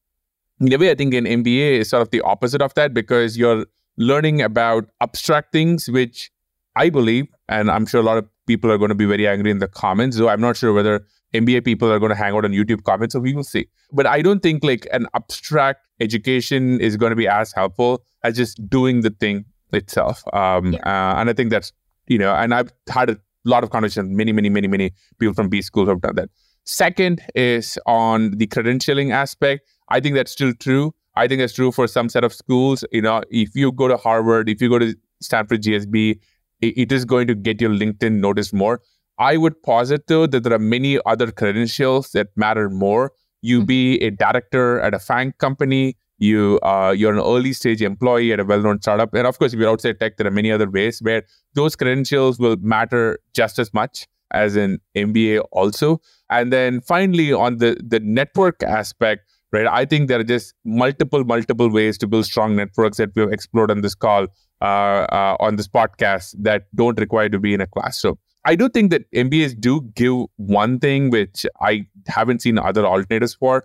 In 0.62 0.74
a 0.74 0.78
way, 0.78 0.92
I 0.92 0.96
think 0.96 1.14
an 1.14 1.26
MBA 1.26 1.80
is 1.80 1.90
sort 1.90 2.02
of 2.02 2.10
the 2.10 2.20
opposite 2.22 2.62
of 2.62 2.74
that 2.74 2.94
because 2.94 3.38
you're 3.38 3.66
learning 3.98 4.42
about 4.42 4.90
abstract 5.00 5.54
things, 5.54 5.90
which 5.90 6.32
I 6.76 6.90
believe, 6.90 7.28
and 7.48 7.72
I'm 7.72 7.86
sure 7.86 8.02
a 8.02 8.04
lot 8.04 8.18
of 8.18 8.28
people 8.50 8.72
are 8.72 8.80
going 8.80 8.90
to 8.90 8.96
be 8.96 9.06
very 9.06 9.28
angry 9.28 9.52
in 9.52 9.60
the 9.60 9.68
comments. 9.68 10.18
So 10.18 10.28
I'm 10.28 10.42
not 10.42 10.58
sure 10.58 10.74
whether 10.74 11.06
MBA 11.36 11.64
people 11.64 11.92
are 11.92 12.00
going 12.00 12.10
to 12.10 12.16
hang 12.16 12.34
out 12.34 12.46
on 12.46 12.52
YouTube 12.52 12.84
comments, 12.84 13.14
so 13.14 13.20
we 13.20 13.34
will 13.34 13.44
see. 13.44 13.68
But 13.92 14.08
I 14.08 14.24
don't 14.24 14.42
think 14.42 14.64
like 14.64 14.88
an 14.92 15.06
abstract 15.14 15.88
education 16.00 16.82
is 16.82 16.98
going 16.98 17.12
to 17.12 17.16
be 17.16 17.28
as 17.28 17.52
helpful 17.52 18.04
as 18.24 18.36
just 18.36 18.68
doing 18.68 19.02
the 19.02 19.12
thing 19.12 19.46
itself. 19.72 20.24
Um, 20.34 20.74
yeah. 20.74 20.80
uh, 20.80 21.20
and 21.20 21.30
I 21.30 21.34
think 21.34 21.52
that's 21.52 21.72
you 22.08 22.18
know, 22.18 22.34
and 22.34 22.56
I've 22.56 22.74
had 22.90 23.12
a 23.12 23.18
lot 23.46 23.64
of 23.64 23.70
conversations. 23.70 24.18
Many, 24.18 24.32
many, 24.32 24.50
many, 24.50 24.68
many 24.68 24.92
people 25.20 25.36
from 25.36 25.48
B 25.48 25.62
schools 25.62 25.88
have 25.88 26.02
done 26.02 26.16
that. 26.16 26.30
Second 26.66 27.22
is 27.36 27.78
on 27.86 28.32
the 28.32 28.48
credentialing 28.48 29.12
aspect. 29.12 29.70
I 29.90 30.00
think 30.00 30.16
that's 30.16 30.32
still 30.32 30.54
true. 30.54 30.94
I 31.16 31.28
think 31.28 31.40
that's 31.40 31.54
true 31.54 31.72
for 31.72 31.88
some 31.88 32.10
set 32.10 32.24
of 32.24 32.34
schools. 32.34 32.84
You 32.92 33.04
know, 33.04 33.22
if 33.30 33.56
you 33.56 33.72
go 33.72 33.88
to 33.88 33.98
Harvard, 33.98 34.50
if 34.50 34.62
you 34.62 34.70
go 34.70 34.80
to 34.80 34.96
Stanford 35.22 35.62
GSB, 35.62 36.20
it 36.62 36.92
is 36.92 37.06
going 37.06 37.28
to 37.28 37.36
get 37.36 37.62
your 37.62 37.72
LinkedIn 37.72 38.20
noticed 38.20 38.54
more. 38.54 38.82
I 39.18 39.38
would 39.38 39.62
posit 39.64 40.08
though 40.08 40.28
that 40.28 40.44
there 40.44 40.54
are 40.54 40.60
many 40.60 41.00
other 41.06 41.32
credentials 41.32 42.12
that 42.12 42.28
matter 42.36 42.70
more. 42.70 43.12
You 43.42 43.60
mm-hmm. 43.60 43.66
be 43.66 43.98
a 44.02 44.12
director 44.12 44.80
at 44.80 44.94
a 44.94 45.00
FANG 45.00 45.34
company, 45.40 45.98
you 46.20 46.60
uh, 46.64 46.94
you're 46.96 47.14
an 47.14 47.20
early 47.20 47.54
stage 47.54 47.82
employee 47.82 48.34
at 48.34 48.40
a 48.40 48.46
well-known 48.46 48.82
startup, 48.82 49.14
and 49.14 49.26
of 49.26 49.40
course, 49.40 49.54
if 49.54 49.60
you're 49.60 49.70
outside 49.70 50.00
tech, 50.00 50.18
there 50.18 50.28
are 50.28 50.32
many 50.32 50.52
other 50.52 50.70
ways 50.70 51.00
where 51.02 51.24
those 51.54 51.76
credentials 51.76 52.40
will 52.40 52.58
matter 52.58 53.20
just 53.34 53.58
as 53.58 53.74
much 53.74 54.08
as 54.32 54.56
an 54.56 54.80
MBA 54.96 55.44
also. 55.52 56.02
And 56.30 56.54
then 56.54 56.82
finally, 56.82 57.32
on 57.32 57.58
the 57.58 57.78
the 57.86 58.00
network 58.02 58.62
aspect, 58.64 59.32
right? 59.52 59.66
I 59.66 59.86
think 59.86 60.10
there 60.10 60.20
are 60.20 60.26
just 60.26 60.54
multiple 60.66 61.24
multiple 61.24 61.70
ways 61.70 61.98
to 62.00 62.08
build 62.08 62.26
strong 62.26 62.56
networks 62.56 62.98
that 62.98 63.12
we've 63.16 63.32
explored 63.32 63.72
on 63.72 63.82
this 63.82 63.96
call, 63.96 64.28
Uh, 64.62 65.08
uh, 65.10 65.38
on 65.40 65.56
this 65.56 65.70
podcast 65.70 66.36
that 66.38 66.64
don't 66.76 67.00
require 67.00 67.30
to 67.30 67.40
be 67.40 67.54
in 67.54 67.62
a 67.62 67.66
classroom. 67.66 68.18
I 68.44 68.56
do 68.56 68.68
think 68.68 68.92
that 68.92 69.10
MBAs 69.12 69.58
do 69.58 69.80
give 69.96 70.26
one 70.36 70.80
thing 70.80 71.12
which 71.12 71.46
I 71.62 71.88
haven't 72.08 72.42
seen 72.42 72.58
other 72.58 72.86
alternatives 72.86 73.36
for. 73.36 73.64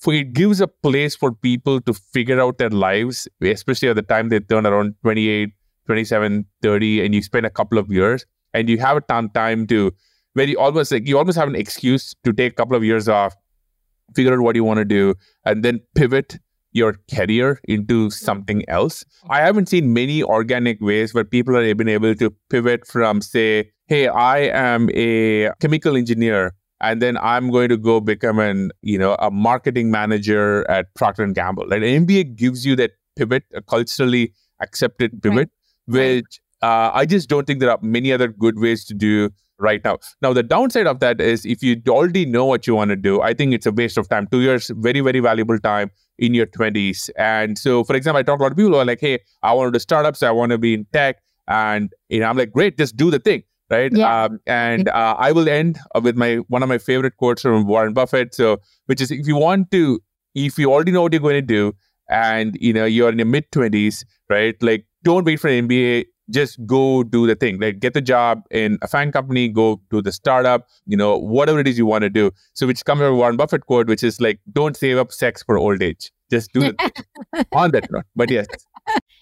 For 0.00 0.12
it 0.12 0.32
gives 0.32 0.60
a 0.60 0.66
place 0.66 1.14
for 1.14 1.32
people 1.32 1.80
to 1.82 1.94
figure 1.94 2.40
out 2.40 2.58
their 2.58 2.70
lives, 2.70 3.28
especially 3.40 3.88
at 3.88 3.94
the 3.94 4.02
time 4.02 4.30
they 4.30 4.40
turn 4.40 4.66
around 4.66 4.96
28, 5.02 5.50
27, 5.86 6.44
30, 6.60 7.04
and 7.04 7.14
you 7.14 7.22
spend 7.22 7.46
a 7.46 7.50
couple 7.50 7.78
of 7.78 7.88
years 7.92 8.26
and 8.52 8.68
you 8.68 8.78
have 8.78 8.96
a 8.96 9.00
time 9.00 9.28
time 9.30 9.66
to 9.68 9.92
where 10.34 10.48
you 10.48 10.58
almost 10.58 10.90
like 10.90 11.06
you 11.06 11.18
almost 11.18 11.38
have 11.38 11.48
an 11.48 11.54
excuse 11.54 12.14
to 12.24 12.32
take 12.32 12.52
a 12.52 12.56
couple 12.56 12.76
of 12.76 12.82
years 12.82 13.08
off, 13.08 13.36
figure 14.14 14.32
out 14.32 14.40
what 14.40 14.56
you 14.56 14.64
want 14.64 14.78
to 14.78 14.84
do, 14.84 15.14
and 15.44 15.64
then 15.64 15.80
pivot 15.94 16.38
your 16.72 16.96
career 17.14 17.60
into 17.64 18.10
something 18.10 18.68
else. 18.68 19.04
I 19.28 19.40
haven't 19.40 19.68
seen 19.68 19.92
many 19.92 20.22
organic 20.22 20.80
ways 20.80 21.14
where 21.14 21.24
people 21.24 21.56
are 21.56 21.74
been 21.74 21.88
able 21.88 22.14
to 22.14 22.34
pivot 22.50 22.86
from, 22.86 23.20
say, 23.20 23.70
hey, 23.86 24.08
I 24.08 24.38
am 24.40 24.88
a 24.94 25.50
chemical 25.60 25.96
engineer, 25.96 26.54
and 26.80 27.00
then 27.00 27.16
I'm 27.18 27.50
going 27.50 27.68
to 27.68 27.76
go 27.76 28.00
become 28.00 28.38
an, 28.38 28.70
you 28.82 28.98
know, 28.98 29.16
a 29.18 29.30
marketing 29.30 29.90
manager 29.90 30.68
at 30.70 30.92
Procter 30.94 31.22
and 31.22 31.34
Gamble. 31.34 31.68
Like 31.68 31.82
MBA 31.82 32.36
gives 32.36 32.66
you 32.66 32.74
that 32.76 32.92
pivot, 33.16 33.44
a 33.54 33.62
culturally 33.62 34.32
accepted 34.60 35.22
pivot, 35.22 35.50
right. 35.86 36.16
which 36.16 36.40
uh, 36.62 36.90
I 36.92 37.06
just 37.06 37.28
don't 37.28 37.46
think 37.46 37.60
there 37.60 37.70
are 37.70 37.78
many 37.82 38.12
other 38.12 38.28
good 38.28 38.58
ways 38.58 38.84
to 38.86 38.94
do 38.94 39.30
right 39.58 39.82
now. 39.84 39.98
Now, 40.20 40.32
the 40.32 40.42
downside 40.42 40.86
of 40.86 41.00
that 41.00 41.20
is 41.20 41.44
if 41.44 41.62
you 41.62 41.80
already 41.88 42.26
know 42.26 42.44
what 42.44 42.66
you 42.66 42.74
want 42.74 42.90
to 42.90 42.96
do, 42.96 43.20
I 43.20 43.34
think 43.34 43.54
it's 43.54 43.66
a 43.66 43.72
waste 43.72 43.96
of 43.96 44.08
time. 44.08 44.26
Two 44.30 44.40
years, 44.40 44.70
very, 44.76 45.00
very 45.00 45.20
valuable 45.20 45.58
time 45.58 45.90
in 46.18 46.34
your 46.34 46.46
20s. 46.46 47.10
And 47.16 47.58
so, 47.58 47.84
for 47.84 47.96
example, 47.96 48.18
I 48.18 48.22
talk 48.22 48.38
to 48.38 48.42
a 48.42 48.44
lot 48.44 48.52
of 48.52 48.56
people 48.56 48.72
who 48.72 48.78
are 48.78 48.84
like, 48.84 49.00
hey, 49.00 49.20
I 49.42 49.52
want 49.52 49.68
to 49.68 49.72
do 49.72 49.78
startups, 49.80 50.22
I 50.22 50.30
want 50.30 50.50
to 50.50 50.58
be 50.58 50.74
in 50.74 50.86
tech. 50.92 51.22
And 51.48 51.92
you 52.08 52.20
know, 52.20 52.26
I'm 52.26 52.36
like, 52.36 52.52
great, 52.52 52.78
just 52.78 52.96
do 52.96 53.10
the 53.10 53.18
thing. 53.18 53.42
Right. 53.70 53.90
Yeah. 53.90 54.24
Um, 54.24 54.38
and 54.46 54.88
uh, 54.90 55.16
I 55.18 55.32
will 55.32 55.48
end 55.48 55.78
with 56.02 56.14
my 56.14 56.36
one 56.48 56.62
of 56.62 56.68
my 56.68 56.76
favorite 56.76 57.16
quotes 57.16 57.40
from 57.40 57.66
Warren 57.66 57.94
Buffett. 57.94 58.34
So, 58.34 58.58
which 58.84 59.00
is 59.00 59.10
if 59.10 59.26
you 59.26 59.36
want 59.36 59.70
to, 59.70 59.98
if 60.34 60.58
you 60.58 60.70
already 60.70 60.92
know 60.92 61.00
what 61.00 61.12
you're 61.12 61.22
going 61.22 61.34
to 61.34 61.40
do, 61.40 61.72
and 62.10 62.56
you 62.60 62.74
know 62.74 62.84
you're 62.84 63.08
in 63.08 63.18
your 63.18 63.26
mid 63.26 63.50
20s, 63.50 64.04
right? 64.28 64.54
Like, 64.62 64.84
don't 65.02 65.24
wait 65.24 65.40
for 65.40 65.48
an 65.48 65.68
MBA 65.68 66.04
just 66.30 66.64
go 66.66 67.02
do 67.02 67.26
the 67.26 67.34
thing. 67.34 67.60
Like 67.60 67.80
get 67.80 67.94
the 67.94 68.00
job 68.00 68.42
in 68.50 68.78
a 68.82 68.88
FANG 68.88 69.12
company 69.12 69.48
go 69.48 69.80
do 69.90 70.02
the 70.02 70.12
startup 70.12 70.68
you 70.86 70.96
know 70.96 71.18
whatever 71.18 71.60
it 71.60 71.68
is 71.68 71.78
you 71.78 71.86
want 71.86 72.02
to 72.02 72.10
do. 72.10 72.30
So 72.52 72.66
which 72.66 72.84
comes 72.84 73.00
from 73.00 73.16
warren 73.16 73.36
buffett 73.36 73.66
quote 73.66 73.88
which 73.88 74.02
is 74.02 74.20
like 74.20 74.40
don't 74.52 74.76
save 74.76 74.98
up 74.98 75.12
sex 75.12 75.42
for 75.42 75.58
old 75.58 75.82
age. 75.82 76.12
Just 76.30 76.52
do 76.52 76.62
it. 76.62 76.76
On 77.52 77.70
that 77.72 77.90
note 77.90 78.04
but 78.16 78.30
yes. 78.30 78.46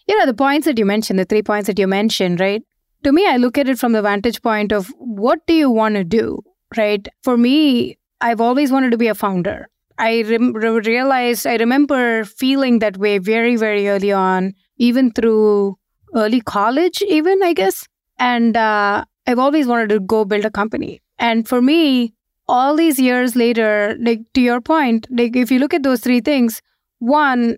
You 0.07 0.19
know 0.19 0.27
the 0.27 0.35
points 0.35 0.67
that 0.67 0.79
you 0.79 0.87
mentioned 0.87 1.19
the 1.19 1.25
three 1.25 1.43
points 1.43 1.67
that 1.67 1.79
you 1.79 1.87
mentioned 1.87 2.41
right? 2.41 2.63
To 3.05 3.13
me 3.13 3.27
i 3.27 3.37
look 3.37 3.57
at 3.59 3.69
it 3.69 3.79
from 3.79 3.93
the 3.93 4.03
vantage 4.03 4.43
point 4.43 4.73
of 4.73 4.93
what 4.99 5.47
do 5.47 5.55
you 5.55 5.71
want 5.71 5.95
to 5.95 6.05
do 6.05 6.41
right? 6.77 7.09
For 7.23 7.37
me 7.37 7.99
i've 8.21 8.41
always 8.41 8.71
wanted 8.71 8.91
to 8.91 8.99
be 8.99 9.09
a 9.09 9.15
founder. 9.15 9.69
I 10.01 10.21
re- 10.21 10.39
realized, 10.39 11.47
I 11.47 11.57
remember 11.57 12.25
feeling 12.25 12.79
that 12.79 12.97
way 12.97 13.19
very, 13.19 13.57
very 13.57 13.87
early 13.87 14.11
on, 14.13 14.55
even 14.79 15.13
through 15.13 15.77
early 16.15 16.41
college, 16.41 17.03
even, 17.03 17.43
I 17.43 17.53
guess. 17.53 17.87
And 18.19 18.57
uh, 18.57 19.05
I've 19.27 19.39
always 19.39 19.67
wanted 19.67 19.89
to 19.91 20.01
go 20.01 20.25
build 20.25 20.45
a 20.45 20.51
company. 20.51 21.01
And 21.19 21.47
for 21.49 21.63
me, 21.63 22.15
all 22.49 22.77
these 22.77 22.99
years 22.99 23.37
later, 23.37 23.97
like 24.01 24.21
to 24.35 24.41
your 24.41 24.61
point, 24.61 25.07
like 25.11 25.37
if 25.37 25.51
you 25.51 25.59
look 25.59 25.73
at 25.73 25.83
those 25.83 26.01
three 26.01 26.21
things, 26.21 26.61
one, 26.99 27.57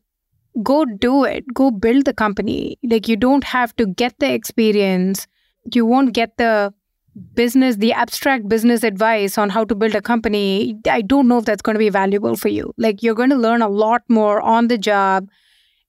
go 0.62 0.84
do 0.84 1.24
it, 1.24 1.44
go 1.54 1.70
build 1.70 2.04
the 2.04 2.12
company. 2.12 2.78
Like 2.82 3.08
you 3.08 3.16
don't 3.16 3.44
have 3.44 3.74
to 3.76 3.86
get 3.86 4.14
the 4.18 4.32
experience, 4.32 5.26
you 5.72 5.86
won't 5.86 6.12
get 6.12 6.36
the 6.36 6.74
business, 7.34 7.76
the 7.76 7.92
abstract 7.92 8.48
business 8.48 8.82
advice 8.82 9.38
on 9.38 9.50
how 9.50 9.64
to 9.64 9.74
build 9.74 9.94
a 9.94 10.02
company. 10.02 10.76
I 10.88 11.02
don't 11.02 11.28
know 11.28 11.38
if 11.38 11.44
that's 11.44 11.62
going 11.62 11.74
to 11.74 11.78
be 11.78 11.90
valuable 11.90 12.36
for 12.36 12.48
you. 12.48 12.74
Like 12.78 13.02
you're 13.02 13.14
going 13.14 13.30
to 13.30 13.36
learn 13.36 13.62
a 13.62 13.68
lot 13.68 14.02
more 14.08 14.40
on 14.40 14.68
the 14.68 14.78
job 14.78 15.28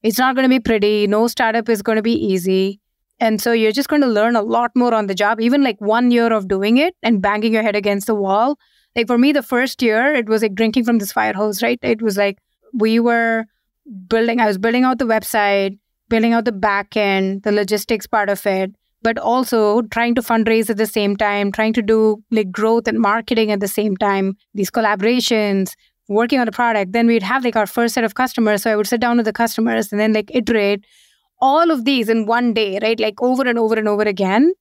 it's 0.04 0.20
not 0.20 0.36
going 0.36 0.44
to 0.44 0.50
be 0.50 0.60
pretty. 0.60 1.08
No 1.08 1.28
startup 1.28 1.70
is 1.70 1.82
going 1.82 1.96
to 1.96 2.02
be 2.02 2.14
easy. 2.14 2.80
And 3.20 3.42
so 3.42 3.54
you're 3.54 3.72
just 3.72 3.88
going 3.88 4.02
to 4.02 4.08
learn 4.08 4.36
a 4.36 4.42
lot 4.42 4.72
more 4.76 4.94
on 4.94 5.08
the 5.08 5.16
job, 5.16 5.40
even 5.40 5.64
like 5.64 5.80
one 5.80 6.12
year 6.12 6.32
of 6.34 6.48
doing 6.48 6.78
it 6.78 6.96
and 7.02 7.22
banging 7.22 7.54
your 7.54 7.64
head 7.64 7.76
against 7.76 8.08
the 8.08 8.16
wall. 8.16 8.58
Like 8.96 9.08
for 9.08 9.18
me, 9.18 9.32
the 9.32 9.42
first 9.42 9.82
year, 9.82 10.14
it 10.14 10.28
was 10.28 10.42
like 10.42 10.56
drinking 10.56 10.84
from 10.84 11.00
this 11.00 11.14
fire 11.14 11.34
hose, 11.34 11.64
right? 11.64 11.80
It 11.82 12.02
was 12.02 12.18
like 12.18 12.38
we 12.74 13.00
were 13.00 13.46
building, 14.08 14.40
I 14.40 14.48
was 14.48 14.58
building 14.58 14.84
out 14.84 15.00
the 15.00 15.06
website, 15.06 15.78
building 16.10 16.34
out 16.34 16.46
the 16.46 16.52
back 16.52 16.98
end, 16.98 17.44
the 17.44 17.52
logistics 17.52 18.06
part 18.06 18.30
of 18.30 18.46
it, 18.46 18.76
but 19.02 19.18
also 19.18 19.82
trying 19.84 20.16
to 20.16 20.22
fundraise 20.22 20.70
at 20.70 20.78
the 20.78 20.86
same 20.86 21.16
time, 21.16 21.52
trying 21.52 21.74
to 21.74 21.82
do 21.82 22.22
like 22.30 22.52
growth 22.52 22.88
and 22.88 23.00
marketing 23.00 23.52
at 23.52 23.62
the 23.62 23.68
same 23.68 23.96
time, 23.98 24.36
these 24.54 24.70
collaborations, 24.70 25.74
working 26.10 26.40
on 26.40 26.48
a 26.48 26.52
product, 26.52 26.92
then 26.92 27.08
we'd 27.08 27.24
have 27.24 27.44
like 27.44 27.56
our 27.56 27.68
first 27.68 27.94
set 27.94 28.04
of 28.04 28.16
customers. 28.16 28.64
So 28.64 28.72
I 28.72 28.76
would 28.76 28.88
sit 28.88 29.02
down 29.02 29.18
with 29.18 29.26
the 29.26 29.34
customers 29.34 29.92
and 29.92 30.00
then 30.00 30.14
like 30.14 30.30
iterate 30.34 30.86
all 31.40 31.72
of 31.72 31.86
these 31.86 32.10
in 32.10 32.26
one 32.26 32.54
day, 32.54 32.80
right? 32.82 33.00
Like 33.00 33.22
over 33.22 33.48
and 33.48 33.58
over 33.58 33.76
and 33.76 33.88
over 33.88 34.04
again. 34.04 34.54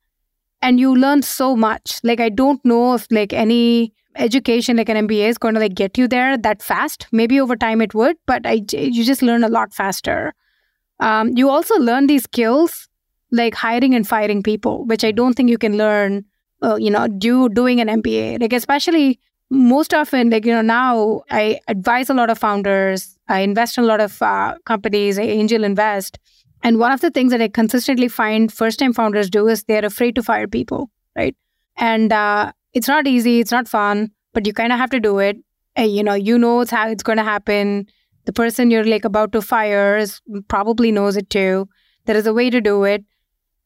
And 0.61 0.79
you 0.79 0.95
learn 0.95 1.23
so 1.23 1.57
much. 1.57 2.01
Like 2.05 2.21
I 2.21 2.29
don't 2.29 2.65
know 2.65 2.95
if 2.95 3.07
like 3.11 3.33
any 3.33 3.93
education 4.17 4.77
like 4.77 4.89
an 4.89 5.09
MBA 5.09 5.29
is 5.29 5.39
going 5.39 5.55
to 5.55 5.61
like 5.61 5.75
get 5.75 5.99
you 5.99 6.07
there 6.07 6.37
that 6.37 6.63
fast. 6.63 7.07
Maybe 7.13 7.41
over 7.41 7.57
time 7.57 7.81
it 7.81 7.95
would, 7.95 8.17
but 8.27 8.47
I 8.47 8.65
you 8.73 9.05
just 9.05 9.23
learn 9.23 9.45
a 9.45 9.49
lot 9.49 9.75
faster. 9.75 10.35
Um, 11.01 11.37
you 11.37 11.49
also 11.49 11.77
learn 11.79 12.07
these 12.07 12.25
skills 12.25 12.89
like 13.33 13.55
hiring 13.55 13.95
and 13.95 14.07
firing 14.07 14.43
people, 14.43 14.85
which 14.87 15.05
I 15.05 15.11
don't 15.11 15.35
think 15.35 15.51
you 15.51 15.59
can 15.59 15.77
learn, 15.77 16.25
uh, 16.63 16.77
you 16.77 16.91
know, 16.91 17.09
do 17.09 17.49
doing 17.49 17.81
an 17.81 17.89
MBA. 17.89 18.41
Like 18.41 18.53
especially 18.53 19.19
most 19.53 19.93
often, 19.93 20.31
like, 20.31 20.47
you 20.47 20.53
know, 20.53 20.63
now 20.63 21.23
I 21.31 21.61
advise 21.69 22.09
a 22.09 22.15
lot 22.15 22.31
of 22.31 22.39
founders, 22.39 23.19
I 23.29 23.41
invest 23.41 23.77
in 23.77 23.85
a 23.85 23.87
lot 23.87 24.01
of 24.01 24.21
uh, 24.23 24.55
companies, 24.65 25.19
I 25.19 25.23
angel 25.23 25.63
invest. 25.63 26.19
And 26.63 26.79
one 26.79 26.91
of 26.91 27.03
the 27.03 27.11
things 27.11 27.33
that 27.33 27.43
I 27.43 27.49
consistently 27.49 28.09
find 28.09 28.51
first 28.51 28.79
time 28.79 28.95
founders 28.95 29.29
do 29.29 29.49
is 29.49 29.65
they're 29.65 29.85
afraid 29.85 30.15
to 30.15 30.23
fire 30.23 30.49
people, 30.49 30.91
right? 31.15 31.37
And 31.77 32.13
uh, 32.13 32.53
it's 32.73 32.89
not 32.89 33.07
easy, 33.07 33.41
it's 33.41 33.53
not 33.53 33.69
fun, 33.69 34.11
but 34.33 34.47
you 34.47 34.55
kind 34.55 34.73
of 34.73 34.79
have 34.79 34.91
to 34.91 35.01
do 35.01 35.19
it. 35.19 35.37
And, 35.77 35.95
you 35.95 36.03
know, 36.03 36.15
you 36.15 36.39
know 36.39 36.61
it's 36.61 36.71
how 36.71 36.89
it's 36.89 37.03
going 37.03 37.19
to 37.19 37.25
happen. 37.25 37.87
The 38.25 38.33
person 38.33 38.71
you're 38.71 38.85
like 38.85 39.05
about 39.05 39.33
to 39.33 39.43
fire 39.43 39.99
is, 39.99 40.23
probably 40.49 40.93
knows 40.93 41.19
it 41.19 41.29
too. 41.29 41.69
There 42.07 42.17
is 42.17 42.27
a 42.27 42.33
way 42.33 42.49
to 42.49 42.61
do 42.63 42.85
it 42.85 43.05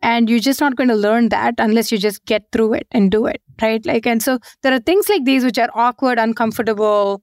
and 0.07 0.30
you're 0.30 0.46
just 0.46 0.61
not 0.61 0.76
going 0.76 0.88
to 0.88 0.94
learn 0.94 1.28
that 1.30 1.54
unless 1.59 1.90
you 1.90 1.98
just 1.98 2.24
get 2.26 2.44
through 2.52 2.72
it 2.72 2.86
and 2.92 3.11
do 3.11 3.26
it 3.26 3.42
right 3.61 3.84
like 3.90 4.07
and 4.07 4.22
so 4.22 4.38
there 4.62 4.72
are 4.72 4.84
things 4.90 5.09
like 5.09 5.24
these 5.24 5.44
which 5.44 5.59
are 5.59 5.70
awkward 5.74 6.18
uncomfortable 6.24 7.22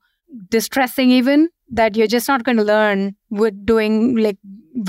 distressing 0.49 1.09
even 1.09 1.47
that 1.81 1.95
you're 1.95 2.13
just 2.15 2.27
not 2.27 2.43
going 2.43 2.57
to 2.57 2.69
learn 2.71 3.15
with 3.29 3.65
doing 3.65 4.15
like 4.17 4.37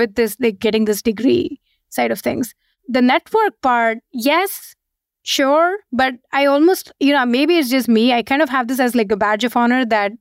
with 0.01 0.14
this 0.16 0.36
like 0.40 0.59
getting 0.59 0.86
this 0.86 1.03
degree 1.03 1.61
side 1.88 2.11
of 2.11 2.20
things 2.20 2.55
the 2.88 3.03
network 3.03 3.61
part 3.62 3.99
yes 4.12 4.74
sure 5.22 5.78
but 5.92 6.14
i 6.32 6.45
almost 6.45 6.92
you 6.99 7.12
know 7.12 7.24
maybe 7.24 7.59
it's 7.59 7.70
just 7.70 7.88
me 7.88 8.12
i 8.12 8.22
kind 8.22 8.42
of 8.42 8.49
have 8.49 8.68
this 8.68 8.80
as 8.80 8.95
like 8.95 9.12
a 9.12 9.16
badge 9.16 9.45
of 9.45 9.57
honor 9.57 9.84
that 9.97 10.12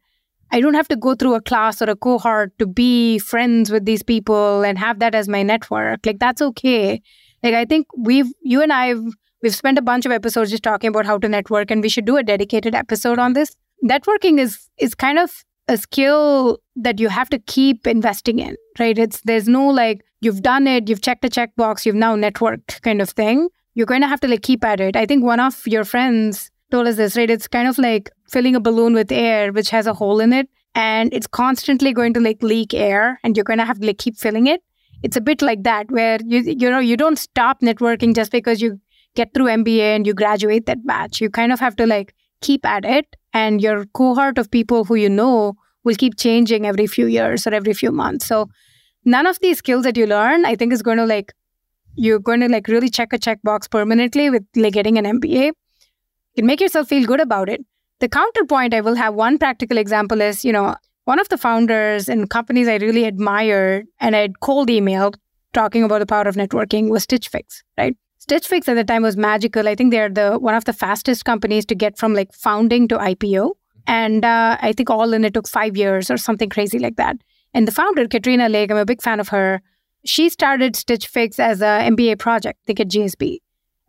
I 0.53 0.59
don't 0.61 0.76
have 0.76 0.88
to 0.89 0.95
go 0.95 1.15
through 1.15 1.34
a 1.34 1.41
class 1.41 1.82
or 1.82 1.89
a 1.89 1.95
cohort 1.95 2.51
to 2.59 2.67
be 2.67 3.17
friends 3.17 3.71
with 3.71 3.86
these 3.86 4.03
people 4.03 4.61
and 4.61 4.78
have 4.78 4.99
that 4.99 5.15
as 5.15 5.28
my 5.28 5.41
network. 5.41 6.05
Like 6.05 6.19
that's 6.19 6.43
okay. 6.43 7.01
Like 7.44 7.54
I 7.54 7.66
think 7.66 7.88
we've 7.98 8.32
you 8.41 8.62
and 8.62 8.74
I've 8.74 9.04
we've 9.41 9.56
spent 9.56 9.78
a 9.78 9.82
bunch 9.82 10.06
of 10.06 10.12
episodes 10.12 10.50
just 10.50 10.64
talking 10.64 10.88
about 10.88 11.06
how 11.06 11.18
to 11.18 11.30
network 11.30 11.70
and 11.70 11.82
we 11.82 11.89
should 11.89 12.06
do 12.06 12.18
a 12.18 12.24
dedicated 12.24 12.74
episode 12.74 13.20
on 13.20 13.34
this. 13.34 13.56
Networking 13.84 14.39
is 14.39 14.70
is 14.78 14.96
kind 14.96 15.20
of 15.20 15.44
a 15.68 15.78
skill 15.78 16.60
that 16.76 17.00
you 17.00 17.10
have 17.10 17.30
to 17.30 17.39
keep 17.39 17.88
investing 17.88 18.39
in, 18.39 18.56
right? 18.80 18.98
It's 18.98 19.22
there's 19.22 19.48
no 19.48 19.68
like 19.68 20.04
you've 20.22 20.41
done 20.41 20.68
it, 20.68 20.89
you've 20.89 21.02
checked 21.02 21.26
a 21.26 21.30
checkbox, 21.30 21.86
you've 21.86 21.96
now 21.96 22.16
networked 22.16 22.82
kind 22.82 23.02
of 23.02 23.10
thing. 23.10 23.50
You're 23.76 23.88
going 23.88 24.02
to 24.02 24.08
have 24.08 24.20
to 24.22 24.28
like 24.28 24.44
keep 24.44 24.64
at 24.64 24.80
it. 24.80 24.96
I 24.96 25.06
think 25.06 25.24
one 25.24 25.39
of 25.39 25.66
your 25.66 25.84
friends 25.84 26.52
told 26.72 26.88
us 26.88 26.96
this, 26.96 27.18
right? 27.18 27.30
It's 27.30 27.48
kind 27.48 27.68
of 27.68 27.78
like 27.78 28.10
filling 28.30 28.56
a 28.56 28.60
balloon 28.60 28.94
with 28.94 29.12
air, 29.12 29.52
which 29.52 29.70
has 29.72 29.88
a 29.88 29.94
hole 29.94 30.20
in 30.20 30.32
it, 30.32 30.48
and 30.76 31.14
it's 31.14 31.28
constantly 31.28 31.91
going 31.91 32.14
to 32.14 32.20
like 32.20 32.41
leak 32.44 32.74
air, 32.74 33.20
and 33.24 33.36
you're 33.36 33.44
going 33.44 33.60
to 33.60 33.66
have 33.66 33.80
to 33.80 33.88
like 33.88 33.98
keep 33.98 34.16
filling 34.16 34.48
it. 34.48 34.62
It's 35.04 35.18
a 35.18 35.22
bit 35.22 35.41
like 35.41 35.64
that, 35.64 35.91
where 35.91 36.20
you 36.26 36.41
you 36.41 36.70
know 36.70 36.80
you 36.80 36.97
don't 36.97 37.18
stop 37.20 37.62
networking 37.62 38.16
just 38.16 38.32
because 38.32 38.62
you 38.62 38.80
get 39.16 39.34
through 39.34 39.47
MBA 39.47 39.95
and 39.95 40.08
you 40.08 40.14
graduate 40.14 40.66
that 40.66 40.86
batch. 40.86 41.22
You 41.22 41.30
kind 41.30 41.51
of 41.51 41.60
have 41.60 41.76
to 41.78 41.86
like 41.86 42.16
keep 42.41 42.66
at 42.66 42.86
it, 42.86 43.16
and 43.34 43.62
your 43.62 43.86
cohort 43.86 44.38
of 44.38 44.49
people 44.51 44.86
who 44.86 44.95
you 44.95 45.10
know 45.10 45.54
will 45.84 45.95
keep 45.95 46.18
changing 46.18 46.66
every 46.66 46.88
few 46.88 47.08
years 47.08 47.45
or 47.47 47.54
every 47.54 47.74
few 47.74 47.91
months. 47.91 48.26
So 48.26 48.49
none 49.06 49.28
of 49.28 49.39
these 49.41 49.60
skills 49.60 49.84
that 49.84 49.97
you 49.97 50.08
learn, 50.08 50.45
I 50.45 50.56
think, 50.56 50.74
is 50.74 50.82
going 50.82 50.97
to 50.97 51.06
like 51.06 51.34
you're 51.95 52.20
going 52.20 52.39
to 52.41 52.49
like 52.49 52.68
really 52.68 52.89
check 52.89 53.14
a 53.14 53.20
checkbox 53.20 53.70
permanently 53.70 54.30
with 54.30 54.43
like 54.56 54.74
getting 54.74 54.97
an 54.97 55.06
MBA 55.06 55.47
You 55.47 55.54
can 56.38 56.45
make 56.47 56.62
yourself 56.62 56.88
feel 56.88 57.06
good 57.06 57.20
about 57.20 57.49
it. 57.49 57.66
The 57.99 58.10
counterpoint, 58.10 58.74
I 58.74 58.82
will 58.82 58.95
have 58.95 59.14
one 59.14 59.38
practical 59.38 59.78
example 59.78 60.22
is, 60.22 60.43
you 60.45 60.51
know, 60.51 60.76
one 61.06 61.20
of 61.20 61.30
the 61.30 61.38
founders 61.38 62.08
and 62.08 62.30
companies 62.30 62.68
I 62.68 62.78
really 62.78 63.06
admired 63.06 63.86
and 63.99 64.16
I'd 64.16 64.39
cold 64.39 64.70
emailed 64.70 65.16
talking 65.54 65.84
about 65.84 65.99
the 65.99 66.06
power 66.06 66.24
of 66.24 66.36
networking 66.36 66.89
was 66.89 67.04
Stitch 67.04 67.28
Fix, 67.30 67.64
right? 67.78 67.95
Stitch 68.18 68.47
Fix 68.47 68.68
at 68.70 68.76
the 68.76 68.84
time 68.84 69.04
was 69.04 69.18
magical. 69.18 69.68
I 69.68 69.76
think 69.76 69.91
they're 69.91 70.10
the 70.10 70.38
one 70.39 70.56
of 70.56 70.66
the 70.66 70.74
fastest 70.74 71.26
companies 71.26 71.66
to 71.66 71.76
get 71.76 71.97
from 71.97 72.14
like 72.14 72.34
founding 72.34 72.88
to 72.88 72.97
IPO. 72.97 73.51
And 73.86 74.24
uh, 74.24 74.58
I 74.62 74.72
think 74.72 74.89
all 74.89 75.14
in 75.14 75.26
it 75.26 75.34
took 75.34 75.47
five 75.47 75.76
years 75.76 76.10
or 76.10 76.16
something 76.16 76.49
crazy 76.49 76.80
like 76.80 76.95
that. 76.95 77.18
And 77.54 77.68
the 77.68 77.72
founder, 77.72 78.08
Katrina 78.08 78.47
Lake, 78.47 78.72
I'm 78.72 78.78
a 78.78 78.86
big 78.86 79.01
fan 79.01 79.20
of 79.20 79.28
her. 79.30 79.62
She 80.06 80.30
started 80.30 80.76
Stitch 80.76 81.08
Fix 81.08 81.38
as 81.38 81.62
a 81.62 81.89
MBA 81.91 82.18
project, 82.18 82.60
I 82.64 82.66
think 82.68 82.80
at 82.80 82.88
GSB. 82.88 83.39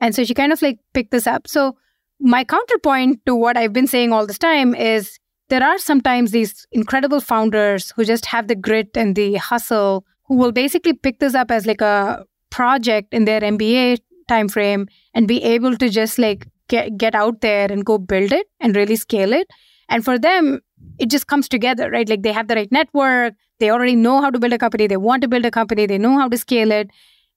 And 0.01 0.15
so 0.15 0.25
she 0.25 0.35
kind 0.35 0.53
of 0.53 0.61
like 0.61 0.79
picked 0.93 1.13
this 1.13 1.27
up. 1.27 1.47
So 1.47 1.77
my 2.21 2.45
counterpoint 2.45 3.21
to 3.27 3.35
what 3.35 3.57
I've 3.57 3.73
been 3.73 3.87
saying 3.87 4.13
all 4.13 4.27
this 4.27 4.39
time 4.39 4.75
is 4.75 5.19
there 5.49 5.63
are 5.63 5.79
sometimes 5.79 6.31
these 6.31 6.67
incredible 6.73 7.21
founders 7.21 7.93
who 7.97 8.05
just 8.05 8.27
have 8.27 8.49
the 8.49 8.55
grit 8.55 8.91
and 8.97 9.15
the 9.15 9.35
hustle 9.35 10.05
who 10.25 10.37
will 10.37 10.53
basically 10.53 10.95
pick 10.95 11.19
this 11.19 11.35
up 11.35 11.51
as 11.51 11.67
like 11.67 11.81
a 11.81 12.25
project 12.51 13.13
in 13.13 13.25
their 13.25 13.41
MBA 13.41 13.99
timeframe 14.29 14.89
and 15.13 15.29
be 15.29 15.43
able 15.43 15.77
to 15.77 15.89
just 15.89 16.19
like 16.19 16.47
get, 16.69 16.97
get 16.97 17.15
out 17.15 17.41
there 17.41 17.71
and 17.71 17.85
go 17.85 17.99
build 17.99 18.33
it 18.33 18.47
and 18.61 18.75
really 18.75 18.97
scale 18.97 19.33
it. 19.33 19.47
And 19.89 20.05
for 20.05 20.19
them, 20.19 20.61
it 20.99 21.11
just 21.11 21.27
comes 21.27 21.49
together, 21.49 21.91
right? 21.91 22.09
Like 22.09 22.23
they 22.23 22.33
have 22.33 22.49
the 22.49 22.55
right 22.55 22.73
network, 22.73 23.35
they 23.61 23.71
already 23.71 23.97
know 23.97 24.21
how 24.21 24.31
to 24.31 24.39
build 24.39 24.53
a 24.53 24.59
company, 24.59 24.87
they 24.87 24.97
want 24.97 25.23
to 25.23 25.29
build 25.29 25.45
a 25.45 25.51
company, 25.51 25.87
they 25.87 25.99
know 25.99 26.19
how 26.19 26.29
to 26.29 26.39
scale 26.39 26.71
it. 26.71 26.91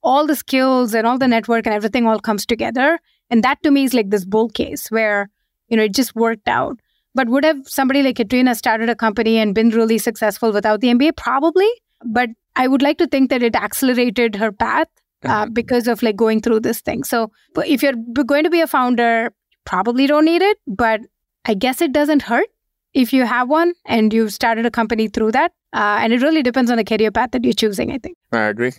All 0.04 0.26
the 0.26 0.36
skills 0.36 0.94
and 0.94 1.06
all 1.06 1.18
the 1.18 1.28
network 1.28 1.66
and 1.66 1.76
everything 1.76 2.08
all 2.08 2.20
comes 2.20 2.46
together. 2.46 3.00
And 3.30 3.44
that 3.44 3.62
to 3.64 3.72
me 3.72 3.84
is 3.84 3.94
like 3.94 4.10
this 4.10 4.24
bull 4.24 4.50
case 4.50 4.90
where, 4.90 5.30
you 5.68 5.76
know, 5.76 5.84
it 5.84 5.94
just 5.94 6.16
worked 6.16 6.48
out. 6.48 6.80
But 7.18 7.30
would 7.30 7.44
have 7.44 7.68
somebody 7.68 8.04
like 8.04 8.18
Katrina 8.18 8.54
started 8.54 8.90
a 8.90 8.96
company 8.96 9.40
and 9.40 9.56
been 9.56 9.72
really 9.72 9.98
successful 9.98 10.52
without 10.52 10.82
the 10.82 10.90
MBA? 10.90 11.18
Probably. 11.18 11.68
But 12.06 12.30
I 12.56 12.68
would 12.68 12.84
like 12.84 13.00
to 13.00 13.08
think 13.08 13.32
that 13.32 13.42
it 13.42 13.56
accelerated 13.56 14.36
her 14.36 14.52
path 14.52 14.88
uh, 15.24 15.48
because 15.48 15.88
of 15.88 16.04
like 16.04 16.16
going 16.16 16.42
through 16.42 16.60
this 16.60 16.80
thing. 16.80 17.04
So 17.04 17.32
if 17.58 17.82
you're 17.82 17.96
going 18.24 18.44
to 18.44 18.52
be 18.52 18.62
a 18.62 18.68
founder, 18.68 19.34
probably 19.66 20.06
don't 20.06 20.26
need 20.26 20.44
it. 20.44 20.60
But 20.68 21.02
I 21.46 21.56
guess 21.56 21.82
it 21.82 21.92
doesn't 21.92 22.22
hurt 22.22 22.50
if 22.94 23.12
you 23.14 23.26
have 23.26 23.50
one 23.50 23.74
and 23.86 24.14
you've 24.14 24.32
started 24.32 24.68
a 24.68 24.72
company 24.72 25.08
through 25.08 25.32
that. 25.32 25.54
Uh, 25.74 25.98
and 26.00 26.14
it 26.14 26.22
really 26.22 26.44
depends 26.44 26.70
on 26.70 26.78
the 26.78 26.84
career 26.84 27.10
path 27.10 27.32
that 27.32 27.44
you're 27.44 27.54
choosing, 27.54 27.92
I 27.92 27.98
think. 27.98 28.16
I 28.32 28.44
agree. 28.44 28.74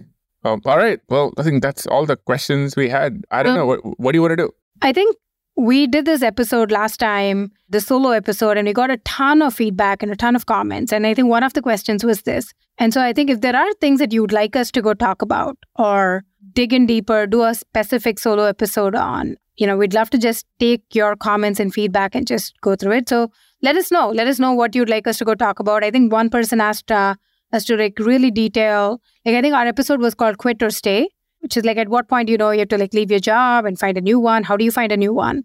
Um, 0.44 0.62
all 0.64 0.78
right. 0.78 1.00
Well, 1.08 1.32
I 1.38 1.42
think 1.42 1.60
that's 1.60 1.88
all 1.88 2.06
the 2.06 2.16
questions 2.16 2.76
we 2.76 2.88
had. 2.88 3.24
I 3.32 3.42
don't 3.42 3.54
um, 3.54 3.58
know. 3.58 3.66
What, 3.66 3.98
what 3.98 4.12
do 4.12 4.16
you 4.16 4.22
want 4.22 4.32
to 4.32 4.36
do? 4.36 4.50
I 4.80 4.92
think 4.92 5.16
we 5.58 5.88
did 5.88 6.04
this 6.04 6.22
episode 6.22 6.70
last 6.70 6.98
time, 6.98 7.50
the 7.68 7.80
solo 7.80 8.10
episode, 8.10 8.56
and 8.56 8.68
we 8.68 8.72
got 8.72 8.92
a 8.92 8.96
ton 8.98 9.42
of 9.42 9.52
feedback 9.52 10.04
and 10.04 10.12
a 10.12 10.16
ton 10.16 10.36
of 10.36 10.46
comments. 10.46 10.92
And 10.92 11.04
I 11.04 11.14
think 11.14 11.28
one 11.28 11.42
of 11.42 11.52
the 11.52 11.60
questions 11.60 12.04
was 12.04 12.22
this. 12.22 12.52
And 12.78 12.94
so 12.94 13.02
I 13.02 13.12
think 13.12 13.28
if 13.28 13.40
there 13.40 13.56
are 13.56 13.72
things 13.80 13.98
that 13.98 14.12
you'd 14.12 14.30
like 14.30 14.54
us 14.54 14.70
to 14.70 14.80
go 14.80 14.94
talk 14.94 15.20
about 15.20 15.58
or 15.76 16.22
dig 16.52 16.72
in 16.72 16.86
deeper, 16.86 17.26
do 17.26 17.42
a 17.42 17.56
specific 17.56 18.20
solo 18.20 18.44
episode 18.44 18.94
on, 18.94 19.34
you 19.56 19.66
know, 19.66 19.76
we'd 19.76 19.94
love 19.94 20.10
to 20.10 20.18
just 20.18 20.46
take 20.60 20.84
your 20.94 21.16
comments 21.16 21.58
and 21.58 21.74
feedback 21.74 22.14
and 22.14 22.28
just 22.28 22.54
go 22.60 22.76
through 22.76 22.92
it. 22.92 23.08
So 23.08 23.32
let 23.60 23.74
us 23.74 23.90
know. 23.90 24.10
Let 24.10 24.28
us 24.28 24.38
know 24.38 24.52
what 24.52 24.76
you'd 24.76 24.88
like 24.88 25.08
us 25.08 25.18
to 25.18 25.24
go 25.24 25.34
talk 25.34 25.58
about. 25.58 25.82
I 25.82 25.90
think 25.90 26.12
one 26.12 26.30
person 26.30 26.60
asked, 26.60 26.92
uh, 26.92 27.16
as 27.50 27.64
to 27.64 27.76
like 27.76 27.98
really 27.98 28.30
detail. 28.30 29.00
Like 29.24 29.34
I 29.34 29.42
think 29.42 29.54
our 29.54 29.66
episode 29.66 30.00
was 30.00 30.14
called 30.14 30.38
Quit 30.38 30.62
or 30.62 30.70
Stay, 30.70 31.08
which 31.40 31.56
is 31.56 31.64
like 31.64 31.76
at 31.76 31.88
what 31.88 32.08
point 32.08 32.28
you 32.28 32.36
know 32.36 32.50
you 32.50 32.60
have 32.60 32.68
to 32.68 32.78
like 32.78 32.94
leave 32.94 33.10
your 33.10 33.20
job 33.20 33.64
and 33.64 33.78
find 33.78 33.96
a 33.96 34.00
new 34.00 34.18
one. 34.18 34.42
How 34.44 34.56
do 34.56 34.64
you 34.64 34.70
find 34.70 34.92
a 34.92 34.96
new 34.96 35.12
one? 35.12 35.44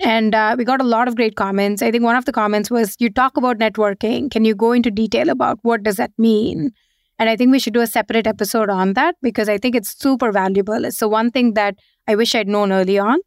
And 0.00 0.34
uh, 0.34 0.56
we 0.58 0.64
got 0.64 0.80
a 0.80 0.84
lot 0.84 1.06
of 1.06 1.14
great 1.14 1.36
comments. 1.36 1.80
I 1.80 1.90
think 1.90 2.02
one 2.02 2.16
of 2.16 2.24
the 2.24 2.32
comments 2.32 2.70
was, 2.70 2.96
"You 2.98 3.10
talk 3.10 3.36
about 3.36 3.58
networking. 3.58 4.30
Can 4.30 4.44
you 4.44 4.54
go 4.54 4.72
into 4.72 4.90
detail 4.90 5.28
about 5.28 5.58
what 5.62 5.82
does 5.82 5.96
that 5.96 6.10
mean?" 6.18 6.72
And 7.18 7.30
I 7.30 7.36
think 7.36 7.52
we 7.52 7.58
should 7.58 7.74
do 7.74 7.80
a 7.80 7.86
separate 7.86 8.26
episode 8.26 8.68
on 8.68 8.94
that 8.94 9.14
because 9.22 9.48
I 9.48 9.58
think 9.58 9.76
it's 9.76 9.96
super 9.96 10.32
valuable. 10.32 10.84
It's 10.84 10.98
the 10.98 11.08
one 11.08 11.30
thing 11.30 11.54
that 11.54 11.76
I 12.08 12.16
wish 12.16 12.34
I'd 12.34 12.48
known 12.48 12.72
early 12.72 12.98
on. 12.98 13.18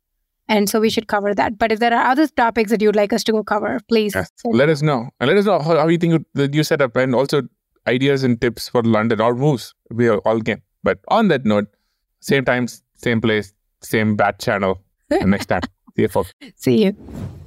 And 0.49 0.69
so 0.69 0.79
we 0.79 0.89
should 0.89 1.07
cover 1.07 1.33
that. 1.35 1.57
But 1.57 1.71
if 1.71 1.79
there 1.79 1.93
are 1.93 2.11
other 2.11 2.27
topics 2.27 2.71
that 2.71 2.81
you'd 2.81 2.95
like 2.95 3.11
us 3.11 3.23
to 3.25 3.31
go 3.31 3.43
cover, 3.43 3.79
please 3.89 4.15
yes. 4.15 4.31
let 4.45 4.69
us 4.69 4.81
know. 4.81 5.09
And 5.19 5.29
let 5.29 5.37
us 5.37 5.45
know 5.45 5.59
how, 5.59 5.77
how 5.77 5.87
you 5.87 5.97
think 5.97 6.25
that 6.33 6.53
you 6.53 6.63
set 6.63 6.81
up. 6.81 6.95
And 6.95 7.13
also 7.13 7.41
ideas 7.87 8.23
and 8.23 8.39
tips 8.39 8.69
for 8.69 8.83
London 8.83 9.21
or 9.21 9.35
moves. 9.35 9.73
We 9.89 10.07
are 10.07 10.19
all 10.19 10.39
game. 10.39 10.61
But 10.83 10.99
on 11.07 11.27
that 11.29 11.45
note, 11.45 11.67
same 12.19 12.45
time, 12.45 12.67
same 12.95 13.21
place, 13.21 13.53
same 13.81 14.15
bat 14.15 14.39
channel. 14.39 14.81
and 15.09 15.31
next 15.31 15.47
time, 15.47 15.61
see 15.95 16.03
you 16.03 16.07
folks. 16.07 16.33
See 16.55 16.85
you. 16.85 17.43